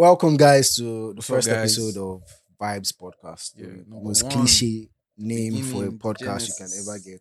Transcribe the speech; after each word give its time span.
Welcome, 0.00 0.38
guys, 0.38 0.76
to 0.76 1.12
the 1.12 1.20
first 1.20 1.46
guys? 1.46 1.76
episode 1.76 2.00
of 2.00 2.22
Vibes 2.58 2.90
Podcast. 2.96 3.52
Yeah, 3.54 3.66
the 3.86 4.00
most 4.02 4.22
one. 4.22 4.32
cliche 4.32 4.88
name 5.18 5.62
for 5.62 5.84
a 5.84 5.90
podcast 5.90 6.48
you 6.48 6.54
can 6.56 6.70
ever 6.80 6.98
get. 7.00 7.20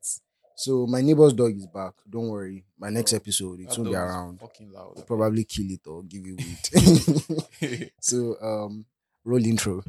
So, 0.56 0.88
my 0.88 1.02
neighbor's 1.02 1.34
dog 1.34 1.58
is 1.58 1.68
back. 1.68 1.92
Don't 2.10 2.30
worry. 2.30 2.64
My 2.80 2.90
next 2.90 3.12
Bro, 3.12 3.18
episode, 3.18 3.60
it 3.60 3.68
That 3.68 3.80
won't 3.80 3.90
be 3.90 3.96
around. 3.98 4.40
Fucking 4.40 4.72
loud. 4.72 4.94
I'll 4.96 5.04
probably 5.04 5.44
kill 5.44 5.70
it 5.72 5.86
or 5.88 6.04
give 6.04 6.24
it 6.24 7.60
weed. 7.62 7.92
so, 8.00 8.38
um, 8.42 8.86
roll 9.26 9.46
intro. 9.46 9.84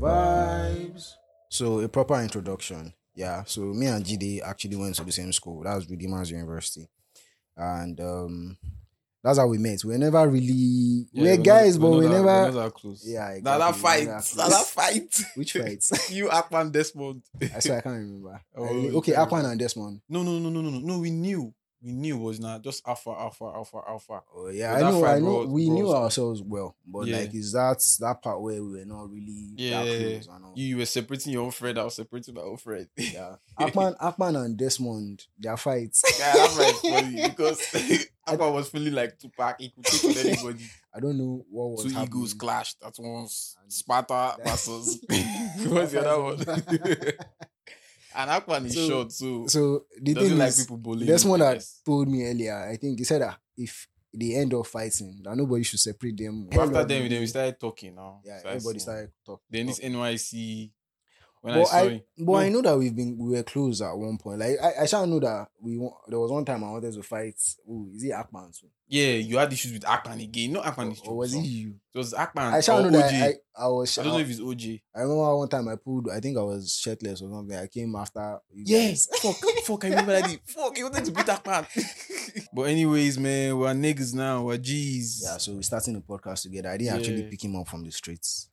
Vibes. 0.00 1.16
So, 1.50 1.80
a 1.80 1.88
proper 1.90 2.18
introduction. 2.22 2.94
Yeah. 3.16 3.42
So, 3.46 3.62
me 3.62 3.86
and 3.86 4.04
GD 4.04 4.42
actually 4.42 4.76
went 4.76 4.94
to 4.96 5.04
the 5.04 5.10
same 5.10 5.32
school. 5.32 5.62
That 5.64 5.74
was 5.74 5.88
Redeemers 5.90 6.30
University. 6.30 6.86
And 7.56 7.98
um, 8.00 8.56
that's 9.24 9.38
how 9.38 9.46
we 9.48 9.56
met. 9.58 9.82
We 9.84 9.92
were 9.92 9.98
never 9.98 10.28
really, 10.28 11.06
Yeah, 11.12 11.22
we're 11.22 11.36
not- 11.38 11.44
guys, 11.46 11.78
but 11.78 11.90
not 11.90 11.96
we 11.98 12.06
that- 12.06 12.10
never. 12.12 12.50
that 12.52 12.74
close. 12.74 13.02
Yeah, 13.06 13.38
Now 13.42 13.58
that 13.58 13.70
exactly. 13.74 14.06
fight. 14.06 14.34
We're 14.36 14.48
that 14.50 14.66
fight. 14.66 15.20
Which 15.34 15.52
fight? 15.54 15.84
you 16.10 16.28
Akpan 16.28 16.70
Desmond. 16.70 17.22
I 17.54 17.58
swear 17.60 17.78
I 17.78 17.80
can't 17.80 17.96
remember. 17.96 18.40
Oh, 18.56 18.64
I- 18.66 18.92
okay, 18.96 19.12
Akpan 19.12 19.46
and 19.50 19.58
Desmond. 19.58 20.02
No, 20.08 20.22
no, 20.22 20.38
no, 20.38 20.50
no, 20.50 20.60
no, 20.60 20.70
no. 20.70 20.78
No, 20.80 20.98
we 21.00 21.10
knew. 21.10 21.52
We 21.82 21.92
knew 21.92 22.16
it 22.16 22.20
was 22.22 22.40
not 22.40 22.62
just 22.62 22.86
alpha, 22.88 23.10
alpha, 23.10 23.44
alpha, 23.54 23.80
alpha. 23.86 24.20
Oh 24.34 24.48
yeah, 24.48 24.74
I 24.74 24.80
know. 24.80 25.04
I 25.04 25.18
know. 25.18 25.24
brought- 25.26 25.48
we 25.48 25.68
knew 25.68 25.84
brought- 25.84 26.04
ourselves 26.04 26.42
well, 26.42 26.74
but 26.86 27.06
Yeah. 27.06 27.18
like, 27.18 27.34
is 27.34 27.52
that 27.52 27.80
that 28.00 28.22
part 28.22 28.40
where 28.40 28.62
we 28.64 28.78
were 28.78 28.84
not 28.84 29.10
really 29.10 29.52
Yeah, 29.56 29.84
that 29.84 30.24
close? 30.24 30.28
You, 30.56 30.66
you 30.66 30.76
were 30.78 30.86
separating 30.86 31.32
your 31.34 31.44
own 31.44 31.50
friend. 31.52 31.78
I 31.78 31.84
was 31.84 31.94
separating 31.94 32.34
my 32.34 32.40
own 32.40 32.56
friend. 32.56 32.88
Yeah, 32.96 33.36
Akpan, 33.60 33.96
Akpan 33.98 34.42
and 34.44 34.56
Desmond, 34.56 35.26
their 35.38 35.56
fights. 35.56 36.02
Yeah, 36.18 36.32
that's 36.34 36.56
right. 36.56 36.74
Funny 36.74 37.22
because 37.28 37.60
Akpan 38.26 38.52
was 38.54 38.68
feeling 38.70 38.94
like 38.94 39.18
Tupac. 39.18 39.60
He 39.60 39.68
could 39.68 39.84
take 39.84 40.16
anybody. 40.16 40.64
I 40.94 40.98
don't 41.00 41.18
know 41.18 41.44
what 41.50 41.72
was 41.72 41.82
Two 41.84 41.90
happening. 41.90 42.08
egos 42.22 42.34
clashed 42.34 42.76
at 42.84 42.94
once. 42.98 43.54
Sparta 43.68 44.36
versus 44.42 44.98
what's 45.66 45.92
the 45.92 46.00
other 46.08 46.22
one? 46.22 46.38
And 48.16 48.30
Akpan 48.30 48.64
is 48.66 48.74
So- 48.74 48.88
short, 48.88 49.12
so, 49.12 49.46
So 49.46 49.84
the 50.00 50.14
thing 50.14 50.38
like 50.38 50.48
is, 50.48 50.60
people 50.62 50.78
bullying. 50.78 51.08
I 51.10 51.46
had 51.46 51.54
guess. 51.54 51.80
told 51.84 52.08
me 52.08 52.24
earlier. 52.24 52.54
I 52.56 52.76
think 52.76 52.98
he 52.98 53.04
said 53.04 53.20
that 53.22 53.38
if 53.56 53.88
they 54.14 54.34
end 54.34 54.54
up 54.54 54.66
fighting, 54.66 55.20
that 55.22 55.36
nobody 55.36 55.62
should 55.64 55.78
separate 55.80 56.16
them. 56.16 56.48
After 56.50 56.84
them, 56.84 57.08
then 57.08 57.20
we 57.20 57.26
started 57.26 57.60
talking 57.60 57.94
now. 57.94 58.20
Yeah, 58.24 58.38
So 58.40 58.48
everybody 58.48 58.78
started 58.78 59.10
talking. 59.24 59.44
Then 59.50 59.66
this 59.66 59.80
NYSC, 59.80 60.72
when 61.46 61.54
I 61.54 61.58
But 61.58 61.68
saw 61.68 61.76
I, 61.76 61.82
it, 61.84 62.06
but 62.18 62.32
I 62.32 62.48
know 62.48 62.62
that 62.62 62.76
we've 62.76 62.96
been 62.96 63.16
we 63.18 63.30
were 63.36 63.42
close 63.44 63.80
at 63.80 63.96
one 63.96 64.18
point. 64.18 64.40
Like 64.40 64.56
I, 64.60 64.82
I 64.82 64.86
shall 64.86 65.06
know 65.06 65.20
that 65.20 65.46
we 65.60 65.76
there 66.08 66.18
was 66.18 66.32
one 66.32 66.44
time 66.44 66.64
I 66.64 66.70
wanted 66.72 66.92
to 66.94 67.02
fight. 67.02 67.40
Oh, 67.68 67.88
is 67.94 68.02
it 68.02 68.10
Akpan 68.12 68.58
too? 68.58 68.66
yeah, 68.88 69.12
you 69.14 69.36
had 69.38 69.52
issues 69.52 69.72
with 69.72 69.82
Akpan 69.82 70.22
again. 70.22 70.52
No, 70.52 70.60
Akpan 70.62 70.92
is 70.92 71.00
Or 71.04 71.16
was 71.16 71.34
it 71.34 71.40
you? 71.40 71.74
It 71.94 71.98
was 71.98 72.14
Akpan 72.14 72.52
I 72.52 72.60
shall 72.60 72.82
know 72.82 72.88
OJ. 72.88 72.92
that 73.10 73.34
I, 73.56 73.64
I 73.64 73.68
was. 73.68 73.98
I 73.98 74.02
don't 74.04 74.12
know 74.14 74.18
if 74.18 74.30
it's 74.30 74.40
OJ. 74.40 74.80
I 74.94 75.00
remember 75.00 75.36
one 75.36 75.48
time 75.48 75.68
I 75.68 75.76
pulled. 75.76 76.10
I 76.10 76.20
think 76.20 76.36
I 76.36 76.42
was 76.42 76.76
shirtless 76.76 77.22
or 77.22 77.30
something. 77.30 77.56
I 77.56 77.66
came 77.68 77.94
after. 77.94 78.38
Yes, 78.52 79.08
fuck, 79.22 79.36
fuck, 79.64 79.84
I 79.84 79.88
remember 79.88 80.20
that. 80.20 80.38
Fuck, 80.46 80.78
you 80.78 80.84
wanted 80.84 81.04
to 81.04 81.12
beat 81.12 81.26
Akpan. 81.26 81.66
but 82.52 82.62
anyways, 82.62 83.18
man, 83.18 83.56
we're 83.56 83.72
niggas 83.72 84.14
now. 84.14 84.42
We're 84.42 84.56
G's. 84.58 85.22
Yeah, 85.24 85.36
so 85.38 85.52
we're 85.54 85.62
starting 85.62 85.94
the 85.94 86.00
podcast 86.00 86.42
together. 86.42 86.70
I 86.70 86.76
didn't 86.76 86.96
actually 86.96 87.22
pick 87.24 87.44
him 87.44 87.56
up 87.56 87.68
from 87.68 87.84
the 87.84 87.90
streets. 87.92 88.48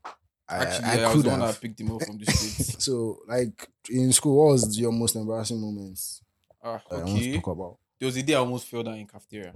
I, 0.47 0.58
Actually, 0.58 0.86
I, 0.86 0.95
yeah, 0.95 1.02
I, 1.02 1.05
was 1.08 1.16
could 1.16 1.25
the 1.25 1.30
one 1.30 1.39
that 1.39 1.45
have. 1.47 1.61
picked 1.61 1.80
him 1.80 1.91
up 1.91 2.03
from 2.03 2.17
the 2.17 2.25
streets. 2.25 2.75
So, 2.83 3.19
like 3.27 3.69
in 3.89 4.11
school, 4.11 4.36
what 4.44 4.52
was 4.53 4.77
your 4.77 4.91
most 4.91 5.16
embarrassing 5.16 5.59
moments 5.59 6.22
Ah, 6.63 6.81
I 6.89 6.95
okay. 6.95 7.41
There 7.99 8.08
was 8.08 8.17
a 8.17 8.23
day 8.23 8.33
I 8.36 8.39
almost 8.39 8.67
fell 8.67 8.83
down 8.83 8.97
in 8.97 9.08
cafeteria. 9.08 9.53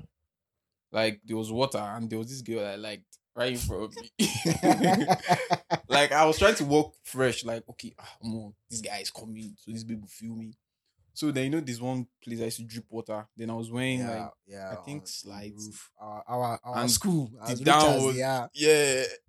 Like 0.91 1.21
there 1.25 1.38
was 1.38 1.52
water 1.52 1.77
and 1.80 2.09
there 2.09 2.19
was 2.19 2.30
this 2.30 2.41
girl 2.41 2.65
I 2.65 2.75
liked 2.75 3.17
right 3.35 3.52
in 3.53 3.58
front 3.58 3.83
of 3.83 3.95
me. 3.95 4.11
like 5.88 6.11
I 6.11 6.25
was 6.25 6.37
trying 6.37 6.55
to 6.55 6.65
walk 6.65 6.95
fresh, 7.04 7.45
like 7.45 7.64
okay, 7.69 7.93
ah, 7.99 8.17
omo, 8.23 8.54
this 8.69 8.81
guy 8.81 8.99
is 8.99 9.11
coming, 9.11 9.54
so 9.58 9.71
these 9.71 9.83
people 9.83 10.08
feel 10.08 10.36
me. 10.36 10.54
So 11.17 11.32
then 11.32 11.45
you 11.45 11.50
know 11.50 11.60
this 11.61 11.82
one 11.82 12.05
place 12.23 12.39
I 12.42 12.44
used 12.44 12.58
to 12.58 12.64
drip 12.64 12.86
water. 12.92 13.26
Then 13.36 13.50
I 13.50 13.55
was 13.55 13.72
wearing 13.72 14.02
yeah, 14.02 14.10
like 14.22 14.32
yeah. 14.45 14.72
I 14.73 14.76
think 14.86 15.08
slides. 15.08 15.89
Our 16.00 16.23
our, 16.28 16.60
our 16.64 16.78
And 16.78 16.92
school. 16.92 17.32
the 17.48 17.55
down 17.55 17.94
as 17.95 18.04
was- 18.04 18.16
yeah, 18.16 18.45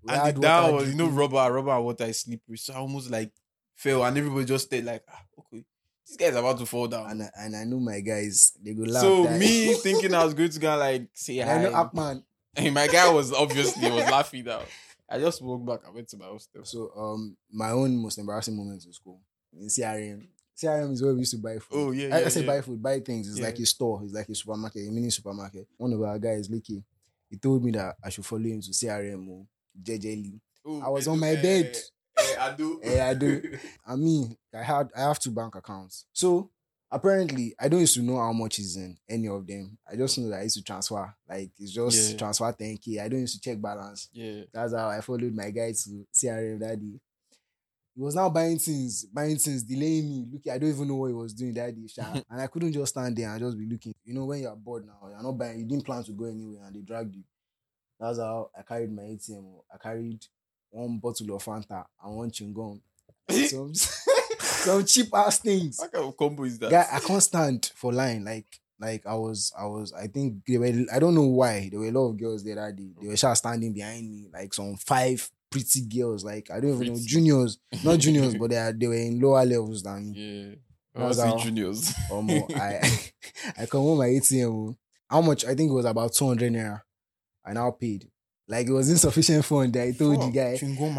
We 0.03 0.13
and 0.13 0.37
the 0.37 0.39
down 0.39 0.75
was 0.75 0.91
you 0.91 0.97
know 0.97 1.09
rubber, 1.09 1.51
rubber 1.51 1.81
water 1.81 2.05
is 2.05 2.21
slippery. 2.21 2.59
So 2.59 2.75
I 2.75 2.77
almost 2.77 3.11
like 3.11 3.33
fell, 3.75 4.05
and 4.05 4.19
everybody 4.19 4.45
just 4.45 4.67
stayed 4.67 4.85
like, 4.85 5.03
ah, 5.11 5.23
okay, 5.39 5.65
this 6.07 6.17
guy's 6.19 6.37
about 6.37 6.59
to 6.59 6.67
fall 6.67 6.89
down. 6.89 7.09
and 7.11 7.23
I, 7.23 7.31
and 7.39 7.57
I 7.57 7.65
know 7.65 7.81
my 7.81 8.01
guys. 8.01 8.53
They 8.63 8.75
go 8.75 8.83
laugh. 8.83 9.01
so 9.01 9.27
me 9.39 9.73
thinking 9.83 10.13
I 10.13 10.27
was 10.27 10.35
going 10.35 10.51
to 10.51 10.61
go 10.61 10.77
like 10.77 11.09
say 11.15 11.41
I 11.43 11.63
know 11.63 11.73
hi. 11.73 11.85
Akpan. 11.85 12.23
And 12.55 12.75
my 12.81 12.87
guy 12.87 13.11
was 13.11 13.33
obviously 13.33 13.91
was 13.91 14.05
laughing 14.11 14.45
now. 14.45 14.61
I 15.09 15.19
just 15.19 15.41
walked 15.41 15.65
back. 15.65 15.81
I 15.87 15.91
went 15.91 16.09
to 16.09 16.19
my 16.19 16.27
hostel. 16.27 16.67
So 16.67 16.93
um, 16.95 17.35
my 17.51 17.71
own 17.71 17.97
most 17.97 18.19
embarrassing 18.19 18.55
moments 18.59 18.85
in 18.85 18.93
school 18.93 19.23
in 19.59 19.69
CRM. 19.69 20.27
CRM 20.61 20.93
is 20.93 21.03
where 21.03 21.13
we 21.15 21.21
used 21.21 21.33
to 21.33 21.39
buy 21.39 21.59
food. 21.59 21.77
Oh, 21.79 21.91
yeah, 21.93 22.15
I, 22.17 22.21
yeah, 22.21 22.27
I 22.27 22.29
say 22.29 22.41
yeah. 22.41 22.47
buy 22.47 22.61
food, 22.63 22.83
buy 22.83 22.99
things. 23.01 23.29
It's 23.29 23.39
Yeah. 23.39 23.47
like 23.47 23.59
a 23.59 23.67
store. 23.67 24.03
It's 24.03 24.13
like 24.13 24.29
a 24.29 24.35
supermarket, 24.35 24.89
a 24.89 24.91
mini 24.91 25.11
supermarket. 25.11 25.69
One 25.77 25.93
of 25.93 26.03
our 26.03 26.19
guys, 26.19 26.49
Licky, 26.49 26.83
he 27.31 27.37
told 27.37 27.63
me 27.65 27.71
that 27.73 27.97
I 28.03 28.09
should 28.11 28.27
follow 28.27 28.43
him 28.43 28.61
to 28.63 28.71
CRM 28.73 29.29
or 29.29 29.47
JJ 29.81 30.41
Oh, 30.67 30.81
I 30.83 30.89
was 30.89 31.07
eh, 31.07 31.11
on 31.11 31.21
my 31.21 31.29
eh, 31.31 31.43
bed. 31.43 31.77
eh, 32.19 32.37
I 32.41 32.53
do. 32.55 32.81
Eh, 32.83 33.11
I 33.11 33.15
do. 33.15 33.43
I 33.87 33.95
mean, 33.97 34.37
I 34.53 34.63
had 34.63 34.89
I 34.97 35.01
have 35.03 35.19
two 35.21 35.31
bank 35.31 35.55
accounts. 35.55 36.07
So 36.13 36.51
apparently, 36.91 37.55
I 37.61 37.69
don't 37.69 37.81
used 37.81 37.95
to 37.95 38.03
know 38.03 38.17
how 38.19 38.33
much 38.33 38.59
is 38.59 38.77
in 38.77 38.97
any 39.09 39.29
of 39.29 39.47
them. 39.47 39.79
I 39.91 39.95
just 39.97 40.19
know 40.19 40.29
that 40.31 40.41
I 40.41 40.43
used 40.43 40.57
to 40.57 40.63
transfer. 40.65 41.15
Like 41.29 41.51
it's 41.59 41.73
just 41.73 42.13
Yeah. 42.13 42.17
transfer 42.19 42.53
10k. 42.53 43.01
I 43.01 43.09
don't 43.09 43.21
used 43.21 43.35
to 43.37 43.41
check 43.41 43.61
balance. 43.61 44.09
yeah. 44.13 44.43
That's 44.53 44.75
how 44.75 44.89
I 44.89 45.01
followed 45.01 45.35
my 45.35 45.51
guy 45.51 45.73
to 45.73 46.07
CRM 46.13 46.59
that 46.61 46.81
day. 46.81 46.99
He 47.99 48.05
was 48.05 48.15
now 48.15 48.31
buying 48.31 48.61
things, 48.61 49.07
buying 49.07 49.37
things, 49.39 49.65
delaying 49.65 50.09
me. 50.09 50.25
Look, 50.31 50.43
I 50.47 50.57
don't 50.57 50.71
even 50.71 50.87
know 50.87 50.95
what 50.95 51.09
he 51.09 51.15
was 51.15 51.35
doing 51.35 51.53
that 51.55 51.75
day. 51.75 51.89
Sha. 51.89 52.13
and 52.31 52.41
I 52.41 52.47
couldn't 52.47 52.73
just 52.73 52.93
stand 52.93 53.17
there 53.17 53.29
and 53.29 53.41
just 53.41 53.59
be 53.59 53.67
looking. 53.67 53.93
You 54.05 54.15
know, 54.15 54.25
when 54.25 54.41
you're 54.43 54.55
bored 54.55 54.87
now, 54.87 55.09
you're 55.09 55.21
not 55.21 55.37
buying, 55.37 55.59
you 55.59 55.65
didn't 55.65 55.85
plan 55.85 56.05
to 56.05 56.13
go 56.13 56.27
anywhere 56.27 56.63
and 56.65 56.77
they 56.77 56.83
dragged 56.83 57.17
you. 57.17 57.25
That's 57.99 58.21
how 58.21 58.51
I 58.57 58.63
carried 58.63 58.93
my 58.95 59.03
ATM. 59.03 59.45
I 59.75 59.79
carried 59.79 60.25
one 60.71 60.99
bottle 60.99 61.35
of 61.35 61.45
Fanta 61.45 61.87
and 62.05 62.17
one 62.17 62.31
chewing 62.31 62.55
gum. 62.55 62.81
Some, 63.31 63.75
some 64.39 64.85
cheap 64.87 65.09
ass 65.13 65.41
things. 65.41 65.81
What 65.81 65.93
kind 65.93 66.05
of 66.05 66.17
combo 66.17 66.45
is 66.45 66.59
that? 66.61 66.71
Guy, 66.71 66.87
I 66.93 67.01
can't 67.01 67.23
stand 67.23 67.73
for 67.75 67.93
line. 67.93 68.25
Like, 68.25 68.47
like 68.81 69.05
I 69.07 69.15
was, 69.15 69.53
I 69.59 69.67
was, 69.67 69.93
I 69.93 70.07
think 70.07 70.47
they 70.47 70.57
were. 70.57 70.87
I 70.95 70.99
don't 70.99 71.17
know 71.17 71.27
why 71.27 71.69
there 71.69 71.81
were 71.81 71.89
a 71.89 71.93
lot 71.93 72.11
of 72.11 72.17
girls 72.17 72.45
there 72.45 72.55
that 72.55 72.77
day. 72.77 72.91
They 72.99 73.09
were 73.09 73.17
just 73.17 73.41
standing 73.41 73.75
behind 73.75 74.09
me, 74.09 74.29
like 74.33 74.55
some 74.55 74.77
five 74.77 75.29
pretty 75.51 75.83
girls. 75.87 76.25
Like 76.25 76.51
I 76.51 76.61
don't 76.61 76.75
even 76.75 76.95
know 76.95 77.01
juniors, 77.05 77.59
not 77.85 77.99
juniors, 78.05 78.35
but 78.35 78.51
they 78.51 78.57
are, 78.57 78.73
they 78.73 78.87
were 78.87 78.95
in 78.95 79.21
lower 79.21 79.45
levels 79.45 79.83
than 79.83 80.13
me. 80.13 80.49
yeah. 80.49 80.55
I 81.05 81.07
was 81.07 81.21
how- 81.21 81.39
juniors. 81.39 81.93
Um, 82.13 82.29
I 82.57 82.81
I 83.57 83.67
come 83.67 83.83
home 83.83 83.99
my 83.99 84.07
ATM. 84.07 84.47
oh. 84.51 84.77
How 85.11 85.21
much? 85.23 85.45
I 85.45 85.55
think 85.55 85.71
it 85.71 85.75
was 85.75 85.85
about 85.87 86.13
two 86.13 86.27
hundred 86.27 86.53
naira. 86.53 86.81
I 87.45 87.53
now 87.53 87.71
paid. 87.71 88.09
Like 88.47 88.67
it 88.67 88.73
was 88.73 88.91
insufficient 88.91 89.45
fund. 89.45 89.73
that 89.75 89.83
I 89.89 89.93
told 89.93 90.21
the 90.23 90.31
guy. 90.31 90.57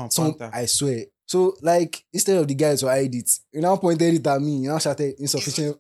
Some, 0.10 0.36
I 0.54 0.66
swear. 0.66 1.06
So 1.26 1.56
like 1.62 2.04
instead 2.14 2.38
of 2.38 2.48
the 2.48 2.56
guy 2.56 2.76
to 2.76 2.88
hide 2.88 3.14
it, 3.14 3.30
you 3.52 3.62
now 3.62 3.76
pointed 3.76 4.14
it 4.16 4.26
at 4.28 4.42
me. 4.42 4.58
You 4.58 4.70
now 4.70 4.78
shouted 4.80 5.16
insufficient. 5.20 5.78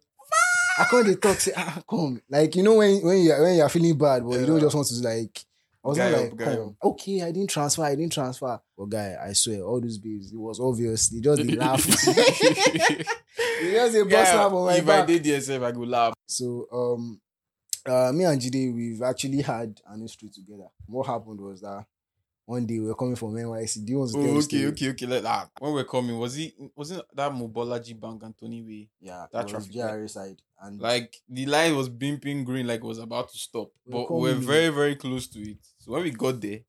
I 0.78 0.85
can't 0.85 1.22
talk 1.22 1.40
say 1.40 1.52
ah 1.58 1.81
come 1.90 2.22
like 2.29 2.56
you 2.56 2.63
know 2.63 2.75
when 2.75 3.02
when 3.03 3.18
you 3.19 3.34
when 3.34 3.56
you 3.58 3.62
are 3.63 3.68
feeling 3.69 3.97
bad 3.97 4.24
but 4.25 4.40
you 4.40 4.46
don't 4.46 4.62
just 4.62 4.74
want 4.75 4.88
to 4.88 4.96
like 5.02 5.44
was 5.89 5.97
Guy 5.97 6.11
up, 6.13 6.19
like 6.22 6.35
guy 6.38 6.55
come 6.55 6.75
okay 6.83 7.22
I 7.22 7.31
didn't 7.31 7.50
transfer 7.50 7.83
I 7.83 7.95
didn't 7.95 8.13
transfer. 8.13 8.59
But 8.77 8.85
guy 8.85 9.16
I 9.22 9.33
swear 9.33 9.61
all 9.61 9.81
those 9.81 9.97
babes 9.97 10.31
it 10.31 10.38
was 10.38 10.59
obvious 10.59 11.09
they 11.13 11.19
just 11.19 11.41
dey 11.41 11.55
laugh. 11.55 11.83
They 11.85 13.72
just 13.72 13.94
dey 13.94 14.03
bust 14.03 14.33
Yeah, 14.33 14.45
on 14.45 14.66
my 14.66 14.73
if 14.75 14.83
I 14.83 14.85
back. 14.85 15.07
did 15.07 15.25
yourself, 15.25 15.63
I 15.63 15.72
go 15.72 15.81
laugh. 15.81 16.13
so 16.28 16.67
um 16.72 17.19
uh 17.85 18.11
me 18.13 18.25
and 18.25 18.40
Jide 18.41 18.73
we've 18.73 19.02
actually 19.02 19.41
had 19.41 19.79
an 19.87 20.02
history 20.02 20.29
together. 20.29 20.67
What 20.87 21.08
happened 21.08 21.40
was 21.40 21.61
that 21.61 21.85
one 22.49 22.66
day 22.66 22.79
we 22.79 22.87
were 22.87 22.96
coming 22.96 23.16
from 23.16 23.35
NYSC 23.35 23.85
do 23.85 23.91
you 23.91 23.99
want 23.99 24.11
to 24.11 24.17
tell 24.17 24.35
Oh, 24.35 24.37
okay, 24.40 24.66
okay, 24.69 24.90
okay. 24.90 25.05
Let 25.05 25.22
that. 25.22 25.51
When 25.59 25.72
we're 25.72 25.84
coming, 25.84 26.17
was 26.17 26.35
it 26.35 26.53
wasn't 26.75 27.03
that 27.13 27.31
Mobolaji 27.31 27.99
Bank 27.99 28.23
Anthony 28.23 28.63
Way? 28.63 28.90
Yeah, 28.99 29.28
That 29.31 29.47
traffic. 29.47 29.72
GRA 29.72 30.09
side, 30.09 30.41
and 30.59 30.81
Like 30.81 31.16
the 31.29 31.46
line 31.46 31.75
was 31.75 31.90
beeping 31.90 32.43
green, 32.43 32.66
like 32.66 32.79
it 32.79 32.87
was 32.87 32.97
about 32.97 33.29
to 33.31 33.37
stop, 33.37 33.69
We're 33.85 34.07
but 34.07 34.11
we're 34.11 34.34
very, 34.34 34.69
very 34.69 34.96
close 34.96 35.28
to 35.28 35.40
it. 35.40 35.57
So 35.78 35.91
when 35.91 36.01
we 36.01 36.09
got 36.09 36.41
there, 36.41 36.61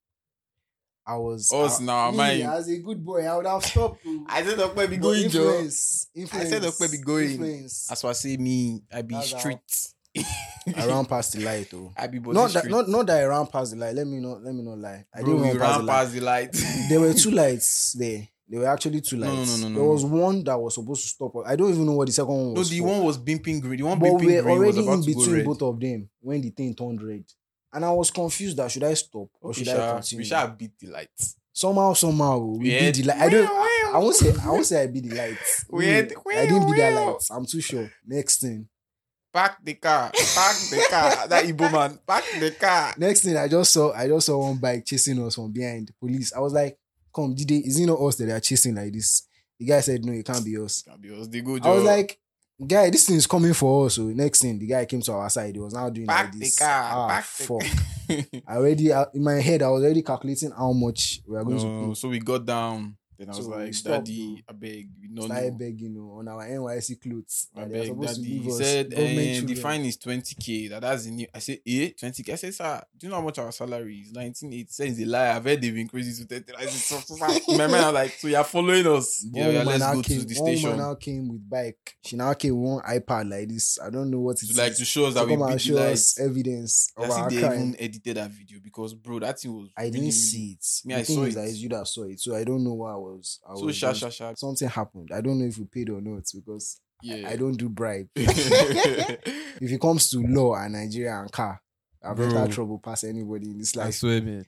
I 1.06 1.17
was 1.17 1.50
Us 1.50 1.81
I- 1.81 1.85
now, 1.85 2.11
me, 2.11 2.43
as 2.43 2.69
a 2.69 2.76
good 2.79 3.03
boy, 3.03 3.25
I 3.26 3.37
would 3.38 3.47
have 3.47 3.65
stopped. 3.65 4.03
to- 4.03 4.26
I 4.29 4.44
said, 4.44 4.59
"Don't 4.59 4.76
be 4.91 4.99
going, 4.99 5.31
Joe." 5.31 5.44
influence, 5.49 6.09
influence, 6.15 6.50
said, 6.50 6.62
"Don't 6.62 6.91
be 6.93 6.99
going." 6.99 7.31
Influence. 7.31 7.87
That's 7.88 8.03
why 8.05 8.11
I 8.11 8.12
say 8.12 8.37
me. 8.37 8.83
I 8.93 9.00
be 9.00 9.15
That's 9.15 9.38
street. 9.38 9.59
I 10.77 10.87
ran 10.87 11.05
past 11.07 11.33
the 11.35 11.41
light, 11.45 11.69
though. 11.71 11.93
I 11.97 12.07
be 12.07 12.19
Not 12.19 12.51
that, 12.53 12.67
not 12.69 12.89
not 12.89 13.07
that 13.07 13.21
I 13.21 13.25
ran 13.25 13.47
past 13.47 13.73
the 13.73 13.79
light. 13.79 13.95
Let 13.95 14.07
me 14.07 14.19
not 14.19 14.43
let 14.43 14.55
me 14.55 14.62
not 14.62 14.79
lie. 14.79 15.05
I 15.15 15.23
Bro, 15.23 15.39
didn't 15.39 15.53
we 15.53 15.59
run 15.59 15.59
past 15.59 15.71
ran 15.71 15.79
the 15.79 15.85
light. 15.87 15.97
past 16.03 16.12
the 16.12 16.21
light. 16.21 16.87
There 16.89 17.01
were 17.01 17.15
two 17.23 17.31
lights 17.31 17.93
there. 17.99 18.29
There 18.49 18.61
were 18.61 18.67
actually 18.67 19.01
two 19.01 19.17
No, 19.17 19.27
no, 19.27 19.35
lights. 19.35 19.59
no, 19.61 19.69
no, 19.69 19.75
there 19.79 19.89
was 19.89 20.05
one 20.05 20.43
that 20.45 20.59
was 20.59 20.75
supposed 20.75 21.03
to 21.03 21.09
stop. 21.09 21.33
I 21.47 21.55
don't 21.55 21.71
even 21.71 21.87
know 21.87 21.93
what 21.93 22.09
the 22.09 22.12
second 22.12 22.35
one 22.35 22.55
was. 22.55 22.71
No, 22.71 22.77
the 22.77 22.81
for. 22.83 22.87
one 22.89 23.05
was 23.05 23.19
bimping 23.19 23.61
green. 23.61 23.79
The 23.79 23.85
one 23.85 23.99
but 23.99 24.12
we 24.21 24.35
were 24.41 24.51
already 24.51 24.87
in 24.87 25.05
between 25.05 25.45
both 25.45 25.62
of 25.62 25.79
them 25.79 26.09
when 26.21 26.41
the 26.41 26.51
thing 26.51 26.75
turned 26.75 27.01
red. 27.03 27.25
And 27.73 27.85
I 27.85 27.91
was 27.93 28.11
confused 28.11 28.57
that 28.57 28.69
should 28.73 28.83
I 28.83 28.95
stop 28.95 29.29
or 29.41 29.55
should 29.55 29.69
I 29.69 29.75
sha, 29.77 29.93
continue? 29.95 30.21
we 30.23 30.25
shall 30.25 30.49
beat 30.49 30.73
the 30.81 30.89
lights. 30.89 31.37
somehow, 31.53 31.93
somehow 31.93 32.39
oh, 32.41 32.57
we 32.59 32.71
had- 32.73 32.93
beat 32.97 33.03
the 33.05 33.09
light. 33.11 33.19
I 33.21 33.29
don't. 33.29 33.49
I, 33.49 33.91
I 33.95 33.99
won't 33.99 34.17
say. 34.17 34.33
I 34.43 34.49
won't 34.49 34.67
say 34.67 34.83
I 34.83 34.87
beat 34.89 35.05
the 35.09 35.15
lights. 35.15 35.65
We 35.71 35.89
I 35.89 36.03
didn't 36.03 36.67
beat 36.67 36.79
well. 36.79 37.12
lights. 37.12 37.31
I'm 37.31 37.47
too 37.47 37.61
sure. 37.61 37.89
Next 38.05 38.41
thing. 38.41 38.69
Park 39.32 39.56
the 39.62 39.75
car. 39.75 40.11
Park 40.35 40.56
the 40.71 40.87
car. 40.91 41.29
That 41.29 41.44
Igbo 41.44 41.71
man. 41.73 41.99
Park 42.06 42.25
the 42.41 42.50
car. 42.53 42.94
Next 42.99 43.21
thing 43.23 43.37
I 43.37 43.47
just 43.49 43.73
saw. 43.73 43.93
I 43.93 44.09
just 44.09 44.27
saw 44.27 44.38
one 44.38 44.56
bike 44.59 44.85
chasing 44.85 45.23
us 45.25 45.35
from 45.37 45.53
behind. 45.53 45.93
Police. 46.00 46.32
I 46.35 46.41
was 46.41 46.53
like, 46.53 46.79
"Come, 47.15 47.35
did 47.35 47.49
they? 47.49 47.56
Is 47.56 47.79
it 47.79 47.87
not 47.87 48.00
us 48.00 48.17
that 48.17 48.27
they 48.27 48.32
are 48.32 48.41
chasing 48.41 48.75
like 48.75 48.93
this?" 48.93 49.23
The 49.59 49.67
guy 49.67 49.81
said, 49.81 50.05
"No, 50.05 50.12
it 50.12 50.25
can't 50.27 50.44
be 50.44 50.56
us." 50.59 50.82
Can't 50.82 51.00
be 51.00 51.11
us. 51.12 51.29
They 51.29 51.43
go. 51.43 51.59
I 51.62 51.71
was 51.71 51.85
like, 51.85 52.19
"Guy, 52.67 52.91
this 52.91 53.06
thing 53.06 53.17
is 53.17 53.27
coming 53.27 53.55
for 53.55 53.87
us." 53.87 53.94
So 53.94 54.03
next 54.03 54.43
thing, 54.43 54.59
the 54.59 54.67
guy 54.67 54.85
came 54.85 55.03
to 55.03 55.12
our 55.12 55.31
side. 55.31 55.55
He 55.55 55.61
was 55.61 55.75
now 55.75 55.88
doing 55.91 56.06
Park 56.09 56.25
like 56.25 56.33
the 56.33 56.38
this. 56.41 56.59
car. 56.59 56.91
Ah, 56.93 57.06
Park 57.09 57.25
fuck. 57.25 57.61
the 58.09 58.43
I 58.49 58.56
already 58.56 58.91
in 59.15 59.23
my 59.23 59.35
head, 59.35 59.62
I 59.62 59.69
was 59.69 59.85
already 59.85 60.03
calculating 60.03 60.50
how 60.50 60.73
much 60.73 61.21
we 61.26 61.37
are 61.37 61.44
going 61.44 61.59
to 61.59 61.65
No, 61.67 61.88
pay. 61.88 61.94
so 61.94 62.09
we 62.09 62.19
got 62.19 62.44
down. 62.44 62.97
Then 63.21 63.29
I 63.29 63.37
was 63.37 63.45
So 63.45 63.51
like, 63.51 63.75
stopped, 63.75 64.07
Daddy, 64.07 64.43
I 64.49 64.53
beg. 64.53 64.89
No, 65.11 65.27
started 65.27 65.53
no. 65.53 65.59
begging 65.59 65.79
you 65.79 65.89
know, 65.91 66.13
on 66.21 66.29
our 66.29 66.43
NYSC 66.43 67.03
clothes. 67.03 67.49
I 67.55 67.65
beg, 67.67 68.01
Daddy. 68.01 68.39
He 68.39 68.51
said, 68.51 68.91
government 68.91 69.19
eh, 69.19 69.41
the 69.43 69.55
fine 69.57 69.83
is 69.83 69.99
20k. 69.99 70.71
That 70.71 70.81
that's 70.81 71.05
the 71.05 71.11
new. 71.11 71.27
I 71.35 71.39
said, 71.41 71.59
eh, 71.67 71.91
20k. 72.01 72.33
I 72.33 72.35
said, 72.37 72.55
sir, 72.55 72.83
do 72.97 73.07
you 73.07 73.11
know 73.11 73.17
how 73.17 73.23
much 73.23 73.39
our 73.39 73.53
salary 73.53 73.97
is? 73.97 74.15
1980. 74.15 74.67
Said 74.71 74.89
it's 74.89 75.01
a 75.01 75.05
lie. 75.05 75.37
I've 75.37 75.45
heard 75.45 75.61
they've 75.61 75.77
increased 75.77 76.19
it 76.19 76.29
to 76.29 76.41
30. 76.41 76.57
I 76.57 76.65
said, 76.65 76.71
so, 76.71 77.15
so, 77.15 77.15
so. 77.15 77.57
My 77.59 77.67
mind, 77.67 77.85
I'm 77.85 77.93
like, 77.93 78.13
so 78.13 78.29
you're 78.29 78.43
following 78.43 78.87
us. 78.87 79.23
Yeah, 79.31 79.51
yeah, 79.51 79.63
let's 79.65 79.85
go 79.85 80.01
came, 80.01 80.21
to 80.21 80.27
the 80.27 80.41
one 80.41 80.57
station. 80.57 80.79
now 80.79 80.95
came 80.95 81.29
with 81.29 81.51
bike. 81.51 81.97
She 82.03 82.17
now 82.17 82.33
came 82.33 82.59
with 82.59 82.71
one 82.71 82.83
iPad 82.85 83.31
like 83.31 83.49
this. 83.51 83.79
I 83.85 83.91
don't 83.91 84.11
know 84.11 84.21
what 84.21 84.39
it 84.39 84.45
is. 84.45 84.57
To 84.57 84.63
like 84.63 84.77
to 84.77 84.85
show 84.87 85.05
us 85.05 85.13
that 85.13 85.27
we 85.27 85.35
come 85.35 85.43
and 85.43 85.51
beat 85.51 85.55
the 85.57 85.59
show 85.59 85.75
lights. 85.75 86.19
us 86.19 86.21
evidence 86.21 86.93
I 86.97 87.07
think 87.07 87.31
they 87.33 87.41
crime. 87.41 87.53
even 87.53 87.77
edited 87.79 88.17
that 88.17 88.31
video 88.31 88.61
because 88.65 88.95
bro, 88.95 89.19
that 89.19 89.39
thing 89.39 89.53
was. 89.53 89.69
I 89.77 89.91
didn't 89.91 90.13
see 90.13 90.57
it. 90.59 90.87
Me, 90.87 90.95
I 90.95 91.03
saw 91.03 91.25
it. 91.25 91.35
that 91.35 91.51
you 91.51 91.69
that 91.69 91.87
saw 91.87 92.05
it, 92.05 92.19
so 92.19 92.35
I 92.35 92.45
don't 92.45 92.65
know 92.65 92.73
what 92.73 92.93
I 92.93 92.97
was. 92.97 93.10
I 93.49 93.55
So 93.55 93.67
was 93.67 93.77
sha 93.77 93.93
sha 93.93 94.09
sha. 94.11 94.35
something 94.35 94.69
happened. 94.69 95.11
I 95.12 95.21
don't 95.21 95.39
know 95.39 95.47
if 95.47 95.59
we 95.59 95.65
paid 95.65 95.91
or 95.91 96.01
not 96.01 96.25
because 96.35 96.81
Yeah. 97.03 97.29
I 97.29 97.37
don't 97.37 97.57
do 97.57 97.69
bribe. 97.69 98.09
if 98.17 99.71
it 99.73 99.81
comes 99.81 100.11
to 100.11 100.19
law 100.27 100.55
and 100.57 100.73
Nigeria 100.75 101.21
and 101.21 101.31
car, 101.33 101.61
I've 102.03 102.17
Bro. 102.17 102.27
entered 102.27 102.53
trouble 102.53 102.79
past 102.79 103.05
anybody 103.05 103.51
in 103.51 103.59
this 103.59 103.77
I 103.77 103.85
life. 103.85 103.95
swear, 103.95 104.21
man. 104.23 104.47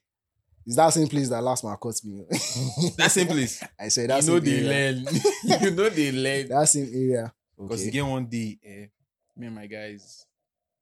It's 0.65 0.77
that 0.77 0.91
same 0.91 1.09
place 1.09 1.29
that 1.31 1.43
last 1.43 1.65
man 1.65 1.77
caught 1.77 2.01
me. 2.05 2.25
That 2.97 3.11
same 3.11 3.27
place. 3.27 3.63
I 3.79 3.89
said 3.89 4.11
that 4.11 4.23
you 4.23 4.31
know 4.31 4.39
they 4.39 4.61
learn. 4.61 5.05
you 5.43 5.71
know 5.73 5.89
they 5.89 6.13
learn. 6.13 6.49
That 6.49 6.69
same 6.69 6.89
area. 6.95 7.33
Because 7.59 7.81
Okay. 7.81 7.89
again, 7.89 8.07
one 8.09 8.27
day, 8.27 8.59
eh, 8.65 8.87
me 9.37 9.47
and 9.47 9.55
my 9.57 9.67
guys, 9.67 10.25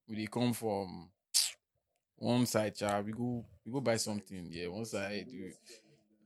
we 0.09 0.17
dey 0.17 0.27
come 0.27 0.53
from 0.53 1.09
one 2.17 2.45
side, 2.47 2.75
child. 2.77 3.07
We 3.07 3.13
go, 3.13 3.45
we 3.65 3.73
go 3.73 3.81
buy 3.81 3.97
something. 3.97 4.49
Yeah, 4.51 4.69
one 4.69 4.85
side. 4.85 5.27
We, 5.33 5.53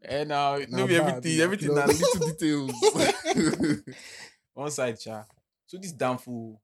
and 0.08 0.28
now, 0.28 0.56
Na 0.68 0.78
no 0.78 0.86
be 0.86 0.96
everything, 0.96 1.40
everything 1.40 1.74
na 1.74 1.86
little 1.86 2.28
details. 2.28 2.72
one 4.54 4.70
side, 4.70 4.98
child. 5.00 5.26
So 5.66 5.78
this 5.78 5.92
downfall, 5.92 6.60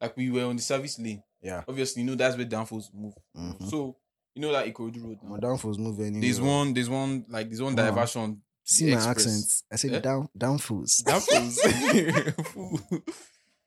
like 0.00 0.16
we 0.16 0.30
were 0.30 0.44
on 0.44 0.56
the 0.56 0.62
service 0.62 0.98
lane. 0.98 1.22
Yeah. 1.42 1.62
Obviously, 1.68 2.02
you 2.02 2.08
know 2.08 2.14
that's 2.14 2.36
where 2.36 2.44
downfalls 2.46 2.90
move. 2.94 3.14
Mhm. 3.36 3.68
So 3.70 3.96
you 4.34 4.42
know 4.42 4.52
that 4.52 4.66
Ikorodu 4.66 5.02
Road. 5.04 5.18
Now. 5.22 5.30
Madame 5.36 5.58
was 5.64 5.78
moving. 5.78 6.20
There's 6.20 6.40
one, 6.40 6.72
there's 6.74 6.88
one, 6.90 7.24
like 7.28 7.48
there's 7.48 7.62
one 7.62 7.74
Wow. 7.76 7.86
diversion. 7.86 8.42
See 8.64 8.86
my 8.86 8.92
express. 8.96 9.16
accent. 9.26 9.62
I 9.72 9.76
said 9.76 9.92
Eh? 9.94 10.00
down 10.00 10.28
downfalls. 10.36 10.98
Downfalls. 10.98 11.58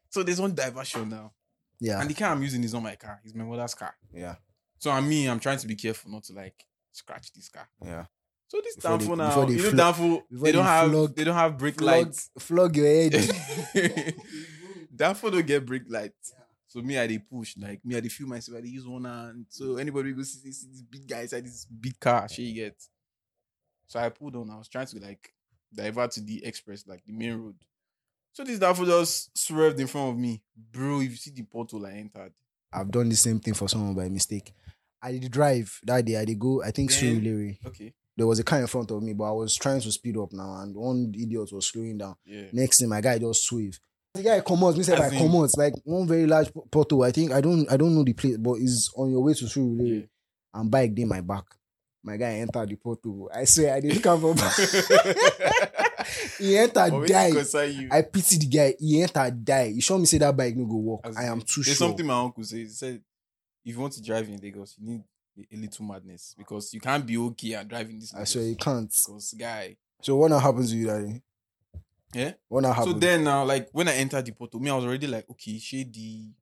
so 0.10 0.24
there's 0.24 0.40
one 0.42 0.54
diversion 0.54 1.10
now. 1.10 1.32
Yeah. 1.80 2.00
And 2.00 2.10
the 2.10 2.14
car 2.14 2.32
I'm 2.32 2.44
using 2.44 2.64
is 2.64 2.74
not 2.74 2.84
my 2.84 2.96
car. 2.96 3.20
It's 3.24 3.34
my 3.34 3.44
mother's 3.44 3.74
car. 3.74 3.96
Yeah. 4.14 4.36
So 4.78 4.92
I 4.92 5.02
mean, 5.02 5.30
I'm 5.30 5.40
trying 5.40 5.58
to 5.60 5.68
be 5.68 5.76
careful 5.76 6.12
not 6.12 6.24
to 6.26 6.34
like 6.34 6.66
scratch 6.92 7.32
this 7.34 7.50
car. 7.50 7.68
Yeah. 7.84 8.06
So 8.52 8.60
this 8.62 8.76
Before 8.76 8.98
they- 8.98 9.16
now, 9.16 9.46
they 9.46 9.54
you 9.54 9.62
know, 9.64 9.72
downfall. 9.78 10.24
before 10.30 10.44
They 10.46 10.52
don't 10.52 10.66
have. 10.66 10.92
flog- 10.92 11.16
they 11.16 11.24
don't 11.24 11.36
have 11.36 11.58
brake 11.58 11.78
Flog, 11.80 12.06
lights. 12.08 12.30
flog 12.38 12.76
your 12.76 12.86
head. 12.86 13.14
downfall 14.94 15.32
don't 15.32 15.48
get 15.48 15.66
brake 15.66 15.84
lights. 15.88 16.34
So 16.68 16.82
me, 16.82 16.98
I 17.00 17.08
they 17.08 17.18
push 17.20 17.56
like 17.58 17.80
me, 17.86 17.96
I 17.96 18.02
they 18.02 18.10
feel 18.10 18.28
myself. 18.28 18.58
I 18.58 18.62
dey 18.62 18.68
use 18.68 18.86
one 18.86 19.06
hand. 19.06 19.46
So 19.48 19.78
anybody 19.78 20.12
go 20.12 20.22
see 20.24 20.42
this, 20.50 20.64
see 20.64 20.68
this 20.70 20.82
big 20.82 21.08
guy 21.08 21.22
inside 21.22 21.46
this 21.46 21.64
big 21.64 21.98
car, 21.98 22.28
she 22.28 22.52
get. 22.52 22.76
So 23.88 24.00
I 24.02 24.10
pulled 24.10 24.36
on. 24.36 24.50
I 24.50 24.58
was 24.58 24.68
trying 24.68 24.88
to 24.88 25.00
like 25.00 25.34
divert 25.74 26.12
to 26.12 26.22
the 26.22 26.44
express, 26.46 26.86
like 26.86 27.06
the 27.06 27.14
main 27.14 27.36
road. 27.38 27.56
So 28.34 28.44
this 28.44 28.60
downfall 28.60 28.86
just 28.86 29.38
swerved 29.38 29.80
in 29.80 29.88
front 29.88 30.10
of 30.12 30.18
me, 30.18 30.42
bro. 30.74 31.00
If 31.00 31.12
you 31.12 31.16
see 31.16 31.32
the 31.32 31.44
portal 31.44 31.86
I 31.86 31.92
entered, 31.94 32.34
I've 32.74 32.92
done 32.92 33.08
the 33.08 33.16
same 33.16 33.40
thing 33.40 33.54
for 33.54 33.70
someone 33.70 33.94
by 33.96 34.10
mistake. 34.10 34.52
I 35.02 35.14
did 35.14 35.32
drive 35.32 35.80
that 35.84 36.04
day. 36.04 36.18
I 36.18 36.26
did 36.26 36.38
go. 36.38 36.62
I 36.62 36.72
think 36.72 36.92
Surulere. 36.92 37.58
okay, 37.66 37.94
There 38.18 38.28
was 38.28 38.40
a 38.40 38.44
car 38.44 38.60
in 38.60 38.68
front 38.68 38.92
of 38.92 39.02
me, 39.02 39.14
but 39.14 39.24
I 39.26 39.32
was 39.32 39.56
trying 39.56 39.82
to 39.82 39.92
speed 39.92 40.18
up 40.18 40.34
now, 40.34 40.62
and 40.62 40.76
one 40.76 41.14
idiot 41.16 41.52
was 41.52 41.68
slowing 41.68 41.98
down. 41.98 42.16
yeah. 42.26 42.46
Next 42.52 42.80
thing, 42.80 42.90
my 42.90 43.02
guy 43.02 43.18
just 43.20 43.44
swerve. 43.46 43.80
The 44.14 44.24
guy 44.24 44.42
come 44.42 44.64
out, 44.66 44.76
me 44.76 44.84
say 44.84 44.98
like 44.98 45.14
in- 45.14 45.20
come 45.20 45.48
like 45.58 45.74
one 45.86 46.06
very 46.08 46.28
large 46.28 46.54
po- 46.54 46.68
portal. 46.70 47.04
I 47.04 47.12
think 47.12 47.32
I 47.32 47.40
don't 47.40 47.72
I 47.72 47.78
don't 47.78 47.96
know 47.96 48.04
the 48.04 48.14
place, 48.14 48.38
but 48.38 48.56
it's 48.60 48.92
on 48.98 49.12
your 49.12 49.24
way 49.24 49.34
to 49.34 49.46
Surulere. 49.46 50.02
Yeah. 50.02 50.06
And 50.60 50.70
bike 50.70 50.94
did 50.94 51.08
my 51.08 51.22
back. 51.22 51.46
My 52.04 52.18
guy 52.18 52.34
entered 52.40 52.68
the 52.68 52.76
portal. 52.76 53.30
I 53.34 53.46
swear 53.46 53.76
I 53.76 53.80
didn't 53.80 54.02
come 54.02 54.20
from 54.20 54.36
he 56.40 56.58
entered, 56.58 57.06
die. 57.08 57.32
I 57.92 58.02
pity 58.02 58.38
the 58.38 58.48
guy. 58.48 58.76
He 58.80 59.02
entered, 59.02 59.46
die. 59.46 59.70
He 59.70 59.82
showed 59.82 60.00
me 60.00 60.06
say 60.06 60.18
that 60.18 60.36
bike 60.36 60.56
no 60.56 60.66
go 60.66 60.76
walk. 60.78 61.02
As 61.06 61.18
I 61.18 61.24
am 61.26 61.42
too 61.42 61.62
There's 61.64 61.78
sure. 61.78 61.88
something 61.88 62.06
my 62.06 62.20
uncle 62.20 62.44
says. 62.44 62.60
He 62.60 62.68
said, 62.68 63.02
if 63.64 63.76
you 63.76 63.80
want 63.80 63.94
to 63.94 64.02
drive 64.02 64.28
in 64.28 64.38
Lagos, 64.38 64.76
you 64.80 64.88
need 64.90 65.04
a, 65.38 65.56
little 65.58 65.86
madness 65.86 66.36
because 66.38 66.74
you 66.74 66.80
can't 66.80 67.06
be 67.06 67.18
okay 67.18 67.54
and 67.54 67.70
driving 67.70 68.00
this. 68.00 68.14
I 68.14 68.24
swear 68.24 68.46
you 68.46 68.56
can't. 68.56 68.94
Because 69.06 69.34
guy, 69.38 69.78
So 70.02 70.16
what 70.16 70.30
now 70.30 70.40
happens 70.40 70.72
to 70.72 70.78
you, 70.78 70.88
daddy? 70.88 71.22
yeah. 72.14 72.34
What 72.48 72.62
now 72.62 72.74
So 72.84 72.94
then 72.94 73.24
now, 73.24 73.44
like 73.46 73.70
when 73.72 73.88
I 73.88 73.96
entered 73.96 74.26
the 74.26 74.32
portal, 74.34 74.60
me 74.60 74.70
I 74.70 74.76
was 74.76 74.86
already 74.86 75.08
like, 75.08 75.30
okay, 75.30 75.58
shady. 75.58 76.34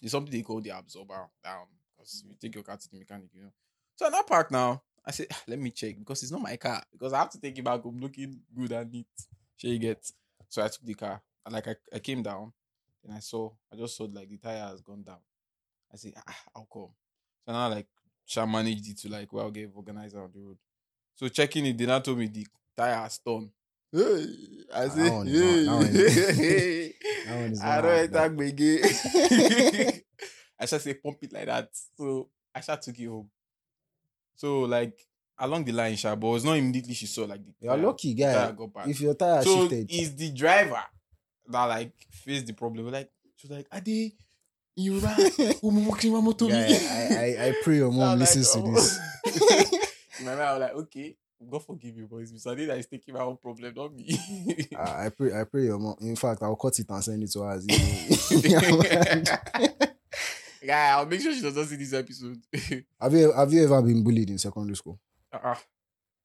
There's 0.00 0.12
something 0.12 0.32
they 0.32 0.42
call 0.42 0.60
the 0.60 0.70
absorber 0.70 1.28
down 1.42 1.66
because 1.96 2.24
you 2.26 2.34
take 2.40 2.54
your 2.54 2.64
car 2.64 2.76
to 2.76 2.90
the 2.90 2.98
mechanic, 2.98 3.28
you 3.34 3.42
know. 3.42 3.52
So 3.96 4.06
in 4.06 4.12
that 4.12 4.26
park 4.26 4.50
now, 4.50 4.82
I 5.04 5.10
said, 5.10 5.26
"Ah, 5.32 5.42
let 5.46 5.58
me 5.58 5.70
check 5.70 5.98
because 5.98 6.22
it's 6.22 6.32
not 6.32 6.42
my 6.42 6.56
car 6.56 6.82
because 6.92 7.12
I 7.12 7.18
have 7.18 7.30
to 7.30 7.40
take 7.40 7.58
it 7.58 7.64
back 7.64 7.80
looking 7.84 8.40
good 8.56 8.72
and 8.72 8.90
neat. 8.90 9.06
She 9.56 9.78
get. 9.78 10.10
So 10.48 10.62
I 10.62 10.68
took 10.68 10.82
the 10.82 10.94
car 10.94 11.20
and 11.44 11.54
like 11.54 11.68
I, 11.68 11.76
I 11.94 11.98
came 11.98 12.22
down 12.22 12.52
and 13.04 13.12
I 13.14 13.20
saw 13.20 13.50
I 13.72 13.76
just 13.76 13.96
saw 13.96 14.08
like 14.12 14.28
the 14.28 14.38
tire 14.38 14.66
has 14.66 14.80
gone 14.80 15.02
down. 15.02 15.18
I 15.92 15.96
said, 15.96 16.12
ah, 16.26 16.36
how 16.54 16.66
come? 16.72 16.90
So 17.46 17.52
now 17.52 17.68
like 17.68 17.86
Sha 18.28 18.44
managed 18.46 18.86
it 18.90 18.98
to 18.98 19.08
like 19.08 19.32
well 19.32 19.50
get 19.50 19.70
organizer 19.74 20.22
on 20.22 20.30
the 20.34 20.40
road. 20.40 20.58
So 21.14 21.28
checking 21.28 21.64
it, 21.66 21.78
they 21.78 21.86
now 21.86 21.98
told 22.00 22.18
me 22.18 22.26
the 22.28 22.46
tire 22.76 22.94
has 22.94 23.18
torn. 23.18 23.50
I 23.94 23.98
said, 23.98 24.12
that 24.70 25.24
is 25.26 25.66
not- 25.66 25.80
that 25.80 26.34
hey. 26.36 26.94
That 27.26 27.58
I 27.64 27.80
don't 27.80 28.04
attack 28.04 28.40
again. 28.40 30.00
I 30.60 30.66
shall 30.66 30.78
say 30.78 30.94
pump 30.94 31.18
it 31.22 31.32
like 31.32 31.46
that. 31.46 31.70
So 31.96 32.28
I 32.54 32.60
shall 32.60 32.76
took 32.78 32.98
it 32.98 33.06
home. 33.06 33.30
So 34.36 34.60
like 34.60 34.98
along 35.38 35.64
the 35.64 35.72
line, 35.72 35.96
Sha, 35.96 36.14
but 36.16 36.26
it 36.26 36.30
was 36.32 36.44
not 36.44 36.54
immediately 36.58 36.94
she 36.94 37.06
saw 37.06 37.24
like 37.24 37.40
the 37.44 37.52
You're 37.60 37.76
tire- 37.76 37.86
lucky, 37.86 38.14
tire 38.14 38.52
guy. 38.52 38.66
got. 38.74 38.88
If 38.88 39.00
your 39.00 39.14
tire 39.14 39.42
so 39.42 39.60
shifted, 39.62 39.86
it's 39.90 40.10
the 40.10 40.32
driver 40.32 40.82
that 41.48 41.64
like 41.64 41.92
faced 42.10 42.46
the 42.46 42.52
problem. 42.52 42.90
Like 42.92 43.10
she 43.36 43.46
was 43.48 43.56
like, 43.56 43.66
Ade, 43.72 44.12
guy, 46.48 46.66
I, 46.70 47.36
I, 47.38 47.46
I 47.48 47.54
pray 47.64 47.76
your 47.76 47.90
mom 47.90 48.18
listens 48.18 48.52
to 48.52 48.62
this. 48.62 48.98
In 50.20 50.24
my 50.26 50.36
mind, 50.36 50.42
I 50.42 50.52
was 50.52 50.60
like, 50.60 50.72
okay, 50.74 51.16
God 51.50 51.64
forgive 51.64 51.96
you, 51.96 52.06
boys. 52.06 52.32
Mr. 52.32 52.52
Ade 52.52 52.68
that 52.68 52.78
is 52.78 52.86
taking 52.86 53.14
my 53.14 53.20
own 53.20 53.36
problem, 53.36 53.72
not 53.74 53.92
me. 53.94 54.18
I, 54.76 55.06
I 55.06 55.08
pray, 55.10 55.32
I 55.32 55.44
pray 55.44 55.64
your 55.64 55.78
mom. 55.78 55.96
In 56.00 56.16
fact, 56.16 56.42
I'll 56.42 56.56
cut 56.56 56.78
it 56.78 56.86
and 56.88 57.04
send 57.04 57.22
it 57.22 57.30
to 57.32 57.40
her. 57.42 57.60
Guy, 60.64 60.88
I'll 60.90 61.06
make 61.06 61.20
sure 61.20 61.34
she 61.34 61.42
doesn't 61.42 61.66
see 61.66 61.76
this 61.76 61.92
episode. 61.92 62.38
have 63.00 63.12
you 63.12 63.32
have 63.32 63.52
you 63.52 63.64
ever 63.64 63.82
been 63.82 64.02
bullied 64.02 64.30
in 64.30 64.38
secondary 64.38 64.76
school? 64.76 64.98
uh-uh. 65.32 65.56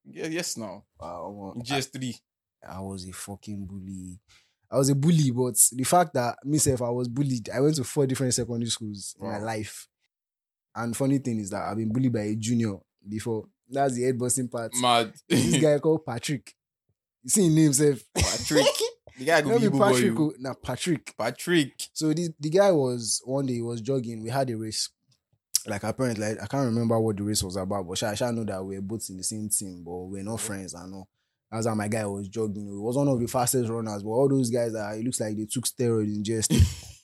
yeah, 0.05 0.27
yes, 0.27 0.57
now. 0.57 0.83
Wow, 0.99 1.53
In 1.55 1.63
JSS3. 1.63 2.19
I 2.67 2.79
was 2.79 3.07
a 3.07 3.11
fucking 3.11 3.65
bully. 3.65 4.19
I 4.73 4.77
was 4.77 4.89
a 4.89 4.95
bully, 4.95 5.29
but 5.29 5.55
the 5.71 5.83
fact 5.83 6.15
that 6.15 6.37
myself 6.43 6.81
I 6.81 6.89
was 6.89 7.07
bullied, 7.07 7.47
I 7.51 7.59
went 7.59 7.75
to 7.75 7.83
four 7.83 8.07
different 8.07 8.33
secondary 8.33 8.71
schools 8.71 9.15
in 9.21 9.27
my 9.27 9.37
life. 9.37 9.87
And 10.75 10.97
funny 10.97 11.19
thing 11.19 11.39
is 11.39 11.51
that 11.51 11.61
I've 11.61 11.77
been 11.77 11.93
bullied 11.93 12.11
by 12.11 12.21
a 12.21 12.35
junior 12.35 12.77
before. 13.07 13.45
That's 13.69 13.93
the 13.93 14.03
head 14.03 14.17
busting 14.17 14.47
part. 14.47 14.71
Mad. 14.81 15.13
this 15.29 15.61
guy 15.61 15.77
called 15.77 16.03
Patrick. 16.03 16.53
You 17.23 17.29
see 17.29 17.43
his 17.43 17.55
name, 17.55 17.73
self. 17.73 17.99
Patrick. 18.15 18.65
The 19.15 19.25
guy 19.25 19.41
go 19.41 19.59
be 19.59 19.67
be 19.67 19.69
boy. 19.69 19.91
Patrick. 19.91 20.03
you. 20.05 20.17
oh, 20.19 20.33
Nah, 20.39 20.53
Patrick. 20.55 21.15
Patrick. 21.15 21.73
So 21.93 22.11
this, 22.13 22.31
the 22.39 22.49
guy 22.49 22.71
was 22.71 23.21
one 23.25 23.45
day 23.45 23.53
he 23.53 23.61
was 23.61 23.79
jogging. 23.79 24.23
We 24.23 24.31
had 24.31 24.49
a 24.49 24.57
race. 24.57 24.89
Like 25.67 25.83
apparently, 25.83 26.25
I 26.25 26.47
can't 26.47 26.65
remember 26.65 26.99
what 26.99 27.17
the 27.17 27.23
race 27.23 27.43
was 27.43 27.55
about, 27.55 27.87
but 27.87 28.01
I 28.01 28.15
shall 28.15 28.33
know 28.33 28.43
that 28.43 28.65
we 28.65 28.75
are 28.75 28.81
both 28.81 29.07
in 29.11 29.17
the 29.17 29.23
same 29.23 29.49
team, 29.49 29.83
but 29.85 29.91
we're 29.93 30.23
not 30.23 30.39
friends. 30.39 30.73
I 30.73 30.87
know. 30.87 31.07
That's 31.53 31.67
how 31.67 31.75
my 31.75 31.87
guy 31.87 32.03
was 32.05 32.27
jogging. 32.29 32.65
He 32.65 32.71
was 32.77 32.97
one 32.97 33.07
of 33.07 33.19
the 33.19 33.27
fastest 33.27 33.69
runners, 33.69 34.01
but 34.01 34.09
all 34.09 34.27
those 34.27 34.49
guys 34.49 34.73
are 34.73 34.95
it 34.95 35.03
looks 35.05 35.19
like 35.19 35.37
they 35.37 35.45
took 35.45 35.65
steroids 35.65 36.15
in 36.15 36.23
just. 36.23 36.51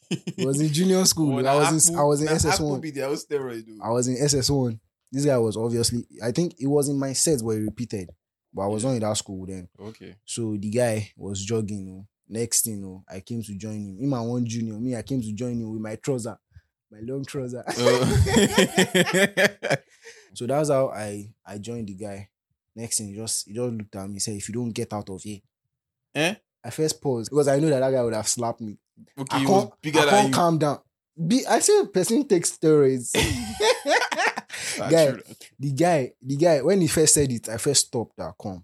It 0.09 0.37
was 0.45 0.59
in 0.59 0.73
junior 0.73 1.05
school. 1.05 1.35
Oh, 1.35 1.45
I 1.47 1.55
was 1.71 1.89
in 1.89 1.95
I 1.95 2.03
was 2.03 2.21
in 2.21 2.27
SS1. 2.29 2.81
be 2.81 2.91
steroid. 2.91 3.77
I 3.83 3.89
was 3.91 4.07
in 4.07 4.17
SS 4.17 4.49
one. 4.49 4.79
This 5.11 5.25
guy 5.25 5.37
was 5.37 5.55
obviously 5.55 6.05
I 6.23 6.31
think 6.31 6.55
it 6.59 6.65
was 6.67 6.89
in 6.89 6.97
my 6.97 7.13
set 7.13 7.41
where 7.41 7.57
he 7.57 7.63
repeated, 7.65 8.09
but 8.51 8.63
I 8.63 8.67
was 8.67 8.83
Yeah. 8.83 8.89
not 8.89 8.95
in 8.95 9.01
that 9.01 9.17
school 9.17 9.45
then. 9.45 9.67
Okay. 9.79 10.15
So 10.25 10.57
the 10.59 10.69
guy 10.71 11.11
was 11.15 11.43
jogging. 11.45 11.85
You 11.87 11.93
know. 11.93 12.07
Next 12.31 12.63
thing, 12.65 12.75
you 12.75 12.81
know, 12.81 13.03
I 13.11 13.19
came 13.21 13.41
to 13.43 13.55
join 13.55 13.81
him. 13.81 13.97
Him 13.99 14.13
and 14.13 14.29
one 14.29 14.45
junior. 14.45 14.79
Me, 14.79 14.95
I 14.95 15.01
came 15.03 15.19
to 15.21 15.33
join 15.33 15.53
him 15.59 15.71
with 15.71 15.81
my 15.81 15.95
trouser, 15.95 16.37
my 16.91 16.99
long 17.01 17.25
trouser. 17.25 17.63
Uh, 17.67 17.73
so 20.33 20.45
that's 20.47 20.69
how 20.69 20.89
I 20.89 21.29
I 21.45 21.57
joined 21.57 21.87
the 21.87 21.93
guy. 21.95 22.29
Next 22.75 22.97
thing, 22.97 23.09
he 23.09 23.15
just 23.15 23.47
he 23.47 23.53
just 23.53 23.71
looked 23.73 23.95
at 23.95 24.07
me. 24.07 24.13
He 24.15 24.19
said, 24.19 24.35
"If 24.35 24.47
you 24.49 24.53
don't 24.55 24.71
get 24.71 24.93
out 24.93 25.09
of 25.09 25.21
here," 25.21 25.39
eh? 26.15 26.35
I 26.63 26.69
first 26.69 27.01
paused 27.01 27.29
because 27.29 27.47
I 27.47 27.59
know 27.59 27.69
that 27.69 27.79
that 27.79 27.91
guy 27.91 28.01
would 28.03 28.13
have 28.13 28.27
slapped 28.27 28.61
me. 28.61 28.77
Okay, 29.17 29.37
I 29.37 29.45
can't, 29.45 29.71
I 29.85 29.91
can't 30.09 30.33
calm 30.33 30.57
down. 30.57 30.79
Be, 31.27 31.45
I 31.45 31.59
say 31.59 31.79
a 31.79 31.85
person 31.85 32.25
takes 32.27 32.57
steroids. 32.57 33.15
Guy, 34.77 35.11
true. 35.11 35.21
the 35.59 35.71
guy, 35.71 36.11
the 36.21 36.35
guy, 36.37 36.61
when 36.61 36.79
he 36.81 36.87
first 36.87 37.13
said 37.13 37.31
it, 37.31 37.49
I 37.49 37.57
first 37.57 37.87
stopped 37.87 38.15
that 38.17 38.33
come. 38.41 38.63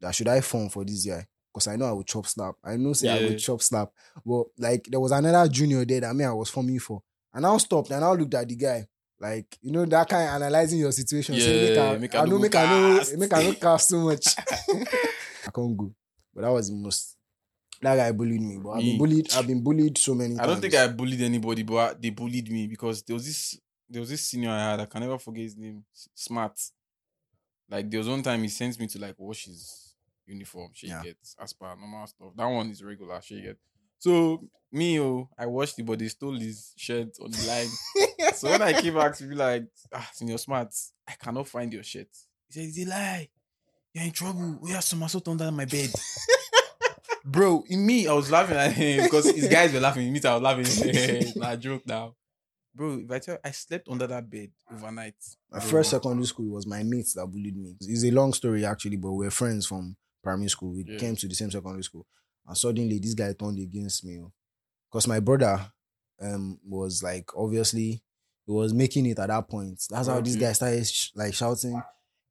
That 0.00 0.14
should 0.14 0.28
I 0.28 0.40
phone 0.40 0.68
for 0.70 0.84
this 0.84 1.04
guy? 1.06 1.26
Because 1.52 1.66
I 1.68 1.76
know 1.76 1.84
I 1.86 1.92
would 1.92 2.06
chop 2.06 2.26
slap. 2.26 2.54
I 2.64 2.76
know 2.76 2.92
say 2.94 3.08
I 3.08 3.18
Yeah. 3.18 3.26
would 3.26 3.38
chop 3.38 3.60
slap. 3.60 3.90
But 4.24 4.44
like 4.58 4.86
there 4.90 5.00
was 5.00 5.12
another 5.12 5.48
junior 5.50 5.84
there 5.84 6.00
that 6.00 6.14
me 6.16 6.24
I 6.24 6.32
was 6.32 6.48
forming 6.48 6.78
for. 6.78 7.02
And 7.34 7.44
I 7.46 7.56
stopped 7.58 7.90
and 7.90 8.02
I 8.04 8.10
looked 8.12 8.34
at 8.34 8.48
the 8.48 8.56
guy. 8.56 8.86
Like, 9.22 9.56
you 9.62 9.70
know, 9.70 9.84
that 9.86 10.08
kind 10.08 10.28
of 10.28 10.34
analyzing 10.42 10.80
your 10.80 10.90
situation. 10.90 11.38
say, 11.38 11.60
make 11.68 11.76
Yeah, 11.76 11.90
I, 11.92 11.98
make 11.98 12.14
I 12.16 12.22
I 12.22 12.24
know 12.24 12.38
make 12.40 12.54
I 12.56 12.64
know 12.64 13.00
make 13.18 13.32
I 13.32 13.42
not 13.44 13.60
cast 13.66 13.88
so 13.88 13.98
much. 14.00 14.26
I 14.36 15.50
can't 15.54 15.76
go. 15.76 15.94
But 16.34 16.42
that 16.42 16.50
was 16.50 16.68
the 16.68 16.74
most 16.74 17.16
that 17.80 17.96
guy 17.96 18.10
bullied 18.12 18.40
me. 18.42 18.58
But 18.58 18.70
I've 18.70 18.80
been 18.82 18.98
bullied, 18.98 19.32
I've 19.34 19.46
been 19.46 19.62
bullied 19.62 19.96
so 19.98 20.14
many 20.14 20.34
I 20.34 20.38
times. 20.38 20.48
don't 20.48 20.60
think 20.60 20.74
I 20.74 20.88
bullied 20.88 21.20
anybody, 21.22 21.62
but 21.62 21.76
I- 21.76 21.94
they 22.00 22.10
bullied 22.10 22.50
me 22.50 22.66
because 22.66 23.02
there 23.04 23.14
was 23.14 23.24
this 23.26 23.58
there 23.88 24.00
was 24.00 24.10
this 24.10 24.22
senior 24.26 24.50
I 24.50 24.70
had. 24.70 24.80
I 24.80 24.86
can 24.86 25.00
never 25.02 25.18
forget 25.18 25.42
his 25.44 25.56
name. 25.56 25.84
Smart. 26.14 26.58
Like 27.70 27.90
there 27.90 27.98
was 27.98 28.08
one 28.08 28.22
time 28.22 28.42
he 28.42 28.48
sent 28.48 28.78
me 28.80 28.86
to 28.88 28.98
like 28.98 29.14
wash 29.18 29.44
his 29.44 29.94
uniform. 30.26 30.70
She 30.74 30.88
Yeah. 30.88 31.02
gets 31.02 31.36
as 31.40 31.52
per 31.52 31.74
normal 31.76 32.06
stuff. 32.08 32.32
That 32.36 32.46
one 32.46 32.70
is 32.70 32.82
regular. 32.82 33.20
She 33.22 33.40
get. 33.40 33.58
So 34.02 34.42
me, 34.72 34.98
oh, 34.98 35.28
I 35.38 35.46
washed 35.46 35.78
it, 35.78 35.86
but 35.86 35.96
they 36.00 36.08
stole 36.08 36.34
his 36.36 36.72
shirt 36.76 37.10
on 37.22 37.30
the 37.30 37.46
line. 37.46 37.68
so 38.34 38.50
when 38.50 38.60
I 38.60 38.72
came 38.72 38.94
back 38.94 39.16
to 39.18 39.22
be 39.22 39.36
like, 39.36 39.62
ah, 39.94 40.10
senior 40.12 40.38
smart, 40.38 40.74
I 41.06 41.12
cannot 41.12 41.46
find 41.46 41.72
your 41.72 41.84
shirt. 41.84 42.08
He 42.48 42.52
said, 42.52 42.64
it's 42.64 42.78
a 42.80 42.90
lie. 42.90 43.28
You're 43.94 44.02
in 44.06 44.10
trouble. 44.10 44.58
We 44.60 44.72
have 44.72 44.82
some 44.82 45.04
assault 45.04 45.28
under 45.28 45.52
my 45.52 45.66
bed. 45.66 45.90
Bro, 47.24 47.62
in 47.68 47.86
me, 47.86 48.08
I 48.08 48.12
was 48.12 48.28
laughing 48.28 48.56
at 48.56 48.72
him 48.72 49.04
because 49.04 49.30
his 49.30 49.46
guys 49.46 49.72
were 49.72 49.78
laughing. 49.78 50.08
In 50.08 50.12
me, 50.12 50.20
I 50.24 50.34
was 50.36 50.42
laughing. 50.42 51.32
nah, 51.36 51.54
joke 51.54 51.86
now. 51.86 52.16
Bro, 52.74 53.02
if 53.04 53.10
I 53.12 53.20
tell 53.20 53.34
you, 53.36 53.40
I 53.44 53.52
slept 53.52 53.88
under 53.88 54.08
that 54.08 54.28
bed 54.28 54.50
overnight. 54.74 55.14
My 55.48 55.60
Bro. 55.60 55.68
first 55.68 55.90
secondary 55.90 56.26
school 56.26 56.52
was 56.52 56.66
my 56.66 56.82
mates 56.82 57.14
that 57.14 57.26
bullied 57.28 57.56
me. 57.56 57.76
It's 57.82 58.02
a 58.02 58.10
long 58.10 58.32
story 58.32 58.64
actually, 58.64 58.96
but 58.96 59.12
we're 59.12 59.30
friends 59.30 59.64
from 59.64 59.94
primary 60.24 60.48
school. 60.48 60.72
We 60.72 60.84
Yeah. 60.88 60.98
came 60.98 61.14
to 61.14 61.28
the 61.28 61.36
same 61.36 61.52
secondary 61.52 61.84
school, 61.84 62.04
and 62.46 62.56
suddenly 62.56 62.98
this 62.98 63.14
guy 63.14 63.32
turned 63.32 63.58
against 63.58 64.04
me 64.04 64.20
because 64.90 65.06
my 65.08 65.20
brother 65.20 65.60
um 66.20 66.58
was 66.64 67.02
like 67.02 67.28
obviously 67.36 68.02
he 68.46 68.52
was 68.52 68.74
making 68.74 69.06
it 69.06 69.18
at 69.18 69.28
that 69.28 69.48
point. 69.48 69.80
That's 69.88 70.08
how 70.08 70.20
this 70.20 70.36
guy 70.36 70.52
started 70.52 70.86
sh- 70.86 71.10
like 71.14 71.32
shouting. 71.34 71.80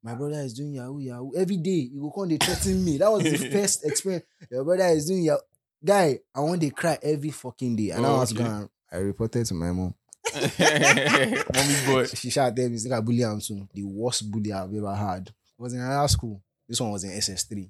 My 0.03 0.15
brother 0.15 0.41
is 0.41 0.53
doing 0.53 0.73
Yahoo 0.73 0.99
Yahoo 0.99 1.31
every 1.35 1.57
day. 1.57 1.89
He 1.91 1.99
will 1.99 2.11
come 2.11 2.27
they 2.29 2.37
threaten 2.37 2.83
me. 2.83 2.97
That 2.97 3.11
was 3.11 3.23
the 3.23 3.37
first 3.51 3.85
experience. 3.85 4.25
Your 4.49 4.63
brother 4.65 4.87
is 4.87 5.05
doing 5.07 5.23
Yahoo. 5.23 5.39
Guy, 5.83 6.19
I 6.35 6.39
want 6.41 6.59
they 6.61 6.69
cry 6.71 6.97
every 7.01 7.29
fucking 7.31 7.75
day. 7.75 7.91
And 7.91 8.05
I 8.05 8.09
Oh, 8.09 8.19
was 8.19 8.33
okay. 8.33 8.43
going. 8.43 8.69
I 8.91 8.97
reported 8.97 9.45
to 9.45 9.53
my 9.53 9.71
mom. 9.71 9.93
Mommy 10.59 11.75
boy. 11.85 12.05
She 12.07 12.29
shot 12.29 12.55
them. 12.55 12.73
It's 12.73 12.85
like 12.85 12.99
a 12.99 13.01
bully 13.01 13.23
am 13.23 13.39
too. 13.39 13.67
The 13.73 13.83
worst 13.83 14.29
bully 14.29 14.51
I've 14.51 14.73
ever 14.73 14.93
had. 14.95 15.27
It 15.27 15.33
was 15.61 15.73
in 15.73 15.79
high 15.79 16.05
school. 16.07 16.41
This 16.67 16.79
one 16.81 16.91
was 16.91 17.03
in 17.03 17.11
SS3. 17.11 17.69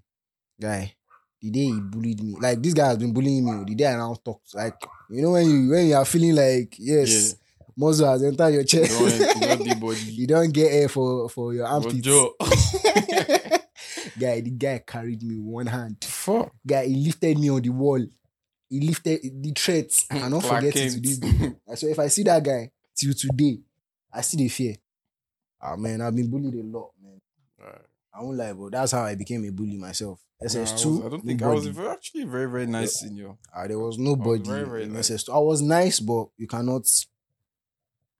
Guy, 0.60 0.94
the 1.42 1.50
day 1.50 1.66
he 1.66 1.80
bullied 1.80 2.24
me, 2.24 2.36
like 2.40 2.62
this 2.62 2.74
guy 2.74 2.88
has 2.88 2.98
been 2.98 3.14
bullying 3.14 3.46
me. 3.46 3.64
The 3.66 3.76
day 3.76 3.88
I 3.88 3.98
now 3.98 4.16
talked, 4.24 4.54
like 4.56 4.76
you 5.10 5.22
know 5.22 5.32
when 5.32 5.50
you 5.50 5.70
when 5.70 5.88
you 5.88 5.96
are 5.96 6.06
feeling 6.06 6.36
like 6.36 6.76
yes, 6.78 7.36
muscle 7.76 8.08
has 8.10 8.24
entered 8.24 8.50
your 8.54 8.64
chest. 8.64 8.92
Don't, 8.92 9.80
don't 9.80 9.98
you 10.08 10.28
don't 10.28 10.54
get 10.54 10.72
air 10.72 10.88
for 10.90 11.30
for 11.30 11.54
your 11.54 11.66
armpits. 11.68 12.08
Guy, 14.20 14.42
the 14.42 14.52
guy 14.52 14.84
carried 14.86 15.24
me 15.24 15.36
with 15.38 15.46
one 15.46 15.66
hand. 15.68 15.98
Fuck. 16.04 16.52
Guy, 16.66 16.86
he 16.86 16.96
lifted 16.96 17.40
me 17.40 17.50
on 17.50 17.62
the 17.62 17.70
wall. 17.70 18.06
He 18.70 18.80
lifted 18.80 19.20
the 19.42 19.52
threats. 19.52 20.06
I 20.12 20.20
Clark 20.30 20.44
forget 20.44 20.76
it 20.76 20.92
to 20.92 21.00
this 21.00 21.18
day. 21.18 21.54
So 21.76 21.88
if 21.88 21.98
I 21.98 22.08
see 22.08 22.24
that 22.24 22.44
guy 22.44 22.70
till 22.96 23.14
today, 23.14 23.60
I 24.14 24.22
see 24.22 24.38
the 24.38 24.48
fear. 24.50 24.76
Ah 25.62 25.76
man, 25.76 26.02
I've 26.02 26.16
been 26.16 26.30
bullied 26.30 26.54
a 26.54 26.64
lot, 26.64 26.92
man. 27.02 27.11
I 28.14 28.22
won't 28.22 28.38
lie, 28.38 28.54
but 28.54 28.72
that's 28.72 28.92
how 28.92 29.04
I 29.04 29.16
became 29.16 29.44
a 29.46 29.52
bully 29.52 29.78
myself. 29.78 30.20
Nah, 30.42 30.46
I 30.46 30.48
SS2. 30.48 30.86
was- 30.98 31.06
I 31.06 31.10
don't 31.10 31.26
think 31.26 31.42
I 31.42 31.48
was 31.48 31.68
very- 31.68 31.88
actually 31.90 32.24
very, 32.26 32.50
very 32.50 32.66
nice 32.66 33.00
senior. 33.00 33.36
Ah, 33.54 33.68
there 33.68 33.80
was 33.80 33.98
nobody 33.98 34.44
very, 34.44 34.66
very 34.66 34.84
in 34.84 34.94
nice. 34.94 35.10
SS2. 35.10 35.34
I 35.34 35.38
was 35.40 35.62
nice, 35.62 36.00
but 36.00 36.28
you 36.38 36.48
cannot 36.48 36.84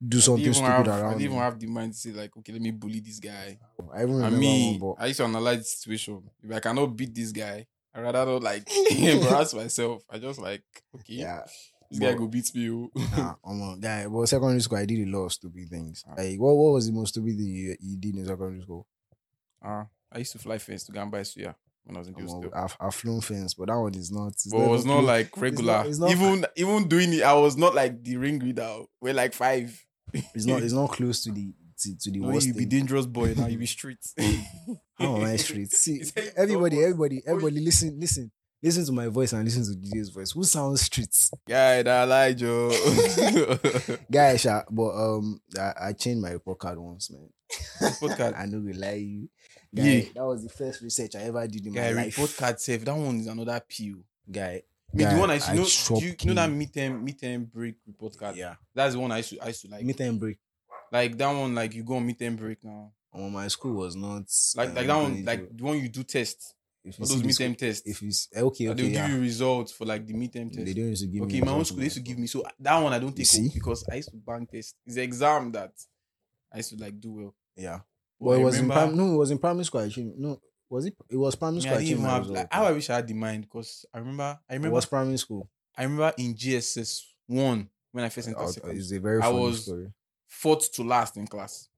do 0.06 0.16
I 0.18 0.20
something 0.20 0.52
stupid 0.52 0.68
have, 0.68 0.88
I 0.88 1.00
around 1.00 1.18
didn't 1.18 1.22
even 1.32 1.38
have 1.38 1.58
the 1.60 1.66
mind 1.66 1.92
to 1.92 1.98
say 1.98 2.10
like, 2.10 2.36
okay, 2.38 2.52
let 2.52 2.62
me 2.62 2.70
bully 2.70 3.00
this 3.00 3.18
guy. 3.20 3.58
I 3.92 4.02
even 4.02 4.16
I 4.16 4.24
remember 4.26 4.36
mean, 4.38 4.80
one, 4.80 4.94
but 4.96 5.02
I 5.02 5.06
used 5.08 5.18
to 5.18 5.24
analyze 5.24 5.58
the 5.58 5.64
situation. 5.64 6.22
If 6.42 6.50
I 6.52 6.60
cannot 6.60 6.86
beat 6.96 7.14
this 7.14 7.30
guy, 7.32 7.66
I 7.94 8.00
rather 8.00 8.24
not 8.24 8.42
like 8.42 8.68
embarrass 8.90 9.54
myself. 9.54 10.02
I 10.10 10.18
just 10.18 10.40
like, 10.40 10.62
okay, 10.94 11.14
yeah. 11.14 11.42
this 11.90 12.00
guy 12.00 12.12
but- 12.12 12.18
go 12.18 12.26
beat 12.28 12.52
me. 12.54 12.70
oh. 12.70 12.90
Nah, 13.16 13.34
I'm 13.44 13.50
um, 13.62 13.68
a 13.68 13.72
uh, 13.72 13.76
guy. 13.76 14.06
But 14.08 14.26
secondary 14.26 14.60
school, 14.60 14.78
I 14.78 14.86
did 14.86 15.06
a 15.06 15.10
lot 15.10 15.26
of 15.26 15.32
stupid 15.34 15.68
things. 15.68 16.04
Ah. 16.08 16.14
Like, 16.16 16.40
what, 16.40 16.54
what 16.56 16.72
was 16.72 16.86
the 16.86 16.92
most 16.92 17.10
stupid 17.10 17.36
thing 17.36 17.46
you, 17.46 17.76
you 17.80 17.96
did 17.96 18.16
in 18.16 18.26
secondary 18.26 18.62
school? 18.62 18.86
Ah, 19.64 19.86
I 20.10 20.18
used 20.18 20.32
to 20.32 20.38
fly 20.38 20.58
fence 20.58 20.84
to 20.84 20.92
buy 20.92 21.20
suya 21.20 21.54
when 21.84 21.96
I 21.96 21.98
was 22.00 22.08
in 22.08 22.14
the 22.14 22.20
Um. 22.32 22.50
I've, 22.54 22.76
I've 22.80 22.94
flown 22.94 23.20
fence, 23.20 23.54
but 23.54 23.68
that 23.68 23.78
one 23.78 23.94
is 23.94 24.10
not. 24.10 24.34
But 24.50 24.60
it 24.60 24.68
was 24.68 24.84
not 24.84 25.04
like 25.04 25.36
regular. 25.36 25.84
it's 25.86 25.98
not- 25.98 26.10
even 26.10 26.44
even 26.56 26.88
doing 26.88 27.12
it, 27.12 27.22
I 27.22 27.34
was 27.34 27.56
not 27.56 27.74
like 27.74 28.02
the 28.04 28.16
ring 28.16 28.38
reader. 28.38 28.80
We're 29.00 29.14
like 29.14 29.32
five. 29.34 29.84
It's 30.12 30.46
not. 30.46 30.62
It's 30.64 30.72
not 30.74 30.90
close 30.90 31.22
to 31.24 31.32
the 31.32 31.52
to, 31.80 31.96
to 31.98 32.10
the 32.10 32.20
No, 32.20 32.28
worst 32.28 32.46
you 32.46 32.54
be 32.54 32.64
dangerous 32.66 33.06
boy 33.06 33.34
now. 33.36 33.46
You 33.46 33.58
be 33.58 33.66
street. 33.78 33.98
How 34.98 35.16
am 35.16 35.24
I 35.24 35.36
straight? 35.44 35.72
See, 35.72 36.02
everybody, 36.36 36.80
everybody, 36.82 37.22
everybody, 37.26 37.58
listen, 37.60 37.98
listen, 37.98 38.30
listen 38.62 38.84
to 38.86 38.92
my 38.92 39.08
voice 39.08 39.32
and 39.32 39.42
listen 39.44 39.64
to 39.64 39.76
DJ's 39.80 40.10
voice. 40.10 40.30
Who 40.32 40.44
sounds 40.44 40.82
street? 40.82 41.08
Guy, 41.48 41.82
that 41.82 42.04
lie, 42.08 42.34
Joe. 42.34 42.70
Guy, 44.10 44.36
sha, 44.36 44.62
but 44.70 44.90
um, 44.94 45.40
I, 45.58 45.72
I 45.88 45.92
changed 45.92 46.22
my 46.22 46.30
report 46.30 46.58
card 46.58 46.78
once, 46.78 47.10
man. 47.10 47.28
Podcast. 48.00 48.38
I 48.38 48.46
know 48.46 48.60
we 48.60 48.72
lie 48.74 48.92
you. 48.94 49.28
Guy, 49.74 49.82
Yeah. 49.84 50.04
that 50.14 50.24
was 50.24 50.42
the 50.42 50.50
first 50.50 50.82
research 50.82 51.14
I 51.16 51.20
ever 51.22 51.46
did 51.48 51.66
in 51.66 51.72
Guy, 51.72 51.92
my 51.92 52.02
life. 52.02 52.16
report 52.18 52.36
card 52.36 52.60
safe. 52.60 52.84
That 52.84 52.94
one 52.96 53.20
is 53.20 53.26
another 53.26 53.60
pill. 53.66 54.04
Guy, 54.30 54.62
Me, 54.92 55.04
the 55.04 55.10
Guy, 55.10 55.18
one 55.18 55.30
I 55.30 55.34
used 55.34 55.46
to 55.46 55.52
I 55.52 55.54
know. 55.56 55.64
Do 56.00 56.06
you, 56.06 56.14
you 56.20 56.26
know 56.28 56.34
that 56.34 56.50
him. 56.50 56.58
meet 56.58 56.72
them, 56.74 57.04
meet 57.04 57.20
them 57.20 57.44
break 57.44 57.76
report 57.86 58.16
card. 58.18 58.36
yeah, 58.36 58.56
That's 58.74 58.94
the 58.94 59.00
one 59.00 59.10
I 59.12 59.18
used 59.18 59.30
to, 59.30 59.40
I 59.40 59.46
used 59.48 59.62
to 59.62 59.68
like. 59.68 59.84
meet 59.84 60.00
and 60.00 60.20
break. 60.20 60.38
Like 60.90 61.16
that 61.16 61.30
one, 61.32 61.54
like 61.54 61.74
you 61.74 61.82
go 61.84 61.94
on 61.96 62.06
meet 62.06 62.20
and 62.20 62.36
break 62.36 62.62
now. 62.62 62.92
Um, 63.14 63.32
my 63.32 63.48
school 63.48 63.74
was 63.74 63.96
not 63.96 64.24
Like 64.56 64.70
uh, 64.70 64.72
like 64.74 64.86
that 64.86 64.96
one, 64.96 65.24
like 65.24 65.56
the 65.56 65.64
one 65.64 65.78
you 65.78 65.88
do 65.88 66.02
test. 66.02 66.54
if 66.84 67.00
All 67.00 67.06
those 67.06 67.22
the 67.22 67.26
meet 67.46 67.58
tests. 67.58 67.82
If 67.86 68.02
you 68.02 68.08
s- 68.08 68.28
eh, 68.34 68.40
okay, 68.40 68.68
okay, 68.68 68.82
they'll 68.82 68.90
yeah. 68.90 69.06
give 69.06 69.16
you 69.16 69.20
results 69.22 69.72
for 69.72 69.84
like 69.86 70.06
the 70.06 70.12
meet 70.14 70.32
them 70.32 70.50
test. 70.50 70.64
They 70.66 70.74
don't 70.74 70.88
used 70.90 71.02
to 71.02 71.08
give 71.08 71.22
Okay, 71.22 71.32
me 71.34 71.38
in 71.38 71.44
my 71.46 71.52
own 71.52 71.64
school, 71.64 71.78
they 71.78 71.84
used 71.84 71.96
to 71.96 72.02
give 72.02 72.18
me 72.18 72.26
so 72.26 72.42
that 72.60 72.78
one 72.78 72.92
I 72.92 72.98
don't 72.98 73.14
take 73.16 73.26
see? 73.26 73.48
because 73.48 73.84
I 73.90 73.96
used 73.96 74.10
to 74.10 74.16
bank 74.16 74.50
test. 74.50 74.76
It's 74.86 74.96
the 74.96 75.02
exam 75.02 75.52
that 75.52 75.72
I 76.52 76.58
used 76.58 76.70
to 76.70 76.76
like 76.76 77.00
do 77.00 77.12
well. 77.12 77.34
Yeah. 77.56 77.80
Well, 78.22 78.38
it 78.40 78.42
was 78.44 78.56
in 78.56 78.62
remember- 78.68 78.86
prim- 78.86 78.96
no, 78.96 79.14
it 79.14 79.18
was 79.18 79.30
in 79.30 79.38
primary 79.38 79.64
school. 79.64 79.80
Actually. 79.80 80.12
No, 80.16 80.40
was 80.70 80.86
it? 80.86 80.94
It 81.10 81.16
was 81.16 81.34
primary 81.34 81.60
school. 81.62 81.74
I 81.74 81.76
I 81.76 81.84
didn't 81.84 82.04
have 82.04 82.26
like 82.28 82.52
how 82.52 82.64
I 82.64 82.72
wish 82.72 82.88
I 82.90 82.96
had 82.96 83.08
the 83.08 83.14
mind 83.14 83.42
because 83.42 83.84
I 83.92 83.98
remember 83.98 84.38
I 84.48 84.54
It 84.54 84.56
remember 84.56 84.74
was 84.76 84.86
primary 84.86 85.16
school. 85.18 85.48
I 85.76 85.82
remember 85.84 86.12
in 86.18 86.34
JSS 86.34 87.02
one 87.26 87.68
when 87.92 88.04
I 88.04 88.08
first 88.08 88.28
entered 88.28 88.48
secondary 88.48 88.78
It's 88.78 88.92
a 88.92 88.98
very 89.00 89.20
I 89.22 89.28
was- 89.28 89.64
story. 89.64 89.92
fourth 90.28 90.72
to 90.72 90.82
last 90.82 91.16
in 91.16 91.26
class. 91.26 91.68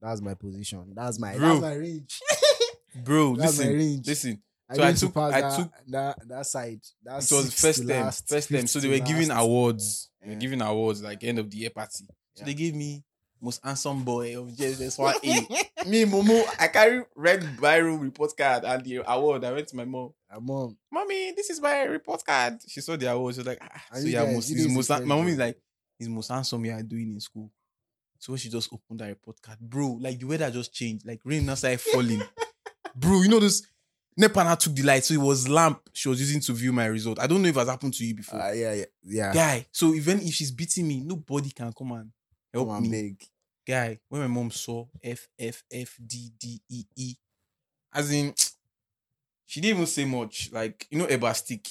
That's 0.00 0.20
my 0.20 0.34
position. 0.34 0.92
That's 0.94 1.18
my 1.18 1.36
Bro. 1.36 1.48
that's 1.48 1.60
my 1.62 1.74
range. 1.74 2.20
Bro, 3.04 3.36
That's 3.36 3.58
my 3.58 3.64
listen, 3.64 3.76
range. 3.78 4.06
listen. 4.06 4.42
I 4.70 4.74
So 4.76 4.82
I 4.82 4.92
to 4.92 5.00
took- 5.00 5.14
pass 5.14 5.32
I 5.32 5.40
that, 5.40 5.56
took- 5.58 5.72
that 5.88 6.28
that 6.28 6.46
side. 6.46 6.80
That 7.04 7.22
It 7.22 7.34
was 7.34 7.54
first 7.60 7.82
to 7.82 7.86
term, 7.88 8.04
last, 8.04 8.28
first 8.28 8.48
term. 8.48 8.66
So 8.66 8.80
they 8.80 8.88
were 8.88 8.98
giving 9.04 9.28
last. 9.28 9.42
awards. 9.44 10.10
They 10.22 10.30
were 10.30 10.36
giving 10.40 10.60
awards 10.62 11.02
like 11.02 11.22
end 11.24 11.38
of 11.38 11.50
the 11.50 11.56
year 11.58 11.70
party. 11.70 12.04
So 12.04 12.14
Yeah. 12.36 12.44
they 12.44 12.54
gave 12.54 12.74
me 12.74 13.04
most 13.40 13.64
handsome 13.64 14.02
boy 14.02 14.38
of 14.38 14.48
JSS 14.48 14.98
one 15.02 15.14
A. 15.22 15.88
me, 15.88 16.04
Momo, 16.04 16.44
I 16.58 16.68
carry 16.68 17.02
red 17.14 17.42
viral 17.42 18.00
report 18.00 18.36
card 18.36 18.64
and 18.64 18.84
the 18.84 19.02
award. 19.06 19.44
I 19.44 19.52
went 19.52 19.68
to 19.68 19.76
my 19.76 19.84
mom. 19.84 20.12
My 20.30 20.38
mom, 20.40 20.76
Mommy, 20.90 21.32
this 21.32 21.50
is 21.50 21.60
my 21.60 21.82
report 21.84 22.24
card. 22.24 22.58
She 22.66 22.80
saw 22.80 22.96
the 22.96 23.10
award. 23.10 23.34
She 23.34 23.40
was 23.40 23.46
like, 23.46 23.58
ah, 23.62 23.82
so 23.94 24.00
you 24.00 24.12
yeah, 24.12 24.24
guys, 24.24 24.34
most, 24.34 24.48
he's 24.48 24.68
most, 24.68 24.90
my 24.90 25.00
mom 25.00 25.28
is 25.28 25.38
like, 25.38 25.58
he's 25.98 26.08
most 26.08 26.28
handsome 26.28 26.64
you 26.64 26.72
are 26.72 26.82
doing 26.82 27.12
in 27.12 27.20
school. 27.20 27.50
So 28.18 28.36
she 28.36 28.48
just 28.48 28.72
opened 28.72 29.00
that 29.00 29.08
report 29.08 29.40
card, 29.40 29.58
bro, 29.60 29.98
like 30.00 30.18
the 30.18 30.26
weather 30.26 30.50
just 30.50 30.72
changed. 30.72 31.06
Like 31.06 31.20
rain 31.24 31.46
now 31.46 31.54
started 31.54 31.80
falling. 31.80 32.22
bro, 32.94 33.22
you 33.22 33.28
know 33.28 33.40
this. 33.40 33.66
Nepa 34.16 34.42
now 34.42 34.56
took 34.56 34.74
the 34.74 34.82
light, 34.82 35.04
so 35.04 35.14
it 35.14 35.20
was 35.20 35.48
lamp 35.48 35.80
she 35.92 36.08
was 36.08 36.18
using 36.18 36.40
to 36.40 36.52
view 36.52 36.72
my 36.72 36.86
result. 36.86 37.20
I 37.20 37.28
don't 37.28 37.40
know 37.40 37.48
if 37.48 37.54
it 37.56 37.60
has 37.60 37.68
happened 37.68 37.94
to 37.94 38.04
you 38.04 38.16
before. 38.16 38.42
Uh, 38.42 38.50
yeah, 38.50 38.74
yeah, 38.74 38.84
yeah. 39.04 39.32
Guy, 39.32 39.66
so 39.70 39.94
even 39.94 40.18
if 40.20 40.34
she's 40.34 40.50
beating 40.50 40.88
me, 40.88 41.00
nobody 41.00 41.50
can 41.50 41.72
come 41.72 41.92
and 41.92 42.10
help 42.52 42.68
on, 42.68 42.82
me. 42.82 42.90
beg. 42.90 43.24
Guy, 43.66 43.98
when 44.08 44.22
my 44.22 44.26
mom 44.28 44.50
saw 44.50 44.86
F 45.02 45.28
F 45.38 45.62
F 45.70 45.96
D 46.04 46.30
D 46.38 46.60
E 46.70 46.84
E, 46.96 47.14
as 47.92 48.10
in, 48.12 48.34
she 49.46 49.60
didn't 49.60 49.76
even 49.76 49.86
say 49.86 50.04
much. 50.04 50.50
Like 50.52 50.86
you 50.90 50.98
know, 50.98 51.06
Eba 51.06 51.34
stick. 51.34 51.68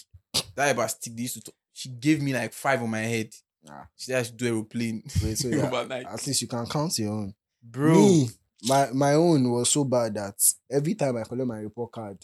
That 0.55 0.75
Eba 0.75 0.89
stick 0.89 1.15
they 1.15 1.23
used 1.23 1.35
to. 1.35 1.41
Talk, 1.41 1.55
she 1.73 1.89
gave 1.89 2.21
me 2.21 2.33
like 2.33 2.53
five 2.53 2.81
on 2.81 2.89
my 2.89 3.01
head. 3.01 3.29
Ah. 3.69 3.87
She 3.95 4.05
said 4.11 4.19
I 4.19 4.23
should 4.23 4.37
do 4.37 4.47
aeroplane. 4.47 5.03
Wait, 5.23 5.37
so 5.37 5.47
yeah, 5.49 5.71
at 5.71 6.25
least 6.25 6.41
you 6.41 6.47
can 6.47 6.65
count 6.65 6.97
your 6.99 7.11
own. 7.11 7.33
Bro, 7.61 7.95
Me, 7.95 8.29
my 8.63 8.89
my 8.93 9.13
own 9.13 9.51
was 9.51 9.69
so 9.69 9.83
bad 9.83 10.13
that 10.15 10.35
every 10.69 10.95
time 10.95 11.17
I 11.17 11.23
collect 11.23 11.47
my 11.47 11.59
report 11.59 11.91
card, 11.91 12.17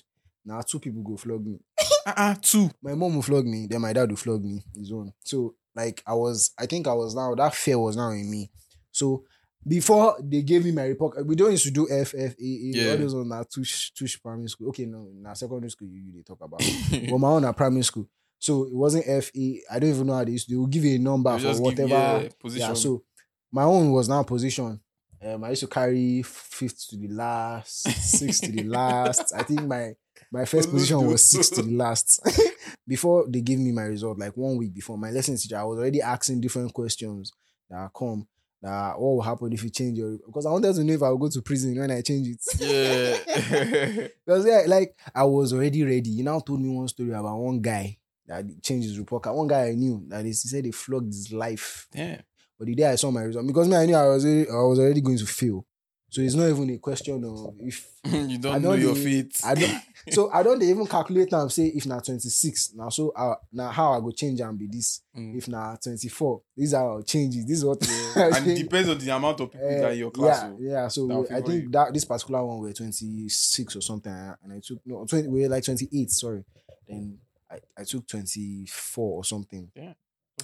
now 0.45 0.61
two 0.61 0.79
people 0.79 1.01
go 1.01 1.17
flog 1.17 1.45
me. 1.45 1.59
uh-uh, 2.05 2.35
two. 2.41 2.69
My 2.81 2.93
mom 2.93 3.15
will 3.15 3.21
flog 3.21 3.45
me, 3.45 3.67
then 3.67 3.81
my 3.81 3.93
dad 3.93 4.09
will 4.09 4.17
flog 4.17 4.43
me 4.43 4.63
his 4.75 4.91
own. 4.91 5.13
So 5.23 5.55
like 5.75 6.03
I 6.05 6.13
was, 6.13 6.51
I 6.59 6.65
think 6.65 6.87
I 6.87 6.93
was 6.93 7.15
now 7.15 7.33
that 7.35 7.55
fear 7.55 7.79
was 7.79 7.95
now 7.95 8.09
in 8.11 8.29
me. 8.29 8.51
So 8.91 9.23
before 9.67 10.17
they 10.21 10.41
gave 10.41 10.65
me 10.65 10.71
my 10.71 10.83
report, 10.83 11.25
we 11.25 11.35
don't 11.35 11.51
used 11.51 11.63
to 11.65 11.71
do 11.71 11.87
F 11.89 12.13
F 12.17 12.33
A 12.33 12.43
A. 12.43 12.71
Yeah. 12.73 12.91
All 12.91 12.97
those 12.97 13.13
on 13.13 13.29
that 13.29 13.49
tush 13.49 13.91
tush 13.91 14.21
primary 14.21 14.47
school. 14.49 14.69
Okay, 14.69 14.85
no, 14.85 15.07
na 15.15 15.33
secondary 15.33 15.69
school 15.71 15.87
you, 15.87 15.99
you 16.05 16.13
they 16.13 16.21
talk 16.21 16.41
about. 16.41 16.59
but 17.09 17.17
my 17.17 17.27
own 17.29 17.45
at 17.45 17.55
primary 17.55 17.83
school. 17.83 18.07
So 18.39 18.65
it 18.65 18.73
wasn't 18.75 19.05
F 19.07 19.31
A. 19.35 19.61
I 19.71 19.79
don't 19.79 19.89
even 19.89 20.07
know 20.07 20.13
how 20.15 20.23
they 20.25 20.31
used 20.31 20.47
to. 20.47 20.53
They 20.53 20.57
will 20.57 20.67
give 20.67 20.83
you 20.83 20.95
a 20.95 20.99
number 20.99 21.37
for 21.39 21.47
give- 21.47 21.59
whatever. 21.61 21.89
yeah, 21.89 22.29
position. 22.39 22.67
Yeah, 22.67 22.73
so 22.73 23.03
my 23.51 23.63
own 23.63 23.91
was 23.91 24.09
now 24.09 24.23
position. 24.23 24.79
Um, 25.25 25.43
I 25.43 25.49
used 25.51 25.61
to 25.61 25.67
carry 25.67 26.21
fifth 26.23 26.89
to 26.89 26.97
the 26.97 27.07
last, 27.07 27.83
sixth 27.87 28.43
to 28.43 28.51
the 28.51 28.63
last. 28.79 29.33
I 29.33 29.43
think 29.43 29.63
my 29.63 29.93
my 30.31 30.45
first 30.45 30.69
position 30.69 31.05
was 31.05 31.23
sixth 31.23 31.55
to 31.55 31.61
the 31.61 31.71
last. 31.71 32.19
before 32.87 33.25
they 33.29 33.41
gave 33.41 33.59
me 33.59 33.71
my 33.71 33.83
result, 33.83 34.17
like 34.19 34.35
one 34.35 34.57
week 34.57 34.73
before 34.73 34.97
my 34.97 35.11
lesson 35.11 35.37
teacher, 35.37 35.57
I 35.57 35.63
was 35.63 35.79
already 35.79 36.01
asking 36.01 36.41
different 36.41 36.73
questions 36.73 37.31
that 37.69 37.89
come. 37.97 38.27
That 38.61 38.97
what 38.97 39.15
will 39.15 39.21
happen 39.21 39.51
if 39.51 39.61
you 39.61 39.69
change 39.69 39.97
your 39.97 40.17
because 40.25 40.45
I 40.45 40.51
wanted 40.51 40.73
to 40.75 40.83
know 40.85 40.93
if 40.93 41.03
I 41.03 41.09
will 41.09 41.17
go 41.17 41.29
to 41.29 41.41
prison 41.41 41.77
when 41.77 41.91
I 41.91 42.01
change 42.01 42.27
it. 42.29 42.39
yeah. 42.59 44.07
Because 44.25 44.45
yeah, 44.45 44.63
like 44.67 44.97
I 45.13 45.25
was 45.25 45.51
already 45.51 45.83
ready. 45.83 46.09
You 46.09 46.23
now 46.23 46.39
told 46.39 46.61
me 46.61 46.69
one 46.69 46.87
story 46.87 47.11
about 47.11 47.37
one 47.39 47.59
guy 47.59 47.97
that 48.25 48.45
changed 48.61 48.87
his 48.87 48.97
report 48.97 49.23
card. 49.23 49.35
One 49.35 49.47
guy 49.47 49.67
I 49.67 49.73
knew 49.73 50.05
that 50.07 50.25
is, 50.25 50.43
he 50.43 50.47
said 50.47 50.63
they 50.63 50.71
flogged 50.71 51.07
his 51.13 51.31
life. 51.33 51.87
yeah. 51.93 52.21
But 52.57 52.67
the 52.67 52.75
day 52.75 52.85
I 52.85 52.95
saw 52.95 53.11
my 53.11 53.21
result, 53.21 53.47
because 53.47 53.67
me 53.67 53.75
I 53.75 53.85
knew 53.85 53.95
I 53.95 54.07
was 54.07 54.25
already, 54.25 54.49
I 54.49 54.53
was 54.53 54.79
already 54.79 55.01
going 55.01 55.17
to 55.17 55.25
fail. 55.25 55.65
So 56.09 56.21
it's 56.21 56.35
not 56.35 56.47
even 56.47 56.69
a 56.69 56.77
question 56.77 57.23
of 57.23 57.55
if 57.59 57.87
you 58.05 58.11
I 58.13 58.37
don't 58.37 58.61
know 58.61 58.71
don't 58.73 58.81
your 58.81 58.93
feet. 58.93 59.35
I 59.43 59.55
don't. 59.55 59.81
so 60.11 60.29
I 60.33 60.43
don't 60.43 60.61
even 60.61 60.85
calculate 60.85 61.31
now. 61.31 61.47
Say 61.47 61.71
if 61.73 61.87
now 61.87 61.97
twenty 62.01 62.29
six 62.29 62.71
now, 62.75 62.89
so 62.89 63.09
uh, 63.15 63.33
now 63.51 63.69
how 63.69 63.93
I 63.93 63.99
go 63.99 64.11
change 64.11 64.39
and 64.39 64.55
be 64.55 64.67
this. 64.67 65.01
Mm. 65.17 65.35
If 65.35 65.47
now 65.47 65.75
twenty 65.83 66.07
four, 66.09 66.43
these 66.55 66.75
are 66.75 66.81
how 66.81 66.89
I'll 66.97 67.01
change 67.01 67.35
it. 67.35 67.47
This 67.47 67.57
is 67.57 67.65
what. 67.65 67.81
and 68.15 68.47
it 68.47 68.61
depends 68.61 68.89
on 68.89 68.99
the 68.99 69.09
amount 69.09 69.39
of 69.41 69.51
people 69.51 69.67
Eh, 69.67 69.81
that 69.81 69.97
your 69.97 70.11
class. 70.11 70.43
yeah, 70.43 70.49
oh. 70.51 70.57
yeah. 70.59 70.87
So 70.87 71.25
I 71.31 71.41
think 71.41 71.63
you. 71.63 71.69
that 71.71 71.91
this 71.91 72.05
particular 72.05 72.45
one 72.45 72.59
were 72.59 72.73
26 72.73 73.75
or 73.75 73.81
something, 73.81 74.13
and 74.13 74.53
I 74.53 74.59
took 74.63 74.77
no 74.85 75.05
20. 75.05 75.27
We 75.29 75.41
were 75.41 75.49
like 75.49 75.63
28. 75.63 76.11
Sorry, 76.11 76.43
then 76.87 77.17
I, 77.49 77.57
I 77.75 77.83
took 77.85 78.07
24 78.07 79.17
or 79.17 79.23
something. 79.23 79.71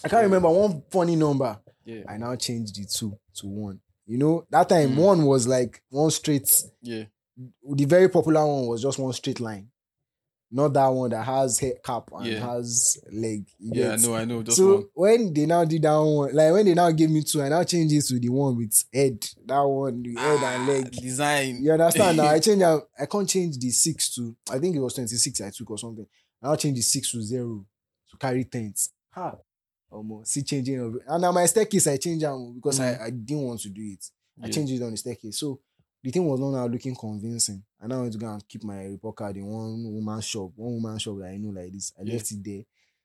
I 0.03 0.07
can't 0.09 0.23
remember 0.23 0.49
one 0.49 0.83
funny 0.91 1.15
number. 1.15 1.59
Yeah. 1.85 2.03
I 2.07 2.17
now 2.17 2.35
changed 2.35 2.75
the 2.75 2.85
two 2.85 3.17
to 3.35 3.47
one. 3.47 3.79
You 4.05 4.17
know 4.17 4.45
that 4.49 4.69
time 4.69 4.91
Mm. 4.91 4.97
one 4.97 5.25
was 5.25 5.47
like 5.47 5.81
one 5.89 6.09
straight. 6.11 6.49
Yeah. 6.81 7.03
The 7.37 7.85
very 7.85 8.09
popular 8.09 8.45
one 8.45 8.67
was 8.67 8.81
just 8.81 8.99
one 8.99 9.13
straight 9.13 9.39
line, 9.39 9.69
not 10.51 10.73
that 10.73 10.87
one 10.87 11.09
that 11.11 11.23
has 11.23 11.57
head 11.59 11.75
cap 11.83 12.09
and 12.13 12.25
Yeah. 12.25 12.39
has 12.53 12.97
leg. 13.11 13.45
Yeah, 13.59 13.93
I 13.93 13.95
know, 13.97 14.15
I 14.15 14.25
know. 14.25 14.43
Just 14.43 14.57
so 14.57 14.75
one. 14.75 14.85
when 14.93 15.33
they 15.33 15.45
now 15.45 15.63
did 15.63 15.81
that 15.83 15.95
one, 15.97 16.33
like 16.35 16.51
when 16.51 16.65
they 16.65 16.73
now 16.73 16.91
gave 16.91 17.09
me 17.09 17.21
two, 17.23 17.41
I 17.41 17.49
now 17.49 17.63
change 17.63 17.93
it 17.93 18.03
to 18.07 18.19
the 18.19 18.29
one 18.29 18.57
with 18.57 18.83
head. 18.93 19.25
That 19.45 19.61
one, 19.61 20.01
the 20.03 20.15
head 20.15 20.43
and 20.43 20.67
leg. 20.67 20.93
Ah, 20.97 21.01
Design. 21.01 21.63
You 21.63 21.71
understand 21.71 22.17
now? 22.17 22.27
I 22.29 22.39
change. 22.39 22.61
I, 22.61 22.77
I 22.99 23.05
can't 23.05 23.29
change 23.29 23.57
the 23.57 23.69
six 23.71 24.13
to. 24.15 24.35
I 24.51 24.59
think 24.59 24.75
it 24.75 24.79
was 24.79 24.93
twenty 24.93 25.15
six. 25.15 25.39
I 25.41 25.49
took 25.51 25.69
or 25.71 25.77
something. 25.77 26.05
I'll 26.41 26.57
change 26.57 26.75
the 26.77 26.81
six 26.83 27.11
to 27.11 27.21
zero 27.21 27.65
to 28.11 28.17
carry 28.17 28.43
tens. 28.45 28.89
Ha. 29.11 29.35
Almost 29.91 30.31
see 30.31 30.43
changing 30.43 30.79
of 30.79 30.95
it. 30.95 31.01
And 31.07 31.21
now 31.21 31.31
my 31.31 31.45
staircase 31.45 31.87
I 31.87 31.97
changed 31.97 32.23
them 32.25 32.53
because 32.55 32.79
Mm. 32.79 33.01
I, 33.01 33.05
I 33.05 33.09
didn't 33.09 33.43
want 33.43 33.59
to 33.61 33.69
do 33.69 33.81
it. 33.81 34.05
I 34.41 34.45
Yeah. 34.47 34.53
changed 34.53 34.73
it 34.73 34.83
on 34.83 34.91
the 34.91 34.97
staircase. 34.97 35.37
So 35.37 35.59
the 36.03 36.11
thing 36.11 36.25
was 36.25 36.39
not 36.39 36.51
now 36.51 36.67
looking 36.67 36.95
convincing. 36.95 37.63
And 37.79 37.93
I 37.93 37.97
went 37.99 38.13
to 38.13 38.19
go 38.19 38.27
and 38.31 38.47
keep 38.47 38.63
my 38.63 38.83
report 38.85 39.15
card 39.15 39.37
in 39.37 39.45
one 39.45 39.83
woman 39.93 40.21
shop, 40.21 40.51
one 40.55 40.73
woman 40.81 40.97
shop 40.99 41.17
that 41.19 41.27
I 41.29 41.37
know 41.37 41.49
like 41.49 41.71
this. 41.71 41.91
I 41.99 42.03
Yeah. 42.03 42.13
left 42.13 42.31
it 42.31 42.43
there. 42.43 42.63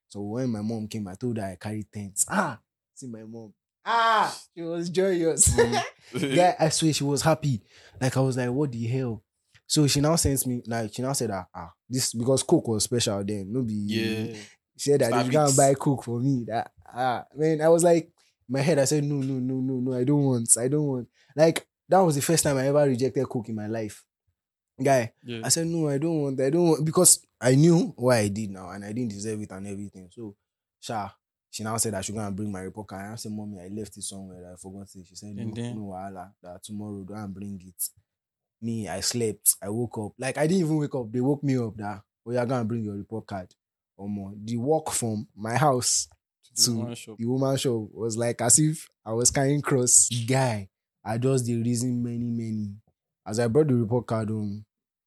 So 0.09 0.21
when 0.21 0.51
my 0.51 0.61
mom 0.61 0.87
came, 0.87 1.09
I 1.09 1.15
told 1.15 1.39
her 1.39 1.45
I 1.45 1.57
carried 1.57 1.91
tents. 1.91 2.27
Ah, 2.29 2.59
see 2.95 3.07
my 3.09 3.23
mom. 3.25 3.53
Ah, 3.85 4.39
she 4.55 4.63
was 4.63 4.89
joyous. 4.91 5.49
Mm. 5.49 5.83
yeah, 6.35 6.55
I 6.61 6.69
swear 6.69 6.93
she 6.93 7.03
was 7.05 7.23
happy. 7.23 7.63
Like 8.01 8.17
I 8.17 8.21
was 8.21 8.37
like, 8.37 8.51
what 8.51 8.71
the 8.71 8.87
hell? 8.87 9.23
So 9.67 9.87
she 9.87 10.01
now 10.01 10.15
sends 10.17 10.47
me 10.47 10.63
like 10.67 10.93
she 10.95 11.01
now 11.03 11.15
said 11.15 11.31
that 11.31 11.47
ah 11.55 11.73
this 11.89 12.13
because 12.13 12.43
Coke 12.43 12.69
was 12.69 12.85
special 12.85 13.25
then. 13.25 13.51
No 13.51 13.63
be 13.63 13.73
yeah. 13.75 14.27
She 14.77 14.91
said 14.91 15.01
that 15.01 15.13
if 15.21 15.27
you 15.27 15.33
go 15.33 15.45
and 15.45 15.53
Starbucks. 15.53 15.57
buy 15.57 15.75
Coke 15.75 16.05
for 16.05 16.21
me. 16.21 16.45
That 16.47 16.71
ah 16.93 17.25
man, 17.37 17.61
I 17.61 17.69
was 17.69 17.83
like 17.85 18.05
in 18.05 18.53
my 18.53 18.61
head, 18.61 18.79
I 18.79 18.85
said, 18.85 19.05
no, 19.05 19.17
no, 19.17 19.35
no, 19.35 19.55
no, 19.55 19.75
no, 19.81 19.97
I 19.99 20.05
don't 20.05 20.23
want. 20.25 20.49
I 20.59 20.69
don't 20.69 20.87
want. 20.87 21.09
Like 21.37 21.67
that 21.89 21.99
was 22.01 22.15
the 22.17 22.23
first 22.23 22.43
time 22.45 22.57
I 22.57 22.67
ever 22.69 22.85
rejected 22.87 23.29
Coke 23.29 23.49
in 23.49 23.55
my 23.55 23.67
life. 23.67 24.05
Guy, 24.83 25.13
Yeah. 25.25 25.41
I 25.45 25.49
said, 25.51 25.67
no, 25.69 25.89
I 25.89 25.99
don't 25.99 26.21
want, 26.23 26.41
I 26.41 26.51
don't 26.51 26.69
want 26.69 26.85
because 26.85 27.25
I 27.41 27.55
knew 27.55 27.93
what 27.97 28.17
I 28.17 28.29
did 28.29 28.51
now 28.51 28.71
and 28.71 28.85
I 28.85 28.93
didn't 28.93 29.11
deserve 29.13 29.41
it 29.41 29.51
and 29.53 29.67
everything. 29.69 30.09
So 30.11 30.35
Sha, 30.81 31.11
she 31.51 31.63
now 31.63 31.77
said 31.77 31.95
I 31.95 32.01
should 32.01 32.17
go 32.17 32.21
and 32.21 32.35
bring 32.35 32.51
my 32.51 32.61
report 32.61 32.89
card. 32.89 33.13
I 33.13 33.15
said, 33.15 33.31
Mommy, 33.33 33.61
I 33.61 33.69
left 33.69 33.97
it 33.97 34.03
somewhere. 34.03 34.53
I 34.53 34.57
forgot 34.57 34.89
it. 34.95 35.07
She 35.07 35.15
said, 35.15 35.37
No, 35.37 35.43
And 35.43 35.55
then- 35.57 35.77
no, 35.77 35.83
wahala, 35.93 36.33
that 36.43 36.63
tomorrow 36.65 37.03
go 37.05 37.15
and 37.15 37.33
bring 37.33 37.61
it. 37.65 37.89
Me, 38.61 38.89
I 38.89 39.01
slept. 39.01 39.57
I 39.63 39.69
woke 39.69 39.97
up. 39.99 40.13
Like 40.19 40.39
I 40.39 40.47
didn't 40.47 40.65
even 40.65 40.77
wake 40.79 40.95
up. 40.95 41.13
They 41.13 41.21
woke 41.21 41.45
me 41.45 41.57
up 41.59 41.77
that 41.77 42.01
oh, 42.27 42.33
you're 42.33 42.47
gonna 42.47 42.65
bring 42.65 42.83
your 42.85 42.95
report 42.97 43.27
card. 43.27 43.55
Or 43.97 44.09
more. 44.09 44.33
The 44.37 44.57
walk 44.57 44.91
from 44.91 45.27
my 45.37 45.57
house 45.57 46.09
The 46.57 46.63
to 46.65 46.73
woman 46.77 46.95
shop. 46.95 47.17
the 47.19 47.27
woman 47.27 47.57
shop 47.57 47.89
was 47.93 48.17
like 48.17 48.41
as 48.41 48.59
if 48.59 48.89
I 49.05 49.13
was 49.13 49.31
carrying 49.31 49.63
cross. 49.63 50.09
Guy, 50.27 50.69
I 51.05 51.19
just 51.19 51.47
the 51.47 51.63
reason 51.63 52.03
many, 52.03 52.31
many. 52.31 52.71
As 53.27 53.39
I 53.39 53.47
brought 53.49 53.69
the 53.69 53.75
report 53.75 54.07
card 54.07 54.29
home, 54.29 54.65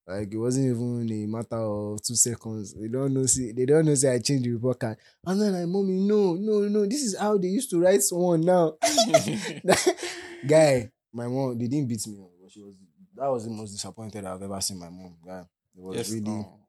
like 0.07 0.33
it 0.33 0.37
wasn't 0.37 0.67
even 0.67 1.09
a 1.11 1.27
matter 1.27 1.57
of 1.57 2.01
two 2.01 2.15
seconds. 2.15 2.73
They 2.73 2.87
don't 2.87 3.13
know 3.13 3.25
see 3.25 3.51
they 3.51 3.65
don't 3.65 3.85
know 3.85 3.93
say 3.95 4.13
I 4.13 4.19
changed 4.19 4.45
the 4.45 4.51
report 4.53 4.79
card. 4.79 4.97
And 5.25 5.41
then 5.41 5.53
like, 5.53 5.67
mommy, 5.67 5.93
no, 5.93 6.33
no, 6.35 6.61
no. 6.67 6.85
This 6.85 7.03
is 7.03 7.17
how 7.17 7.37
they 7.37 7.49
used 7.49 7.69
to 7.71 7.79
write 7.79 8.01
one 8.11 8.41
now. 8.41 8.77
Guy, 10.47 10.89
my 11.11 11.27
mom, 11.27 11.57
they 11.57 11.67
didn't 11.67 11.87
beat 11.89 12.07
me, 12.07 12.17
she 12.49 12.61
was 12.61 12.75
that 13.15 13.27
was 13.27 13.45
the 13.45 13.49
most 13.51 13.71
disappointed 13.71 14.23
I've 14.25 14.41
ever 14.41 14.61
seen 14.61 14.79
my 14.79 14.89
mom. 14.89 15.15
Guy. 15.25 15.43
It 15.75 15.81
was 15.81 15.97
yes, 15.97 16.09
really 16.11 16.21
no. 16.21 16.59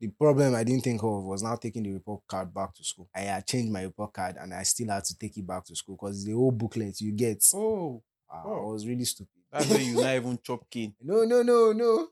The 0.00 0.08
problem 0.08 0.54
I 0.54 0.64
didn't 0.64 0.84
think 0.84 1.02
of 1.02 1.24
was 1.24 1.42
now 1.42 1.56
taking 1.56 1.82
the 1.82 1.92
report 1.92 2.22
card 2.28 2.52
back 2.54 2.74
to 2.74 2.84
school. 2.84 3.08
I 3.14 3.20
had 3.20 3.46
changed 3.46 3.72
my 3.72 3.82
report 3.82 4.12
card 4.12 4.36
and 4.40 4.54
I 4.54 4.62
still 4.62 4.88
had 4.88 5.04
to 5.04 5.18
take 5.18 5.36
it 5.36 5.46
back 5.46 5.64
to 5.66 5.74
school 5.76 5.96
because 5.96 6.24
the 6.24 6.32
whole 6.32 6.52
booklet 6.52 7.00
you 7.00 7.12
get. 7.12 7.44
Oh, 7.54 8.02
Ah, 8.30 8.42
oh. 8.44 8.68
I 8.68 8.72
was 8.72 8.86
really 8.86 9.04
stupid. 9.06 9.32
that's 9.50 9.68
why 9.70 9.78
you 9.78 9.94
not 10.02 10.14
even 10.14 10.38
chop 10.42 10.68
cane. 10.70 10.94
No, 11.02 11.24
no, 11.24 11.42
no, 11.42 11.72
no. 11.72 12.08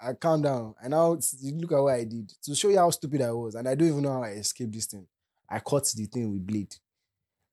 I 0.00 0.12
calm 0.12 0.42
down. 0.42 0.74
And 0.82 0.90
now 0.90 1.18
look 1.42 1.72
at 1.72 1.82
what 1.82 1.94
I 1.94 2.04
did 2.04 2.30
to 2.42 2.54
show 2.54 2.68
you 2.68 2.78
how 2.78 2.90
stupid 2.90 3.22
I 3.22 3.32
was. 3.32 3.54
And 3.54 3.66
I 3.66 3.74
don't 3.74 3.88
even 3.88 4.02
know 4.02 4.12
how 4.12 4.22
I 4.24 4.30
escaped 4.32 4.72
this 4.72 4.86
thing. 4.86 5.06
I 5.48 5.58
cut 5.60 5.90
the 5.96 6.04
thing 6.04 6.30
with 6.30 6.46
blade. 6.46 6.74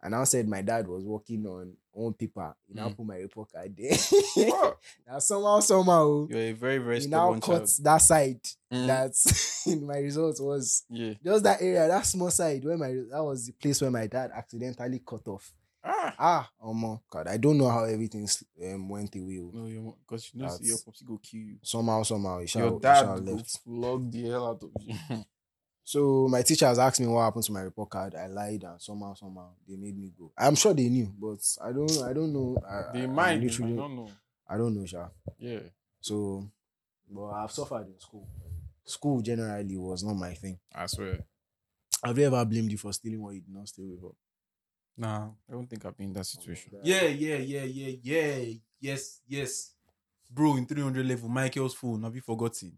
And 0.04 0.13
I 0.13 0.23
said 0.25 0.47
my 0.47 0.62
dad 0.62 0.88
was 0.88 1.04
working 1.06 1.45
on 1.47 1.73
one 1.95 2.13
paper. 2.13 2.55
He 2.67 2.73
now 2.73 2.89
Mm. 2.89 2.97
put 2.97 3.05
my 3.05 3.17
report 3.17 3.51
card 3.51 3.75
there. 3.77 3.97
Now 5.08 5.19
somehow, 5.19 5.60
somehow, 5.62 6.27
You're 6.29 6.39
a 6.39 6.51
very, 6.53 6.77
very 6.79 6.99
he 7.01 7.08
now 7.08 7.34
cut 7.39 7.65
child. 7.65 7.69
that 7.84 7.97
side 8.01 8.41
Mm. 8.71 8.88
that 8.88 9.81
my 9.81 9.97
result 9.99 10.39
was 10.41 10.84
yeah. 10.89 11.13
just 11.23 11.43
that 11.43 11.62
area, 11.62 11.88
that 11.88 12.05
small 12.05 12.29
side 12.31 12.63
where 12.65 12.77
my 12.77 12.89
that 13.12 13.23
was 13.23 13.45
the 13.45 13.53
place 13.53 13.79
where 13.81 13.91
my 13.91 14.08
dad 14.08 14.31
accidentally 14.36 14.99
cut 15.05 15.27
off. 15.27 15.53
Ah. 15.88 16.15
Ah, 16.17 16.49
oh 16.62 16.73
my 16.73 16.97
god, 17.10 17.27
I 17.27 17.38
don't 17.38 17.58
know 17.60 17.69
how 17.69 17.84
everything 17.84 18.27
um, 18.63 18.89
went 18.89 19.15
away. 19.15 19.39
oh. 19.39 19.51
No, 19.53 19.67
your 19.67 19.95
because 20.05 20.31
you 20.34 20.41
know 20.41 20.47
That's- 20.49 20.67
your 20.67 20.77
popsy 20.84 21.05
go 21.05 21.19
kill 21.21 21.41
you. 21.41 21.55
Somehow, 21.62 22.01
somehow, 22.03 22.43
shall, 22.45 22.62
Your 22.69 22.79
dad 22.79 23.19
left. 23.23 23.60
flog 23.63 24.12
the 24.12 24.23
hell 24.29 24.47
out 24.47 24.63
of 24.63 24.71
you. 24.81 24.95
So 25.87 26.27
my 26.27 26.41
teachers 26.41 26.79
asked 26.79 26.99
me 26.99 27.05
what 27.05 27.21
happened 27.25 27.43
to 27.43 27.51
my 27.51 27.61
report 27.61 27.91
card. 27.91 28.15
I 28.15 28.25
lied, 28.25 28.63
and 28.63 28.81
somehow, 28.81 29.13
somehow, 29.13 29.49
they 29.67 29.75
made 29.75 29.95
me 29.95 30.11
go. 30.17 30.31
I'm 30.35 30.55
sure 30.55 30.73
they 30.73 30.89
knew, 30.89 31.13
but 31.17 31.37
I 31.63 31.71
don't, 31.71 32.01
I 32.03 32.11
don't 32.11 32.33
know. 32.33 32.57
I, 32.67 32.91
they 32.91 33.03
I, 33.03 33.05
might, 33.07 33.31
I 33.33 33.37
they 33.37 33.45
literally, 33.45 33.73
might 33.73 33.81
not 33.81 33.91
know. 33.91 34.09
I 34.49 34.57
don't 34.57 34.75
know, 34.75 34.85
Sha. 34.85 35.07
Yeah. 35.37 35.59
So, 36.01 36.49
but 37.09 37.27
I've 37.27 37.51
suffered 37.51 37.85
in 37.87 37.99
school. 37.99 38.27
School 38.83 39.21
generally 39.21 39.77
was 39.77 40.03
not 40.03 40.15
my 40.15 40.33
thing. 40.33 40.57
I 40.73 40.87
swear. 40.87 41.19
Have 42.03 42.17
you 42.17 42.25
ever 42.25 42.43
blamed 42.45 42.71
you 42.71 42.79
for 42.79 42.91
stealing 42.91 43.21
what 43.21 43.35
you 43.35 43.41
did 43.41 43.53
not 43.53 43.67
steal 43.67 43.85
before? 43.87 44.15
Nah, 44.97 45.27
I 45.47 45.51
don't 45.51 45.67
think 45.69 45.85
I've 45.85 45.95
been 45.95 46.07
in 46.07 46.13
that 46.13 46.25
situation. 46.25 46.71
Yeah, 46.83 47.03
yeah, 47.03 47.37
yeah, 47.37 47.63
yeah, 47.63 47.95
yeah. 48.01 48.53
Yes, 48.79 49.21
yes. 49.27 49.71
Bro, 50.31 50.57
in 50.57 50.65
300 50.65 51.05
level, 51.05 51.29
Michael's 51.29 51.75
phone. 51.75 52.01
Have 52.03 52.15
you 52.15 52.21
forgotten? 52.21 52.75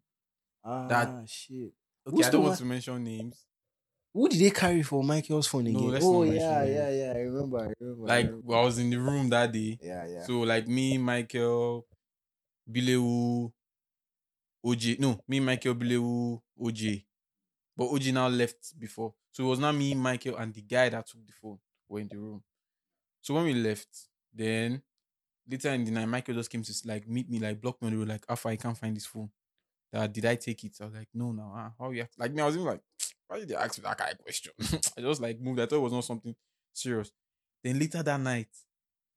Ah, 0.62 0.88
That- 0.88 1.30
shit. 1.30 1.72
Okay, 2.08 2.16
Who's 2.18 2.28
I 2.28 2.30
don't 2.32 2.42
want 2.42 2.52
one- 2.52 2.58
to 2.58 2.66
mention 2.66 3.04
names. 3.04 3.46
Who 4.14 4.30
did 4.30 4.40
they 4.40 4.50
carry 4.50 4.82
for 4.82 5.04
Michael's 5.04 5.48
phone 5.48 5.66
No, 5.66 5.80
again? 5.80 5.92
let's 5.92 6.06
oh 6.06 6.14
not 6.24 6.30
mention 6.30 6.50
yeah, 6.50 6.64
names. 6.64 6.72
yeah, 6.76 6.90
yeah. 6.90 7.14
I 7.14 7.20
remember. 7.20 7.58
I 7.60 7.74
remember. 7.80 8.04
I 8.04 8.08
Like 8.18 8.26
remember. 8.26 8.56
I 8.56 8.62
was 8.64 8.80
in 8.80 8.90
the 8.90 8.98
room 9.00 9.30
that 9.30 9.52
day. 9.52 9.78
yeah, 9.82 10.08
yeah. 10.08 10.24
So 10.24 10.40
like 10.40 10.68
me, 10.68 10.98
Michael, 10.98 11.86
Bilewu, 12.72 13.52
OJ. 14.66 15.00
No, 15.00 15.20
me, 15.28 15.40
Michael, 15.40 15.76
Bilewu, 15.76 16.42
OJ. 16.60 17.06
But 17.76 17.90
OJ 17.90 18.12
now 18.14 18.28
left 18.28 18.80
before. 18.80 19.14
So 19.32 19.44
it 19.46 19.48
was 19.48 19.60
not 19.60 19.76
me, 19.76 19.94
Michael, 19.94 20.38
and 20.38 20.52
the 20.54 20.62
guy 20.62 20.90
that 20.90 21.06
took 21.06 21.26
the 21.28 21.34
phone 21.34 21.60
were 21.88 22.00
in 22.00 22.08
the 22.08 22.18
room. 22.18 22.42
So 23.22 23.36
when 23.36 23.46
we 23.46 23.54
left, 23.54 23.88
then 24.34 24.82
later 25.48 25.70
in 25.74 25.84
the 25.86 25.92
night, 25.92 26.08
Michael 26.08 26.34
just 26.36 26.50
came 26.50 26.64
to 26.64 26.74
like 26.86 27.08
meet 27.08 27.30
me, 27.30 27.38
like 27.40 27.62
block 27.62 27.80
me 27.82 27.88
on 27.88 27.94
the 27.94 28.00
road, 28.00 28.08
like 28.08 28.26
Alpha, 28.28 28.48
I 28.50 28.56
can't 28.56 28.78
find 28.78 28.96
this 28.96 29.06
phone. 29.06 29.30
That 29.92 30.12
did 30.14 30.26
I 30.26 30.36
take 30.36 30.64
it? 30.66 30.76
I 30.82 30.86
was 30.86 30.94
like, 30.94 31.08
no, 31.14 31.32
no. 31.32 31.52
Ah, 31.56 31.72
how 31.80 31.92
you 31.92 32.02
act? 32.02 32.16
Like 32.20 32.34
me, 32.34 32.42
I 32.42 32.46
was 32.46 32.56
even 32.56 32.68
like, 32.68 32.82
why 33.28 33.40
did 33.40 33.48
they 33.50 33.56
ask 33.56 33.78
me 33.78 33.84
that 33.84 33.98
kind 33.98 34.12
of 34.12 34.20
question? 34.20 34.52
I 34.98 35.02
just 35.02 35.22
like 35.22 35.40
moved. 35.40 35.60
I 35.60 35.66
thought 35.66 35.78
it 35.78 35.80
was 35.80 35.94
not 35.94 36.04
something 36.04 36.36
serious. 36.74 37.12
Then 37.64 37.80
later 37.80 38.04
that 38.04 38.20
night, 38.20 38.50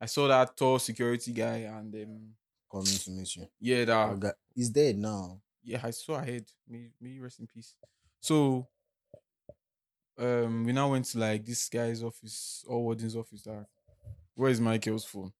I 0.00 0.06
saw 0.06 0.28
that 0.28 0.56
tall 0.56 0.78
security 0.78 1.32
guy 1.32 1.56
and 1.58 1.94
um, 1.94 2.28
Coming 2.70 2.86
to 2.86 3.10
meet 3.10 3.34
you. 3.36 3.48
yeah, 3.60 3.84
that 3.84 4.08
Oh, 4.10 4.16
God. 4.16 4.32
He's 4.54 4.70
dead 4.70 4.96
now. 4.96 5.40
yeah, 5.64 5.80
I 5.82 5.90
saw 5.90 6.14
ahead. 6.14 6.44
May 6.68 6.90
may 7.00 7.10
you 7.10 7.22
rest 7.22 7.40
in 7.40 7.46
peace. 7.48 7.74
So 8.20 8.68
um 10.18 10.64
we 10.64 10.72
now 10.72 10.90
went 10.90 11.04
to 11.06 11.18
like 11.18 11.44
this 11.44 11.68
guy's 11.68 12.02
office 12.02 12.64
or 12.68 12.82
warden's 12.82 13.16
office 13.16 13.42
that 13.42 13.66
where 14.34 14.50
is 14.50 14.60
Michael's 14.60 15.04
phone? 15.04 15.32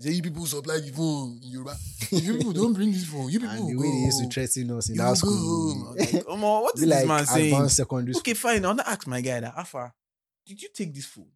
Said, 0.00 0.12
You 0.12 0.22
people 0.22 0.46
supply 0.46 0.78
the 0.80 0.92
phone 0.92 1.40
in 1.42 1.50
Yoruba. 1.50 1.76
You 2.12 2.36
people 2.38 2.52
don't 2.52 2.72
bring 2.72 2.92
this 2.92 3.04
phone. 3.04 3.28
You 3.30 3.40
people 3.40 3.56
And 3.56 3.68
the 3.68 3.74
go. 3.74 3.80
way 3.80 3.88
they 3.90 4.04
used 4.06 4.22
to 4.22 4.28
threaten 4.28 4.70
us 4.76 4.88
in 4.88 4.94
You 4.94 5.02
that 5.02 5.16
school. 5.16 5.94
was 5.96 6.12
like, 6.14 6.24
Omo, 6.26 6.62
what 6.62 6.74
is 6.76 6.80
this 6.88 7.06
man 7.06 7.26
saying? 7.26 7.68
secondary 7.68 8.12
school. 8.14 8.20
Okay, 8.20 8.34
fine. 8.34 8.64
I'll 8.64 8.74
not 8.74 8.86
ask 8.86 9.06
my 9.08 9.20
guy 9.20 9.40
that 9.40 9.56
Alpha, 9.56 9.92
did 10.46 10.62
you 10.62 10.68
take 10.72 10.94
this 10.94 11.06
phone? 11.06 11.26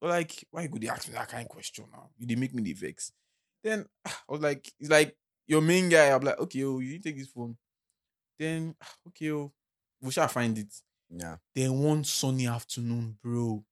But 0.00 0.10
like, 0.10 0.44
why 0.50 0.62
you 0.62 0.68
go 0.68 0.78
they 0.78 0.88
ask 0.88 1.06
me 1.08 1.14
that 1.14 1.28
kind 1.28 1.42
of 1.44 1.48
question 1.48 1.84
now? 1.92 2.10
You 2.18 2.26
they 2.26 2.34
make 2.34 2.52
me 2.54 2.62
the 2.62 2.72
vex. 2.72 3.12
Then 3.62 3.86
I 4.04 4.10
was 4.28 4.40
like, 4.40 4.70
it's 4.80 4.90
like 4.90 5.14
your 5.46 5.60
main 5.60 5.88
guy. 5.88 6.06
I'm 6.10 6.22
like, 6.22 6.38
okay, 6.40 6.64
oh, 6.64 6.80
you 6.80 6.98
take 6.98 7.16
this 7.16 7.28
phone. 7.28 7.56
Then 8.38 8.74
okay, 9.08 9.30
oh, 9.30 9.52
we 10.02 10.10
shall 10.10 10.26
find 10.28 10.58
it. 10.58 10.74
Yeah. 11.10 11.36
Then 11.54 11.78
one 11.78 12.02
sunny 12.04 12.46
afternoon, 12.48 13.18
bro. 13.22 13.64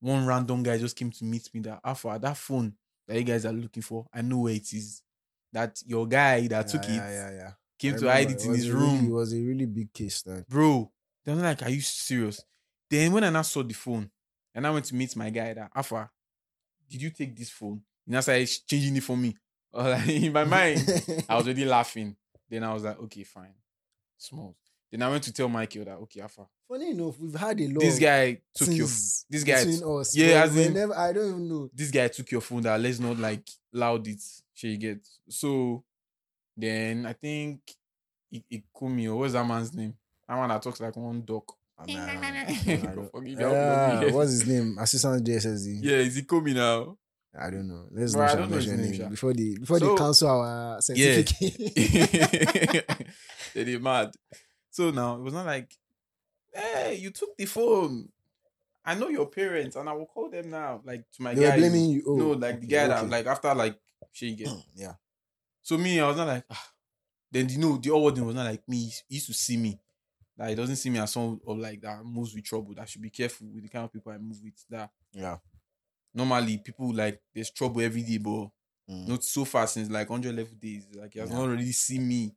One 0.00 0.24
random 0.26 0.62
guy 0.62 0.78
just 0.78 0.94
came 0.96 1.10
to 1.10 1.24
meet 1.24 1.52
me 1.52 1.60
that 1.62 1.80
Alpha, 1.84 2.16
that 2.22 2.36
phone 2.36 2.74
that 3.08 3.16
you 3.16 3.24
guys 3.24 3.44
are 3.46 3.52
looking 3.52 3.82
for, 3.82 4.06
I 4.12 4.22
know 4.22 4.38
where 4.38 4.54
it 4.54 4.72
is. 4.72 5.02
That 5.52 5.82
your 5.86 6.06
guy 6.06 6.46
that 6.48 6.66
yeah, 6.66 6.72
took 6.72 6.88
yeah, 6.88 7.08
it 7.08 7.12
Yeah, 7.12 7.30
yeah. 7.32 7.52
came 7.78 7.94
I 7.94 7.98
to 7.98 8.06
hide 8.08 8.18
remember. 8.26 8.42
it 8.42 8.46
in 8.46 8.54
his 8.54 8.70
really- 8.70 8.86
room 8.86 9.06
it 9.06 9.10
was 9.12 9.32
a 9.32 9.40
really 9.40 9.66
big 9.66 9.92
case 9.92 10.22
then. 10.22 10.44
bro. 10.48 10.92
They 11.24 11.34
were 11.34 11.40
like, 11.42 11.62
"Are 11.62 11.70
you 11.70 11.80
serious?" 11.80 12.42
Then 12.90 13.12
when 13.12 13.24
I 13.24 13.30
now 13.30 13.42
saw 13.42 13.62
the 13.62 13.74
phone, 13.74 14.10
and 14.54 14.66
I 14.66 14.70
went 14.70 14.84
to 14.86 14.94
meet 14.94 15.14
my 15.16 15.28
guy, 15.30 15.52
that 15.54 15.70
Alpha, 15.74 16.10
did 16.88 17.02
you 17.02 17.10
take 17.10 17.36
this 17.36 17.50
phone? 17.50 17.82
And 18.06 18.16
I 18.16 18.20
started 18.20 18.48
changing 18.66 18.96
it 18.96 19.02
for 19.02 19.16
me. 19.16 19.34
Like, 19.72 20.08
in 20.08 20.32
my 20.32 20.44
mind, 20.44 20.80
I 21.28 21.36
was 21.36 21.44
already 21.44 21.66
laughing. 21.66 22.16
Then 22.48 22.64
I 22.64 22.72
was 22.72 22.82
like, 22.84 22.98
okay, 23.00 23.22
fine, 23.24 23.52
small. 24.16 24.56
Then 24.90 25.02
I 25.02 25.10
went 25.10 25.22
to 25.24 25.32
tell 25.32 25.48
Michael 25.50 25.84
that 25.84 25.98
okay, 25.98 26.20
Alpha, 26.22 26.46
Funny 26.68 26.90
enough, 26.90 27.18
we've 27.18 27.34
had 27.34 27.58
a 27.60 27.68
lot. 27.68 27.80
this 27.80 27.98
guy 27.98 28.40
took 28.54 28.68
your 28.68 28.86
things 28.86 29.24
this 29.30 29.42
guy 29.44 29.64
between 29.64 29.98
us. 30.00 30.14
yeah, 30.16 30.40
but 30.42 30.48
as 30.50 30.56
in- 30.56 30.72
whenever, 30.74 30.96
I 30.98 31.12
don't 31.14 31.28
even 31.30 31.48
know. 31.48 31.70
this 31.74 31.90
guy 31.90 32.08
took 32.08 32.30
your 32.30 32.40
phone. 32.42 32.62
That 32.62 32.78
let's 32.80 33.00
not 33.00 33.18
like 33.18 33.48
loud 33.72 34.06
it. 34.06 34.20
Shall 34.54 34.70
you 34.70 34.76
get? 34.76 34.98
So 35.28 35.82
then 36.56 37.06
I 37.06 37.12
think 37.14 37.60
it, 38.30 38.42
it 38.50 38.62
Kumi 38.78 39.08
or 39.08 39.16
what's 39.18 39.32
that 39.32 39.46
man's 39.46 39.72
name? 39.74 39.94
That 40.28 40.36
man 40.36 40.48
that 40.50 40.60
talks 40.62 40.80
like 40.80 40.96
one 40.96 41.22
dog. 41.24 41.44
Ah, 41.78 41.82
I 41.82 41.86
mean, 41.86 41.98
I 41.98 42.04
don't- 42.04 42.68
I 42.68 42.76
God 42.76 42.94
don't- 42.96 43.10
forgive 43.12 43.40
Yeah, 43.40 43.46
I'll 43.46 43.90
forgive 43.96 44.08
you. 44.10 44.16
what's 44.16 44.30
his 44.32 44.46
name? 44.46 44.76
Assistant 44.78 45.26
JSSD. 45.26 45.78
Yeah, 45.82 45.96
is 45.98 46.16
he 46.16 46.22
coming 46.22 46.54
now? 46.54 46.98
I 47.38 47.50
don't 47.50 47.68
know. 47.68 47.86
Let's 47.92 48.14
Bro, 48.14 48.26
not 48.26 48.36
don't 48.36 48.50
his 48.52 48.66
mention 48.66 48.90
name, 48.90 49.00
name 49.00 49.10
before 49.10 49.32
they 49.32 49.54
before 49.58 49.78
So- 49.78 49.94
they 49.94 50.02
cancel 50.02 50.28
our 50.28 50.80
certificate. 50.82 51.38
they 53.54 53.64
they 53.64 53.78
mad. 53.78 54.10
So 54.70 54.90
now 54.90 55.16
it 55.16 55.22
was 55.22 55.32
not 55.34 55.46
like, 55.46 55.70
hey, 56.54 56.94
you 57.00 57.10
took 57.10 57.36
the 57.36 57.46
phone. 57.46 58.08
I 58.84 58.94
know 58.94 59.08
your 59.08 59.26
parents, 59.26 59.76
and 59.76 59.88
I 59.88 59.92
will 59.92 60.06
call 60.06 60.30
them 60.30 60.50
now. 60.50 60.80
Like 60.84 61.04
to 61.12 61.22
my 61.22 61.34
they 61.34 61.42
guy. 61.42 61.56
blaming 61.58 61.90
you. 61.90 62.02
Oh, 62.06 62.16
no, 62.16 62.30
like 62.30 62.60
the 62.60 62.66
okay, 62.66 62.76
guy 62.76 62.88
that 62.88 63.08
like 63.08 63.26
after 63.26 63.54
like 63.54 63.78
she 64.12 64.34
get. 64.34 64.48
yeah. 64.74 64.94
So 65.62 65.76
me, 65.76 66.00
I 66.00 66.08
was 66.08 66.16
not 66.16 66.28
like, 66.28 66.44
ah. 66.50 66.70
then 67.30 67.48
you 67.48 67.58
know 67.58 67.76
the 67.76 67.90
other 67.94 68.00
one 68.00 68.26
was 68.26 68.34
not 68.34 68.46
like 68.46 68.66
me. 68.68 68.90
He 69.08 69.16
used 69.16 69.26
to 69.26 69.34
see 69.34 69.56
me. 69.56 69.78
Like 70.38 70.50
he 70.50 70.54
doesn't 70.54 70.76
see 70.76 70.90
me 70.90 71.00
as 71.00 71.12
someone 71.12 71.40
of 71.46 71.58
like 71.58 71.80
that 71.82 72.04
moves 72.04 72.34
with 72.34 72.44
trouble. 72.44 72.74
That 72.74 72.82
I 72.82 72.84
should 72.86 73.02
be 73.02 73.10
careful 73.10 73.48
with 73.52 73.64
the 73.64 73.68
kind 73.68 73.84
of 73.84 73.92
people 73.92 74.12
I 74.12 74.18
move 74.18 74.38
with. 74.42 74.54
That 74.70 74.90
Yeah. 75.12 75.38
normally 76.14 76.58
people 76.58 76.94
like 76.94 77.20
there's 77.34 77.50
trouble 77.50 77.80
every 77.80 78.02
day, 78.02 78.18
but 78.18 78.48
Mm. 78.88 79.06
not 79.06 79.22
so 79.22 79.44
far 79.44 79.66
since 79.66 79.90
like 79.90 80.08
100 80.08 80.34
level 80.34 80.56
days. 80.56 80.86
Like 80.94 81.12
he 81.12 81.18
has 81.18 81.28
Yeah. 81.30 81.36
not 81.36 81.48
really 81.50 81.72
seen 81.72 82.08
me. 82.08 82.34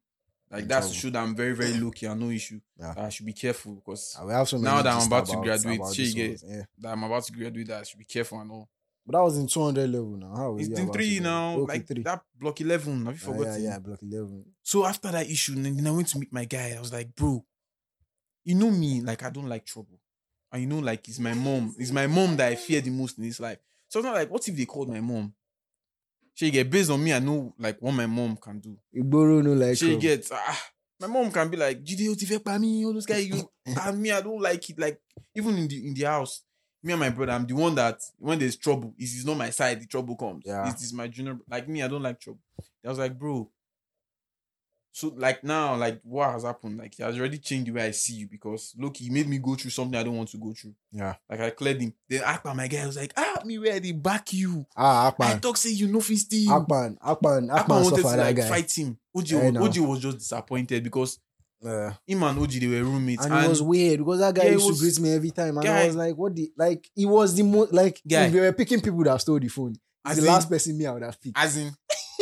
Like 0.51 0.63
In 0.63 0.67
that's 0.67 0.87
trouble. 0.87 0.99
show 0.99 1.09
that 1.11 1.23
I'm 1.23 1.35
very, 1.35 1.53
very 1.55 1.73
lucky. 1.79 2.07
I 2.07 2.11
and 2.11 2.19
no 2.19 2.29
issue. 2.29 2.59
Yeah. 2.77 2.93
I 2.97 3.09
should 3.09 3.25
be 3.25 3.33
careful 3.33 3.75
because 3.75 4.17
I 4.19 4.23
will 4.25 4.31
have 4.33 4.49
so 4.49 4.57
Now 4.57 4.81
that 4.81 4.93
I'm 5.01 5.07
about 5.07 5.25
to 5.27 5.37
graduate, 5.37 5.77
about 5.79 5.95
shey, 5.95 6.03
this 6.03 6.15
you 6.15 6.27
ones, 6.27 6.43
Yeah. 6.47 6.63
that 6.79 6.89
I'm 6.91 7.03
about 7.03 7.23
to 7.23 7.31
graduate, 7.33 7.67
that 7.69 7.79
I 7.79 7.83
should 7.83 7.99
be 7.99 8.05
careful 8.05 8.39
and 8.41 8.51
all. 8.51 8.69
But 9.05 9.13
that 9.17 9.23
was 9.23 9.37
in 9.37 9.47
200 9.47 9.89
level 9.89 10.17
now. 10.17 10.35
How 10.35 10.51
was 10.51 10.67
It's 10.67 10.77
in 10.79 10.91
three 10.91 11.19
now, 11.21 11.53
Okay, 11.57 11.73
like 11.73 11.87
three. 11.87 12.03
that 12.03 12.21
block 12.37 12.59
11. 12.61 13.05
Have 13.05 13.13
you 13.15 13.19
forgotten? 13.19 13.63
yeah, 13.63 13.69
yeah, 13.69 13.79
block 13.79 13.99
11. 14.03 14.45
So 14.61 14.85
after 14.85 15.09
that 15.11 15.29
issue, 15.29 15.55
then 15.55 15.75
then 15.75 15.87
I 15.87 15.91
went 15.91 16.07
to 16.09 16.19
meet 16.19 16.31
my 16.33 16.45
guy. 16.45 16.75
I 16.77 16.79
was 16.81 16.91
like, 16.91 17.15
bro, 17.15 17.43
you 18.43 18.55
know 18.55 18.69
me, 18.71 19.01
like 19.01 19.23
I 19.23 19.29
don't 19.29 19.47
like 19.47 19.65
trouble. 19.65 19.99
And 20.51 20.61
you 20.63 20.67
know, 20.67 20.79
like 20.79 21.07
it's 21.07 21.17
my 21.19 21.33
mom. 21.33 21.73
It's 21.79 21.91
my 21.91 22.07
mom 22.07 22.35
that 22.37 22.51
I 22.51 22.55
fear 22.55 22.81
the 22.81 22.89
most 22.91 23.17
in 23.17 23.23
this 23.23 23.39
life. 23.39 23.57
So 23.87 23.99
it's 23.99 24.05
not 24.05 24.15
like, 24.15 24.29
what 24.29 24.47
if 24.47 24.55
they 24.55 24.65
called 24.65 24.89
my 24.89 24.99
mom? 24.99 25.33
She 26.41 26.49
get 26.49 26.71
based 26.71 26.89
on 26.89 27.03
me, 27.03 27.13
I 27.13 27.19
know 27.19 27.53
like 27.59 27.79
what 27.79 27.91
my 27.91 28.07
mom 28.07 28.35
can 28.35 28.59
do. 28.59 28.75
Igboro 28.95 29.43
no 29.43 29.53
like 29.53 29.77
she 29.77 29.95
gets 29.97 30.31
ah, 30.33 30.59
my 30.99 31.05
mom 31.05 31.31
can 31.31 31.47
be 31.49 31.55
like, 31.55 31.83
Jide, 31.83 32.15
fẹ́ 32.17 32.43
pa 32.43 32.53
all 32.53 32.93
those 32.93 33.05
guys, 33.05 33.27
you 33.27 33.47
and 33.79 34.01
me, 34.01 34.11
I 34.11 34.21
don't 34.21 34.41
like 34.41 34.67
it. 34.67 34.79
Like, 34.79 34.99
even 35.35 35.55
in 35.55 35.67
the 35.67 35.87
in 35.87 35.93
the 35.93 36.05
house, 36.05 36.41
me 36.81 36.93
and 36.93 36.99
my 36.99 37.11
brother, 37.11 37.33
I'm 37.33 37.45
the 37.45 37.53
one 37.53 37.75
that 37.75 37.99
when 38.17 38.39
there's 38.39 38.55
trouble, 38.57 38.91
it 38.97 39.03
is 39.03 39.23
not 39.23 39.37
my 39.37 39.51
side, 39.51 39.81
the 39.81 39.85
trouble 39.85 40.15
comes. 40.15 40.41
Yeah. 40.43 40.67
It 40.67 40.81
is 40.81 40.91
my 40.93 41.07
junior 41.07 41.37
like 41.47 41.67
me, 41.67 41.83
I 41.83 41.87
don't 41.87 42.01
like 42.01 42.19
trouble. 42.19 42.39
I 42.83 42.89
was 42.89 42.97
like, 42.97 43.19
bro. 43.19 43.47
So 44.93 45.13
like 45.15 45.43
now, 45.43 45.75
like 45.77 46.01
what 46.03 46.31
has 46.31 46.43
happened? 46.43 46.77
Like 46.77 46.93
he 46.95 47.03
has 47.03 47.17
already 47.17 47.37
changed 47.37 47.67
the 47.67 47.71
way 47.71 47.85
I 47.85 47.91
see 47.91 48.13
you 48.15 48.27
because 48.27 48.73
look, 48.77 48.97
he 48.97 49.09
made 49.09 49.27
me 49.27 49.37
go 49.37 49.55
through 49.55 49.71
something 49.71 49.97
I 49.97 50.03
don't 50.03 50.17
want 50.17 50.29
to 50.29 50.37
go 50.37 50.53
through. 50.53 50.73
Yeah. 50.91 51.15
Like 51.29 51.39
I 51.39 51.49
cleared 51.51 51.81
him. 51.81 51.93
Then 52.09 52.23
Akpan, 52.23 52.55
my 52.57 52.67
guy, 52.67 52.85
was 52.85 52.97
like, 52.97 53.13
ah, 53.15 53.41
me 53.45 53.57
where 53.57 53.79
they 53.79 53.93
back 53.93 54.33
you. 54.33 54.65
Ah, 54.75 55.13
I 55.19 55.37
talk 55.39 55.55
say 55.57 55.69
you 55.69 55.87
know 55.87 56.01
fit 56.01 56.17
steal. 56.17 56.51
Akpan. 56.51 56.97
Akpan. 56.99 57.49
Akpan 57.49 57.49
Akpan 57.49 57.83
wanted 57.83 58.01
to 58.01 58.07
like 58.17 58.35
guy. 58.35 58.49
fight 58.49 58.71
him. 58.77 58.97
OG, 59.15 59.31
Eh, 59.33 59.49
was. 59.51 59.77
OG 59.77 59.87
was 59.87 59.99
just 59.99 60.17
disappointed 60.19 60.83
because 60.83 61.19
him 61.63 62.23
and 62.23 62.39
OG 62.39 62.51
they 62.59 62.67
were 62.67 62.83
roommates. 62.83 63.23
and, 63.25 63.33
And, 63.33 63.45
it 63.45 63.49
was 63.49 63.61
weird 63.61 63.99
because 63.99 64.19
that 64.19 64.33
guy 64.35 64.45
Yeah, 64.45 64.51
used 64.51 64.65
was- 64.67 64.79
to 64.79 64.83
greet 64.83 64.99
me 64.99 65.13
every 65.15 65.31
time, 65.31 65.57
and 65.57 65.65
Guy- 65.65 65.83
I 65.83 65.87
was 65.87 65.95
like, 65.95 66.17
"What 66.17 66.35
the 66.35 66.51
like?" 66.57 66.89
He 66.95 67.05
was 67.05 67.35
the 67.35 67.43
most 67.43 67.71
like 67.71 68.01
Guy. 68.07 68.25
if 68.25 68.33
they 68.33 68.39
were 68.39 68.51
picking 68.53 68.81
people 68.81 69.03
that 69.03 69.11
have 69.11 69.21
stole 69.21 69.39
the 69.39 69.47
phone. 69.47 69.75
As 70.03 70.17
the 70.17 70.23
in- 70.23 70.27
last 70.29 70.49
person 70.49 70.75
me 70.77 70.87
I 70.87 70.91
would 70.93 71.03
have 71.03 71.21
picked. 71.21 71.37
as 71.37 71.57
in 71.57 71.71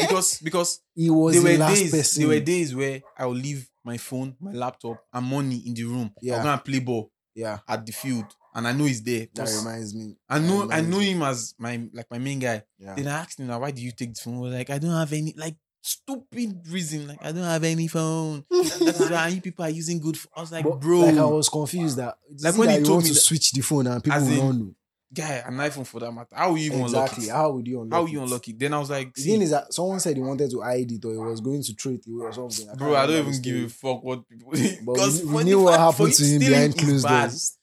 because 0.07 0.39
because 0.39 0.81
he 0.95 1.09
was 1.09 1.33
there 1.33 1.43
the 1.43 1.51
were 1.51 1.57
last 1.57 1.75
days 1.75 1.91
person. 1.91 2.21
there 2.21 2.29
were 2.29 2.39
days 2.45 2.75
where 2.75 3.01
I 3.17 3.25
would 3.25 3.37
leave 3.37 3.69
my 3.83 3.97
phone, 3.97 4.35
my 4.39 4.51
laptop, 4.51 5.03
and 5.13 5.25
money 5.25 5.63
in 5.65 5.73
the 5.73 5.83
room. 5.83 6.11
Yeah. 6.21 6.37
I'm 6.37 6.43
gonna 6.43 6.61
play 6.61 6.79
ball 6.79 7.11
yeah, 7.35 7.59
at 7.67 7.85
the 7.85 7.91
field, 7.91 8.25
and 8.53 8.67
I 8.67 8.71
know 8.73 8.85
he's 8.85 9.01
there. 9.03 9.27
that 9.33 9.47
reminds 9.57 9.95
me. 9.95 10.15
I 10.27 10.39
that 10.39 10.45
know 10.47 10.69
I 10.71 10.81
know 10.81 10.99
me. 10.99 11.11
him 11.11 11.21
as 11.23 11.53
my 11.57 11.81
like 11.93 12.07
my 12.11 12.17
main 12.19 12.39
guy. 12.39 12.63
Yeah. 12.77 12.95
Then 12.95 13.07
I 13.07 13.19
asked 13.21 13.39
him 13.39 13.47
now, 13.47 13.59
why 13.59 13.71
do 13.71 13.81
you 13.81 13.91
take 13.91 14.13
the 14.13 14.19
phone? 14.21 14.51
Like, 14.51 14.69
I 14.69 14.77
don't 14.77 14.91
have 14.91 15.13
any 15.13 15.33
like 15.37 15.55
stupid 15.81 16.67
reason. 16.69 17.07
Like 17.07 17.19
I 17.23 17.31
don't 17.31 17.43
have 17.43 17.63
any 17.63 17.87
phone. 17.87 18.43
that 18.49 18.81
is 18.99 19.09
why 19.09 19.15
ah, 19.15 19.27
you 19.27 19.41
people 19.41 19.63
are 19.65 19.69
using 19.69 19.99
good. 19.99 20.17
Phone. 20.17 20.31
I 20.35 20.41
was 20.41 20.51
like, 20.51 20.65
But, 20.65 20.79
bro, 20.81 20.99
like 20.99 21.17
I 21.17 21.25
was 21.25 21.49
confused 21.49 21.97
that 21.97 22.17
Like 22.41 22.57
when 22.57 22.67
when 22.67 22.79
he 22.79 22.85
told 22.85 23.03
me 23.03 23.09
to 23.09 23.13
that- 23.13 23.19
switch 23.21 23.51
the 23.53 23.61
phone 23.61 23.87
and 23.87 24.03
people 24.03 24.19
As 24.19 24.27
will 24.27 24.33
in, 24.33 24.37
not 24.45 24.55
know 24.55 24.75
guy, 25.13 25.43
an 25.45 25.55
iPhone 25.57 25.85
for 25.87 25.99
that 25.99 26.11
matter. 26.11 26.35
How 26.35 26.49
will 26.51 26.57
you 26.57 26.65
even 26.71 26.81
exactly 26.81 27.23
unlock 27.25 27.35
it? 27.35 27.37
how 27.37 27.51
would 27.51 27.67
you 27.67 27.81
unlock 27.81 27.99
How 27.99 28.05
it? 28.05 28.11
you 28.11 28.53
it? 28.55 28.59
Then 28.59 28.73
I 28.73 28.79
was 28.79 28.89
like, 28.89 29.13
The 29.13 29.21
thing 29.21 29.41
is 29.41 29.51
that 29.51 29.73
someone 29.73 29.99
said 29.99 30.15
he 30.15 30.21
wanted 30.21 30.51
to 30.51 30.61
hide 30.61 30.91
it 30.91 31.03
or 31.05 31.11
he 31.11 31.17
was 31.17 31.41
going 31.41 31.63
to 31.63 31.73
throw 31.73 31.93
it 31.93 32.05
away 32.07 32.25
or 32.25 32.33
something. 32.33 32.65
can't 32.67 32.77
bro, 32.77 32.95
I 32.95 33.05
don't 33.05 33.27
even 33.27 33.41
give 33.41 33.65
a 33.65 33.69
fuck 33.69 34.03
what 34.03 34.27
people. 34.27 34.51
Because 34.51 35.23
we, 35.23 35.33
we 35.35 35.43
knew 35.43 35.63
what 35.63 35.79
happened 35.79 36.13
to 36.13 36.23
him 36.25 36.39
behind 36.39 36.77
closed 36.77 37.07
doors. 37.07 37.57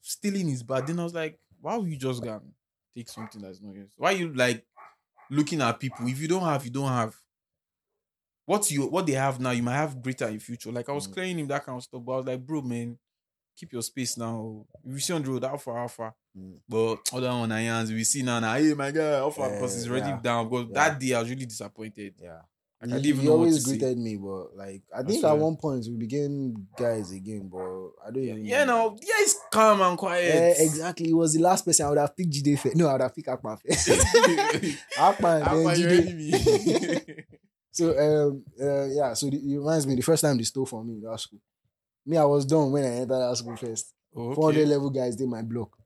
Stealing 0.00 0.48
is 0.50 0.62
bad. 0.62 0.86
Then 0.86 1.00
I 1.00 1.04
was 1.04 1.14
like, 1.14 1.38
why 1.60 1.76
would 1.76 1.88
you 1.88 1.96
just 1.96 2.22
go 2.22 2.32
and 2.34 2.52
take 2.96 3.08
something 3.08 3.42
that's 3.42 3.60
not 3.60 3.74
yours? 3.74 3.90
Why 3.96 4.12
are 4.12 4.16
you 4.16 4.32
like 4.32 4.64
looking 5.30 5.60
at 5.60 5.78
people? 5.80 6.06
If 6.06 6.20
you 6.20 6.28
don't 6.28 6.42
have, 6.44 6.64
you 6.64 6.70
don't 6.70 6.88
have. 6.88 7.14
What 8.46 8.70
you 8.70 8.86
what 8.86 9.04
they 9.06 9.12
have 9.12 9.38
now, 9.40 9.50
you 9.50 9.62
might 9.62 9.74
have 9.76 10.00
greater 10.02 10.26
in 10.28 10.40
future. 10.40 10.72
Like 10.72 10.88
I 10.88 10.92
was 10.92 11.06
Mm. 11.06 11.12
clearing 11.12 11.38
him 11.40 11.48
that 11.48 11.66
kind 11.66 11.76
of 11.76 11.82
stuff, 11.84 12.02
but 12.02 12.12
I 12.12 12.16
was 12.16 12.26
like, 12.26 12.46
bro, 12.46 12.62
man, 12.62 12.98
keep 13.58 13.72
your 13.72 13.82
space 13.82 14.16
now. 14.16 14.64
If 14.86 14.92
you 14.94 15.00
see 15.00 15.12
on 15.12 15.22
the 15.22 15.30
road, 15.30 15.44
alpha, 15.44 15.70
alpha. 15.70 16.14
Mm. 16.36 16.58
But 16.68 16.98
other 17.12 17.30
one, 17.30 17.50
I 17.52 17.62
hands, 17.62 17.90
we 17.92 18.04
see 18.04 18.22
now, 18.22 18.38
now, 18.40 18.54
hey, 18.54 18.72
my 18.74 18.90
guy, 18.90 19.14
alpha, 19.18 19.40
Yeah, 19.42 19.48
because 19.54 19.74
he's 19.74 19.88
already 19.90 20.08
yeah. 20.10 20.20
down. 20.22 20.48
Because 20.48 20.66
Yeah. 20.68 20.74
that 20.88 21.00
day, 21.00 21.14
I 21.14 21.20
was 21.20 21.30
really 21.30 21.46
disappointed. 21.46 22.14
Yeah. 22.20 22.40
I 22.80 22.86
he, 22.86 22.92
didn't 22.92 23.06
even 23.06 23.20
he 23.22 23.26
know 23.26 23.32
what 23.32 23.38
always 23.38 23.64
say. 23.64 23.70
greeted 23.76 23.98
me, 23.98 24.14
but 24.16 24.56
like 24.56 24.82
I 24.94 25.00
I 25.00 25.02
think 25.02 25.16
at 25.24 25.30
swear. 25.30 25.34
one 25.34 25.56
point 25.56 25.84
we 25.90 25.96
became 25.96 26.68
guys 26.78 27.10
again, 27.10 27.48
but 27.52 27.58
I 28.06 28.10
don't 28.12 28.22
even 28.22 28.44
Yeah, 28.44 28.62
no, 28.66 28.96
yeah, 29.02 29.14
he's 29.18 29.34
calm 29.50 29.80
and 29.80 29.98
quiet. 29.98 30.32
Yeah, 30.56 30.64
exactly. 30.64 31.06
He 31.08 31.12
was 31.14 31.34
the 31.34 31.40
last 31.42 31.64
person 31.64 31.86
I 31.86 31.88
would 31.88 31.98
have 31.98 32.16
picked 32.16 32.30
Jide 32.30 32.56
first. 32.56 32.76
No, 32.76 32.86
I 32.86 32.92
would 32.92 33.00
have 33.00 33.14
picked 33.16 33.26
Akpan 33.26 33.58
first. 33.66 33.88
Akpan, 34.96 35.42
How 35.42 35.56
then 35.56 35.76
Jide. 35.76 37.24
So 37.72 37.84
um 37.98 38.44
uh, 38.60 38.86
yeah, 38.86 39.12
so 39.14 39.28
the, 39.30 39.36
it 39.36 39.58
reminds 39.58 39.86
me 39.86 39.94
the 39.96 40.02
first 40.02 40.22
time 40.22 40.36
they 40.36 40.42
stole 40.44 40.66
from 40.66 40.86
me 40.86 40.94
in 40.94 41.00
that 41.02 41.18
school. 41.20 41.40
Me, 42.08 42.16
I 42.16 42.24
was 42.24 42.44
done 42.46 42.72
when 42.72 42.84
I 42.84 42.88
entered 42.88 43.08
that 43.10 43.36
school 43.36 43.54
first. 43.56 43.92
Oh, 44.16 44.34
400 44.34 44.66
level 44.66 44.88
guys 44.90 45.14
did 45.14 45.28
my 45.28 45.42
block. 45.42 45.76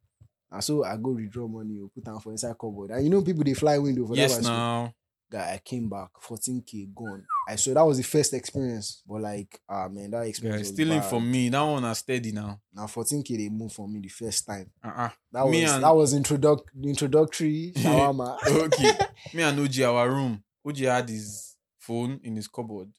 And 0.51 0.63
so 0.63 0.85
I 0.85 0.97
go 0.97 1.11
withdraw 1.11 1.49
money 1.49 1.81
or 1.81 1.89
put 1.89 2.05
down 2.05 2.21
for 2.21 2.31
inside 2.31 2.55
cupboard. 2.61 2.91
And 2.93 3.03
you 3.05 3.11
know 3.11 3.23
people 3.23 3.43
they 3.43 3.55
fly 3.55 3.77
window 3.79 4.07
for 4.07 4.15
Yes, 4.15 4.37
that. 4.37 4.45
school. 4.45 4.57
now. 4.57 4.95
Guy, 5.31 5.55
I 5.55 5.59
came 5.65 5.89
back 5.89 6.11
14k 6.23 6.95
gone. 6.95 7.25
I 7.49 7.57
so 7.57 7.73
that 7.73 7.83
was 7.83 7.97
the 7.97 8.03
first 8.05 8.35
experience, 8.35 9.03
but 9.09 9.23
like 9.23 9.59
ah 9.69 9.89
man, 9.89 10.11
that 10.11 10.19
Yeah, 10.19 10.25
experience 10.29 10.61
was 10.61 10.69
stealing 10.69 11.01
from 11.01 11.29
me. 11.31 11.49
That 11.49 11.63
one 11.63 11.85
are 11.87 11.95
steady 11.95 12.33
now. 12.33 12.61
Now 12.73 12.85
14k 12.85 13.39
they 13.39 13.49
moved 13.49 13.75
for 13.75 13.89
me 13.89 13.99
the 14.01 14.09
first 14.11 14.47
time. 14.47 14.71
Uh-uh. 14.85 15.09
That 15.33 15.47
Me 15.49 15.63
was 15.63 15.73
and- 15.73 15.83
that 15.85 15.97
was 15.97 16.15
introduc- 16.15 16.67
introductory 16.85 17.73
shawarma. 17.77 18.37
okay. 18.47 18.93
Me 19.35 19.43
and 19.43 19.59
OG, 19.59 19.81
our 19.81 20.11
room. 20.11 20.43
OG 20.67 20.77
had 20.79 21.09
his 21.09 21.57
phone 21.79 22.21
in 22.23 22.37
his 22.37 22.47
cupboard. 22.47 22.91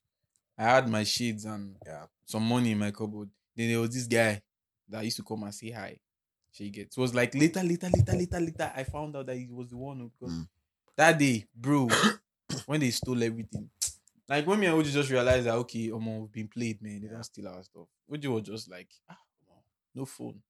I 0.58 0.64
had 0.64 0.88
my 0.90 1.04
shades 1.04 1.46
and 1.46 1.78
Yeah. 1.86 2.06
some 2.26 2.44
money 2.48 2.72
in 2.72 2.80
my 2.80 2.92
cupboard. 2.92 3.30
Then 3.56 3.70
there 3.70 3.80
was 3.80 3.92
this 3.94 4.08
guy 4.08 4.42
that 4.90 5.04
used 5.04 5.18
to 5.18 5.24
come 5.24 5.44
and 5.44 5.54
say 5.54 5.72
hi. 5.72 6.00
She 6.52 6.70
gets. 6.70 6.96
It 6.98 7.02
was 7.02 7.16
like 7.16 7.34
later, 7.34 7.64
later, 7.64 7.90
later, 7.90 8.14
later, 8.14 8.40
later. 8.40 8.72
I 8.76 8.84
found 8.84 9.16
out 9.16 9.26
that 9.26 9.38
he 9.38 9.48
was 9.50 9.70
the 9.70 9.78
one 9.78 10.00
who 10.00 10.10
because 10.10 10.34
Mm. 10.34 10.48
that 10.96 11.18
day, 11.18 11.46
bro, 11.56 11.90
when 12.68 12.80
they 12.80 12.92
stole 12.92 13.22
everything. 13.24 13.70
Like 14.30 14.48
when 14.48 14.58
me 14.58 14.68
and 14.68 14.76
OG 14.78 14.86
just 14.86 15.10
realized 15.12 15.46
that 15.48 15.56
okay, 15.56 15.90
Omo, 15.90 16.22
we've 16.22 16.32
been 16.32 16.48
played, 16.48 16.82
man. 16.82 17.02
They 17.02 17.10
don't 17.10 17.24
steal 17.26 17.48
our 17.50 17.62
stuff. 17.62 17.88
OG 18.10 18.26
was 18.28 18.44
just 18.44 18.72
like, 18.72 18.88
ah, 19.10 19.18
no 19.94 20.06
phone. 20.06 20.42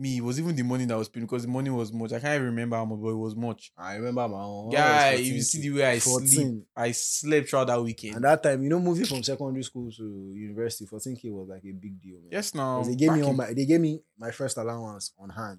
Me, 0.00 0.18
it 0.18 0.20
was 0.22 0.38
even 0.38 0.54
the 0.54 0.62
money 0.62 0.84
that 0.84 0.96
was 0.96 1.08
paid 1.08 1.20
because 1.22 1.42
the 1.42 1.48
money 1.48 1.70
was 1.70 1.92
much. 1.92 2.12
I 2.12 2.20
can't 2.20 2.34
even 2.36 2.46
remember 2.46 2.76
how 2.76 2.84
much, 2.84 3.00
but 3.02 3.08
it 3.08 3.16
was 3.16 3.34
much. 3.34 3.72
I 3.76 3.96
remember 3.96 4.28
my 4.28 4.38
own. 4.40 4.70
Guy, 4.70 5.16
That 5.16 5.22
you 5.24 5.42
see 5.42 5.60
the 5.60 5.70
way 5.72 5.84
I 5.84 5.98
sleep. 5.98 6.62
I 6.76 6.92
slept 6.92 7.48
throughout 7.48 7.66
that 7.66 7.82
weekend. 7.82 8.14
And 8.16 8.24
that 8.24 8.40
time, 8.42 8.62
you 8.62 8.68
know, 8.70 8.78
moving 8.78 9.06
from 9.06 9.24
secondary 9.24 9.64
school 9.64 9.90
to 9.90 10.32
university, 10.36 10.86
14k 10.86 11.32
was 11.32 11.48
like 11.48 11.64
a 11.64 11.72
big 11.72 12.00
deal. 12.00 12.20
Man. 12.20 12.28
yes, 12.30 12.54
now 12.54 12.82
they 12.84 12.94
gave 12.94 13.12
me 13.12 13.22
all 13.24 13.32
my 13.32 13.52
they 13.52 13.66
gave 13.66 13.80
me 13.80 14.00
my 14.16 14.30
first 14.30 14.56
allowance 14.56 15.12
on 15.18 15.30
hand. 15.30 15.58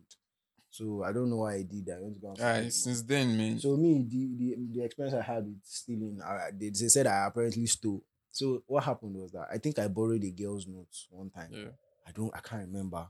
So 0.72 1.04
I 1.04 1.12
don't 1.12 1.30
know 1.30 1.38
why 1.38 1.56
I 1.56 1.64
did 1.64 1.86
that. 1.88 1.98
I 1.98 2.02
went 2.02 2.14
to 2.16 2.22
go 2.22 2.28
and 2.30 2.38
Guy, 2.38 2.52
spend 2.54 2.68
it. 2.68 2.74
since 2.74 3.02
then, 3.02 3.38
man. 3.38 3.60
So 3.60 3.76
me, 3.76 4.06
the, 4.08 4.30
the 4.38 4.56
the 4.72 4.84
experience 4.86 5.16
I 5.18 5.22
had 5.34 5.46
with 5.46 5.60
stealing, 5.64 6.22
I, 6.24 6.52
they, 6.58 6.70
they 6.70 6.88
said 6.88 7.08
I 7.08 7.26
apparently 7.26 7.66
stole. 7.66 8.04
So 8.32 8.64
what 8.68 8.84
happened 8.86 9.16
was 9.16 9.32
that 9.32 9.48
I 9.52 9.58
think 9.58 9.80
I 9.80 9.88
borrowed 9.90 10.24
a 10.24 10.30
girl's 10.32 10.66
notes 10.68 11.08
one 11.10 11.30
time. 11.30 11.50
yeah. 11.52 11.70
I 12.08 12.12
don't, 12.12 12.32
I 12.34 12.40
can't 12.40 12.62
remember. 12.68 13.08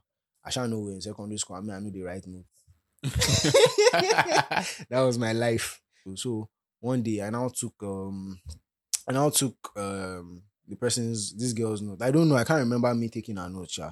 I 0.49 0.51
shall 0.51 0.67
know 0.67 0.87
in 0.87 0.99
secondary 0.99 1.37
school. 1.37 1.57
I 1.57 1.61
mean, 1.61 1.69
I 1.69 1.79
know 1.79 1.91
the 1.91 2.01
right 2.01 2.23
notes. 2.25 2.47
that 4.89 5.01
was 5.01 5.19
my 5.19 5.31
life. 5.31 5.79
So 6.15 6.49
one 6.79 7.03
day 7.03 7.21
I 7.21 7.29
now 7.29 7.49
took 7.49 7.75
um 7.83 8.39
I 9.07 9.11
now 9.11 9.29
took 9.29 9.55
um 9.75 10.41
the 10.67 10.75
person's 10.75 11.35
this 11.35 11.53
girl's 11.53 11.83
note. 11.83 12.01
I 12.01 12.09
don't 12.09 12.27
know, 12.27 12.35
I 12.35 12.43
can't 12.45 12.61
remember 12.61 12.91
me 12.95 13.09
taking 13.09 13.37
her 13.37 13.47
note, 13.47 13.77
yeah. 13.77 13.91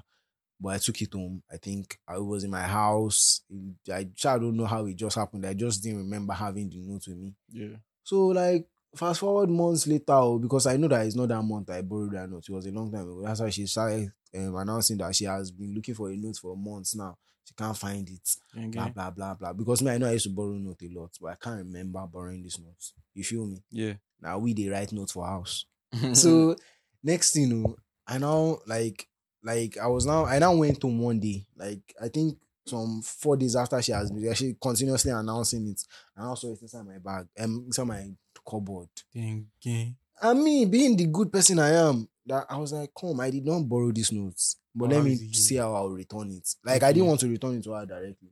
But 0.60 0.70
I 0.70 0.78
took 0.80 1.00
it 1.00 1.14
home. 1.14 1.44
I 1.52 1.58
think 1.58 2.00
I 2.08 2.18
was 2.18 2.44
in 2.44 2.50
my 2.50 2.64
house. 2.64 3.42
I, 3.88 4.00
I 4.00 4.38
don't 4.40 4.58
know 4.58 4.66
how 4.66 4.88
it 4.88 4.96
just 4.96 5.16
happened. 5.16 5.46
I 5.46 5.54
just 5.54 5.84
didn't 5.84 6.00
remember 6.00 6.34
having 6.34 6.72
the 6.72 6.80
note 6.80 7.04
with 7.08 7.18
me. 7.18 7.36
yeah. 7.52 7.78
So 8.04 8.26
like 8.30 8.66
fast 8.98 9.20
forward 9.20 9.50
months 9.50 9.88
later, 9.88 10.04
oh, 10.14 10.40
because 10.40 10.68
I 10.68 10.78
know 10.78 10.88
that 10.90 11.06
it's 11.06 11.16
not 11.16 11.30
that 11.30 11.42
month 11.42 11.70
I 11.70 11.82
borrowed 11.82 12.12
that 12.14 12.30
note. 12.30 12.44
It 12.48 12.52
was 12.54 12.66
a 12.66 12.72
long 12.72 12.92
time 12.92 13.02
ago. 13.04 13.22
That's 13.24 13.40
why 13.42 13.50
she 13.50 13.66
started 13.66 14.12
um, 14.36 14.56
announcing 14.56 14.98
that 14.98 15.16
she 15.16 15.26
has 15.26 15.52
been 15.52 15.74
looking 15.74 15.96
for 15.96 16.10
a 16.10 16.16
note 16.18 16.38
for 16.38 16.56
months 16.58 16.96
now. 16.96 17.18
She 17.46 17.54
can't 17.54 17.78
find 17.78 18.10
it 18.10 18.36
blah 18.54 18.84
Okay. 18.84 18.92
blah 18.94 19.12
blah 19.12 19.34
blah. 19.36 19.54
Because 19.54 19.82
me, 19.82 19.92
I 19.92 19.98
know 19.98 20.08
I 20.08 20.14
used 20.14 20.26
to 20.26 20.32
borrow 20.32 20.54
note 20.54 20.82
a 20.84 20.90
lot, 21.00 21.12
but 21.22 21.28
I 21.32 21.36
can't 21.36 21.58
remember 21.60 22.06
borrowing 22.12 22.44
this 22.44 22.60
note. 22.60 22.92
You 23.14 23.24
feel 23.24 23.46
me? 23.46 23.64
Yeah. 23.72 23.94
Now 24.22 24.38
we 24.40 24.54
they 24.54 24.68
write 24.68 24.92
notes 24.92 25.14
for 25.14 25.26
house. 25.26 25.66
so 26.14 26.56
next 27.04 27.34
thing, 27.34 27.48
you 27.50 27.56
know, 27.56 27.76
I 28.06 28.18
now 28.18 28.60
like 28.68 29.08
like 29.44 29.78
I 29.78 29.88
was 29.88 30.06
now 30.06 30.26
I 30.26 30.40
now 30.40 30.56
went 30.56 30.82
home 30.82 31.00
one 31.00 31.20
day. 31.20 31.46
Like 31.56 31.94
I 32.02 32.10
think 32.10 32.38
some 32.66 33.02
four 33.02 33.38
days 33.38 33.56
after 33.56 33.82
she 33.82 33.94
has 33.94 34.12
been 34.12 34.34
she 34.34 34.56
continuously 34.62 35.12
announcing 35.12 35.68
it. 35.70 35.82
And 36.18 36.28
also 36.28 36.52
it's 36.52 36.62
inside 36.62 36.86
my 36.86 36.98
bag, 36.98 37.28
um 37.40 37.64
inside 37.68 37.86
my 37.88 38.10
cupboard. 38.48 38.90
Thinking. 39.14 39.96
And 40.22 40.44
me 40.44 40.66
being 40.66 40.96
the 40.98 41.06
good 41.08 41.32
person 41.32 41.60
I 41.60 41.70
am, 41.72 42.08
that 42.26 42.46
I 42.50 42.58
was 42.58 42.74
like, 42.74 42.92
come, 43.00 43.20
I 43.20 43.30
did 43.30 43.46
not 43.46 43.62
borrow 43.68 43.92
these 43.92 44.12
notes. 44.12 44.58
But 44.74 44.86
Oh, 44.86 44.96
let 44.96 45.04
me 45.04 45.16
see 45.34 45.56
how 45.56 45.74
I'll 45.74 45.90
return 45.90 46.30
it. 46.32 46.48
Like 46.64 46.84
I 46.84 46.92
didn't 46.92 47.08
want 47.08 47.20
to 47.22 47.28
return 47.28 47.56
it 47.56 47.64
to 47.64 47.72
her 47.74 47.86
directly. 47.86 48.30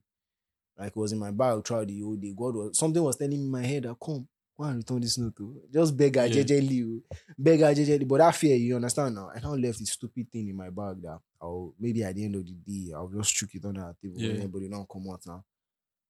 Like 0.77 0.87
it 0.89 0.95
was 0.97 1.11
in 1.13 1.19
my 1.19 1.31
bag 1.31 1.65
throughout 1.65 1.87
the 1.87 2.01
whole 2.01 2.15
day. 2.15 2.33
God 2.37 2.55
was 2.55 2.77
something 2.77 3.01
was 3.01 3.15
telling 3.15 3.37
me 3.37 3.45
in 3.45 3.51
my 3.51 3.65
head 3.65 3.83
that 3.83 3.95
come, 4.03 4.27
go 4.57 4.63
and 4.65 4.77
return 4.77 4.99
this 5.01 5.17
note. 5.17 5.35
To. 5.37 5.61
Just 5.73 5.95
beg 5.95 6.15
her 6.17 6.25
Yeah. 6.25 6.43
jejely. 6.43 7.01
oh. 7.11 7.15
Beg 7.37 7.61
her 7.61 7.73
jejely. 7.73 8.07
But 8.07 8.17
that 8.17 8.35
fear, 8.35 8.55
you 8.57 8.75
understand 8.75 9.15
now. 9.15 9.31
I 9.33 9.39
now 9.39 9.53
left 9.55 9.79
this 9.79 9.91
stupid 9.91 10.29
thing 10.31 10.49
in 10.49 10.55
my 10.55 10.69
bag 10.69 11.01
that 11.03 11.19
I'll 11.41 11.73
maybe 11.79 12.03
at 12.03 12.15
the 12.15 12.25
end 12.25 12.35
of 12.35 12.45
the 12.45 12.51
day, 12.53 12.91
I'll 12.93 13.07
just 13.07 13.33
chuck 13.33 13.49
it 13.53 13.63
on 13.65 13.75
the 13.75 13.95
table. 14.01 14.19
Yeah. 14.19 14.33
Anybody 14.33 14.67
don't 14.69 14.89
come 14.89 15.07
out 15.11 15.21
now. 15.25 15.43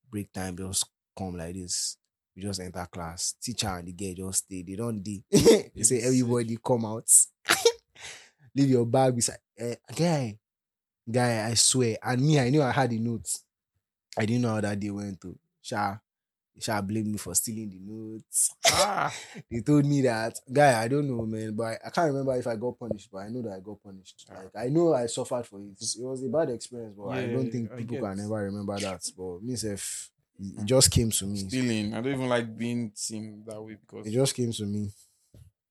Break 0.10 0.32
time, 0.34 0.58
just 0.58 0.86
come 1.18 1.38
like 1.38 1.54
this. 1.54 1.98
We 2.36 2.44
just 2.44 2.60
enter 2.60 2.86
class. 2.92 3.36
Teacher 3.42 3.68
and 3.68 3.88
the 3.88 3.94
girl 3.94 4.28
just 4.28 4.46
stay. 4.46 4.64
They 4.64 4.76
don't 4.76 5.02
de. 5.02 5.24
they 5.32 5.84
say 5.84 6.02
everybody 6.02 6.58
come 6.64 6.86
out. 6.86 7.10
Leave 8.56 8.70
your 8.70 8.86
bag 8.86 9.16
beside. 9.16 9.40
Eh, 9.58 9.76
guy, 9.96 10.38
guy, 11.10 11.48
I 11.48 11.54
swear. 11.54 11.98
And 12.04 12.22
me, 12.22 12.40
I 12.40 12.50
knew 12.50 12.62
I 12.62 12.72
had 12.72 12.90
the 12.90 13.00
notes. 13.00 13.44
I 14.18 14.26
didn't 14.26 14.42
know 14.42 14.50
how 14.56 14.62
that 14.62 14.80
day 14.80 14.90
went 14.90 15.20
to. 15.22 15.38
Sha, 15.62 15.98
Sha 16.60 16.82
blamed 16.82 17.08
me 17.08 17.18
for 17.18 17.36
stealing 17.36 17.70
the 17.70 17.80
notes. 17.80 18.56
Ah. 18.66 19.14
They 19.52 19.60
told 19.62 19.86
me 19.86 20.02
that, 20.02 20.40
guy, 20.52 20.84
I 20.84 20.88
don't 20.88 21.08
know, 21.08 21.26
man, 21.26 21.54
but 21.54 21.64
I, 21.64 21.78
I 21.86 21.90
can't 21.90 22.08
remember 22.08 22.36
if 22.36 22.48
I 22.48 22.56
got 22.56 22.80
punished, 22.80 23.10
but 23.12 23.20
I 23.20 23.30
know 23.30 23.42
that 23.42 23.58
I 23.58 23.60
got 23.60 23.84
punished. 23.84 24.26
Ah. 24.32 24.40
Like 24.40 24.66
I 24.66 24.70
know 24.70 24.94
I 24.94 25.08
suffered 25.08 25.46
for 25.46 25.60
it. 25.60 25.82
It 25.82 26.02
was 26.04 26.24
a 26.24 26.30
bad 26.30 26.50
experience, 26.50 26.96
but 26.98 27.10
I 27.10 27.26
don't 27.28 27.52
think 27.52 27.76
people 27.76 28.00
can 28.00 28.20
ever 28.20 28.44
remember 28.44 28.80
that. 28.80 29.02
But 29.18 29.44
me, 29.44 29.56
self, 29.56 30.12
it 30.40 30.62
it 30.62 30.66
just 30.66 30.92
came 30.92 31.12
to 31.12 31.26
me. 31.26 31.38
Stealing. 31.48 31.94
I 31.94 32.02
don't 32.02 32.14
even 32.14 32.28
like 32.30 32.58
being 32.58 32.92
seen 32.96 33.44
that 33.48 33.62
way 33.62 33.78
because 33.80 34.06
It 34.08 34.12
just 34.12 34.36
came 34.36 34.52
to 34.52 34.66
me. 34.66 34.92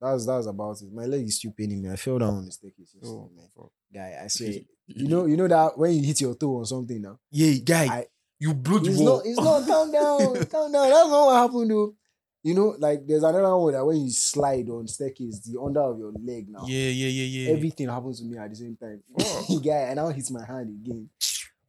That's 0.00 0.27
that's 0.27 0.46
about 0.46 0.81
it. 0.83 0.92
My 0.92 1.05
leg 1.07 1.24
is 1.27 1.37
still 1.37 1.53
paining 1.57 1.83
me. 1.83 1.90
I 1.90 1.96
fell 1.96 2.18
down 2.18 2.35
on 2.35 2.44
the 2.46 2.53
staircase. 2.53 2.92
yesterday, 2.94 3.09
oh, 3.09 3.31
man. 3.35 3.48
fuck. 3.57 3.70
Guy, 3.92 4.18
I 4.22 4.27
swear. 4.29 4.53
You 4.87 5.09
know, 5.09 5.24
you 5.27 5.37
know 5.37 5.48
that 5.48 5.79
when 5.79 5.92
you 5.94 6.03
hit 6.05 6.20
your 6.20 6.35
toe 6.35 6.59
on 6.59 6.66
something 6.66 7.00
now. 7.00 7.18
yeah, 7.31 7.55
guy, 7.64 7.85
I- 7.87 8.07
you 8.38 8.53
blew 8.53 8.81
the 8.81 8.90
It's 8.90 8.98
wall. 9.00 9.16
not, 9.18 9.27
it's 9.27 9.38
not, 9.40 9.66
calm 9.66 9.92
down, 9.92 10.46
calm 10.46 10.72
down. 10.72 10.90
That's 10.90 11.09
not 11.09 11.27
what 11.27 11.37
happened 11.37 11.70
though. 11.70 11.94
You 12.42 12.53
know, 12.53 12.74
like 12.79 13.07
there's 13.07 13.22
another 13.22 13.57
one 13.57 13.72
that 13.72 13.87
when 13.87 13.96
you 14.03 14.11
slide 14.11 14.68
on 14.68 14.87
staircase, 14.87 15.38
the 15.40 15.59
under 15.59 15.81
of 15.81 15.98
your 15.98 16.12
leg 16.12 16.48
now. 16.50 16.64
yeah, 16.66 16.88
yeah, 16.90 17.09
yeah, 17.09 17.24
yeah. 17.48 17.53
Everything 17.53 17.88
happens 17.88 18.18
to 18.20 18.27
me 18.27 18.37
at 18.37 18.50
the 18.50 18.57
same 18.57 18.77
time. 18.77 19.03
Fuck. 19.18 19.62
Guy, 19.64 19.70
and 19.88 19.96
now 19.96 20.09
hits 20.09 20.31
my 20.31 20.44
hand 20.44 20.68
again. 20.68 21.09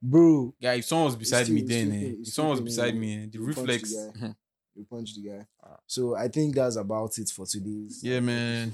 Bro, 0.09 0.53
Guy, 0.61 0.75
if 0.75 0.85
someone 0.85 1.05
was 1.07 1.15
beside 1.15 1.43
still- 1.45 1.55
me 1.55 1.61
then, 1.63 1.91
eh, 1.91 2.13
if 2.21 2.27
someone 2.33 2.51
was 2.51 2.61
beside 2.61 2.93
you. 2.93 2.99
me, 2.99 3.15
eh, 3.23 3.25
the 3.31 3.37
You 3.39 3.45
punch 3.45 3.55
the 3.55 3.61
reflex. 3.61 3.93
you 4.75 4.85
punched 4.89 5.15
the 5.15 5.21
guy. 5.29 5.47
Ah. 5.63 5.77
So 5.87 6.15
I 6.15 6.27
think 6.27 6.53
that's 6.55 6.75
about 6.75 7.17
it 7.17 7.29
for 7.29 7.45
today's. 7.45 8.01
Yeah, 8.03 8.19
man. 8.19 8.73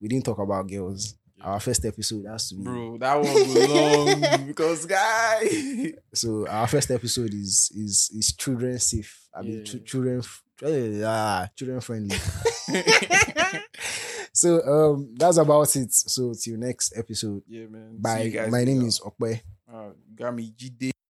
We 0.00 0.08
didn't 0.08 0.24
talk 0.24 0.38
about 0.38 0.68
girls. 0.68 1.14
Yeah. 1.36 1.44
Our 1.44 1.60
first 1.60 1.84
episode 1.84 2.24
has 2.26 2.48
to 2.50 2.54
be 2.56 2.62
Bro, 2.62 2.98
that 2.98 3.14
one 3.16 3.32
was 3.34 3.68
long 3.70 4.46
because 4.46 4.86
guy. 4.86 5.92
So 6.14 6.46
our 6.46 6.66
first 6.68 6.90
episode 6.90 7.32
is 7.34 7.70
is 7.74 8.10
is 8.14 8.32
children 8.36 8.78
safe. 8.78 9.26
I 9.34 9.42
mean, 9.42 9.58
Yeah. 9.58 9.64
ch- 9.64 9.84
children, 9.84 10.22
eh, 10.62 11.02
ah, 11.04 11.48
children 11.56 11.80
friendly. 11.80 12.16
so 14.32 14.60
um, 14.62 15.14
that's 15.16 15.36
about 15.38 15.74
it. 15.76 15.92
So 15.92 16.32
till 16.40 16.56
next 16.58 16.96
episode. 16.96 17.42
yeah, 17.48 17.66
man. 17.66 17.96
Bye. 17.98 18.28
guys 18.28 18.50
My 18.50 18.64
name 18.64 18.82
is 18.82 19.00
Okwe. 19.00 19.40
Got 20.14 20.34
me 20.34 20.52
GD. 20.56 20.92